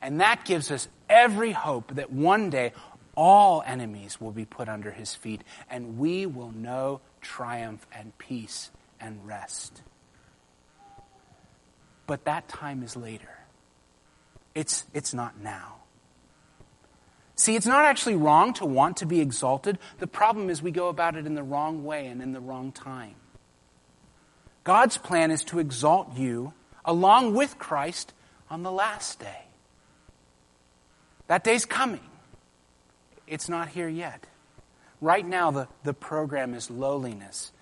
And 0.00 0.22
that 0.22 0.46
gives 0.46 0.70
us 0.70 0.88
every 1.06 1.52
hope 1.52 1.96
that 1.96 2.10
one 2.10 2.48
day 2.48 2.72
all 3.16 3.62
enemies 3.66 4.20
will 4.20 4.32
be 4.32 4.44
put 4.44 4.68
under 4.68 4.90
his 4.90 5.14
feet 5.14 5.42
and 5.70 5.98
we 5.98 6.26
will 6.26 6.50
know 6.50 7.00
triumph 7.20 7.86
and 7.92 8.16
peace 8.18 8.70
and 9.00 9.26
rest. 9.26 9.82
But 12.06 12.24
that 12.24 12.48
time 12.48 12.82
is 12.82 12.96
later. 12.96 13.38
It's, 14.54 14.84
it's 14.92 15.14
not 15.14 15.40
now. 15.40 15.76
See, 17.36 17.56
it's 17.56 17.66
not 17.66 17.84
actually 17.84 18.14
wrong 18.14 18.52
to 18.54 18.66
want 18.66 18.98
to 18.98 19.06
be 19.06 19.20
exalted. 19.20 19.78
The 19.98 20.06
problem 20.06 20.50
is 20.50 20.62
we 20.62 20.70
go 20.70 20.88
about 20.88 21.16
it 21.16 21.26
in 21.26 21.34
the 21.34 21.42
wrong 21.42 21.84
way 21.84 22.06
and 22.06 22.22
in 22.22 22.32
the 22.32 22.40
wrong 22.40 22.70
time. 22.70 23.16
God's 24.62 24.96
plan 24.96 25.30
is 25.30 25.42
to 25.44 25.58
exalt 25.58 26.16
you 26.16 26.54
along 26.84 27.34
with 27.34 27.58
Christ 27.58 28.12
on 28.48 28.62
the 28.62 28.70
last 28.70 29.18
day. 29.18 29.46
That 31.26 31.42
day's 31.42 31.64
coming. 31.64 32.00
It's 33.26 33.48
not 33.48 33.68
here 33.68 33.88
yet. 33.88 34.26
Right 35.00 35.26
now, 35.26 35.50
the, 35.50 35.68
the 35.82 35.94
program 35.94 36.54
is 36.54 36.70
lowliness 36.70 37.52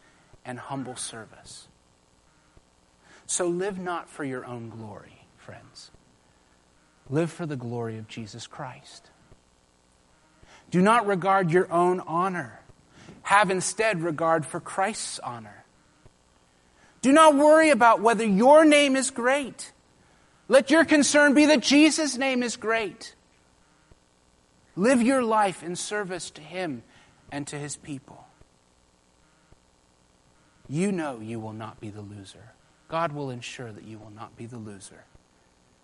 and 0.44 0.58
humble 0.58 0.96
service. 0.96 1.68
So 3.26 3.46
live 3.46 3.78
not 3.78 4.08
for 4.08 4.24
your 4.24 4.44
own 4.44 4.68
glory, 4.68 5.26
friends. 5.36 5.90
Live 7.08 7.30
for 7.30 7.46
the 7.46 7.56
glory 7.56 7.98
of 7.98 8.08
Jesus 8.08 8.46
Christ. 8.46 9.10
Do 10.70 10.80
not 10.80 11.06
regard 11.06 11.50
your 11.50 11.70
own 11.72 12.00
honor. 12.00 12.60
Have 13.22 13.50
instead 13.50 14.02
regard 14.02 14.44
for 14.44 14.60
Christ's 14.60 15.18
honor. 15.20 15.64
Do 17.02 17.12
not 17.12 17.36
worry 17.36 17.70
about 17.70 18.00
whether 18.00 18.24
your 18.24 18.64
name 18.64 18.96
is 18.96 19.10
great. 19.10 19.72
Let 20.48 20.70
your 20.70 20.84
concern 20.84 21.34
be 21.34 21.46
that 21.46 21.60
Jesus' 21.60 22.16
name 22.16 22.42
is 22.42 22.56
great. 22.56 23.14
Live 24.74 25.02
your 25.02 25.22
life 25.22 25.62
in 25.62 25.76
service 25.76 26.30
to 26.30 26.40
Him 26.40 26.82
and 27.30 27.46
to 27.48 27.58
His 27.58 27.76
people. 27.76 28.26
You 30.68 30.92
know 30.92 31.20
you 31.20 31.38
will 31.38 31.52
not 31.52 31.80
be 31.80 31.90
the 31.90 32.00
loser. 32.00 32.52
God 32.88 33.12
will 33.12 33.30
ensure 33.30 33.72
that 33.72 33.84
you 33.84 33.98
will 33.98 34.12
not 34.14 34.36
be 34.36 34.46
the 34.46 34.56
loser. 34.56 35.04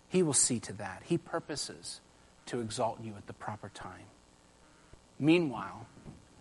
He 0.07 0.23
will 0.23 0.33
see 0.33 0.59
to 0.61 0.73
that. 0.73 1.03
He 1.05 1.17
purposes 1.17 2.01
to 2.47 2.61
exalt 2.61 2.99
you 3.03 3.13
at 3.15 3.27
the 3.27 3.33
proper 3.33 3.69
time. 3.69 4.07
Meanwhile, 5.19 5.85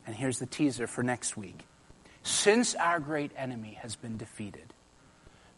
and 0.06 0.16
here's 0.16 0.38
the 0.38 0.46
teaser 0.46 0.86
for 0.86 1.02
next 1.02 1.36
week 1.36 1.64
since 2.22 2.74
our 2.74 3.00
great 3.00 3.32
enemy 3.36 3.78
has 3.80 3.96
been 3.96 4.16
defeated, 4.16 4.74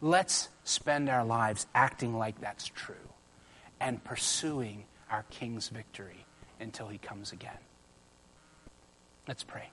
let's 0.00 0.48
spend 0.64 1.08
our 1.08 1.24
lives 1.24 1.66
acting 1.74 2.16
like 2.16 2.40
that's 2.40 2.66
true 2.66 2.94
and 3.80 4.02
pursuing 4.04 4.84
our 5.10 5.24
King's 5.30 5.68
victory 5.68 6.26
until 6.60 6.88
he 6.88 6.98
comes 6.98 7.32
again. 7.32 7.58
Let's 9.26 9.42
pray. 9.42 9.70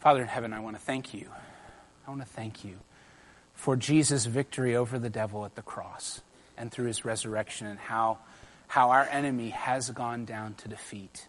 Father 0.00 0.22
in 0.22 0.28
heaven, 0.28 0.52
I 0.52 0.60
want 0.60 0.76
to 0.76 0.82
thank 0.82 1.12
you. 1.12 1.28
I 2.06 2.10
want 2.10 2.22
to 2.22 2.28
thank 2.28 2.64
you 2.64 2.78
for 3.54 3.76
Jesus' 3.76 4.24
victory 4.24 4.74
over 4.74 4.98
the 4.98 5.10
devil 5.10 5.44
at 5.44 5.54
the 5.54 5.62
cross 5.62 6.22
and 6.56 6.72
through 6.72 6.86
his 6.86 7.04
resurrection 7.04 7.66
and 7.66 7.78
how, 7.78 8.18
how 8.68 8.90
our 8.90 9.04
enemy 9.04 9.50
has 9.50 9.90
gone 9.90 10.24
down 10.24 10.54
to 10.54 10.68
defeat. 10.68 11.28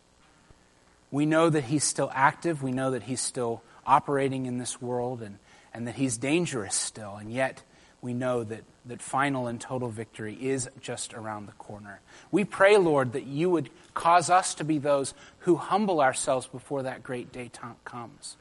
We 1.12 1.26
know 1.26 1.50
that 1.50 1.66
he's 1.66 1.84
still 1.84 2.10
active. 2.14 2.64
We 2.64 2.72
know 2.72 2.92
that 2.92 3.04
he's 3.04 3.20
still 3.20 3.62
operating 3.86 4.46
in 4.46 4.58
this 4.58 4.82
world 4.82 5.22
and, 5.22 5.40
and 5.74 5.88
that 5.88 5.96
he's 5.96 6.18
dangerous 6.18 6.76
still. 6.76 7.16
And 7.16 7.32
yet, 7.32 7.64
we 8.02 8.14
know 8.14 8.44
that, 8.44 8.64
that 8.86 9.02
final 9.02 9.48
and 9.48 9.62
total 9.62 9.90
victory 9.90 10.34
is 10.34 10.70
just 10.82 11.14
around 11.14 11.46
the 11.46 11.52
corner. 11.54 12.02
We 12.32 12.46
pray, 12.46 12.78
Lord, 12.78 13.14
that 13.14 13.28
you 13.28 13.50
would 13.52 13.70
cause 13.94 14.30
us 14.30 14.56
to 14.56 14.64
be 14.64 14.80
those 14.80 15.14
who 15.40 15.56
humble 15.56 16.02
ourselves 16.02 16.48
before 16.48 16.84
that 16.84 17.04
great 17.04 17.32
day 17.32 17.52
comes. 17.86 18.38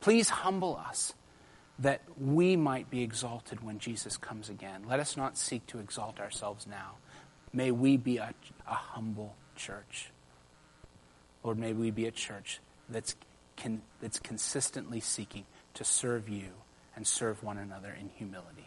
Please 0.00 0.28
humble 0.28 0.76
us 0.76 1.14
that 1.78 2.02
we 2.20 2.56
might 2.56 2.90
be 2.90 3.02
exalted 3.02 3.62
when 3.62 3.78
Jesus 3.78 4.16
comes 4.16 4.48
again. 4.48 4.84
Let 4.88 5.00
us 5.00 5.16
not 5.16 5.38
seek 5.38 5.66
to 5.68 5.78
exalt 5.78 6.20
ourselves 6.20 6.66
now. 6.66 6.92
May 7.52 7.70
we 7.70 7.96
be 7.96 8.16
a, 8.18 8.34
a 8.66 8.74
humble 8.74 9.36
church. 9.54 10.10
Lord, 11.44 11.58
may 11.58 11.72
we 11.72 11.90
be 11.90 12.06
a 12.06 12.10
church 12.10 12.60
that's, 12.88 13.14
that's 14.00 14.18
consistently 14.18 15.00
seeking 15.00 15.44
to 15.74 15.84
serve 15.84 16.28
you 16.28 16.48
and 16.96 17.06
serve 17.06 17.42
one 17.42 17.58
another 17.58 17.96
in 17.98 18.08
humility. 18.08 18.66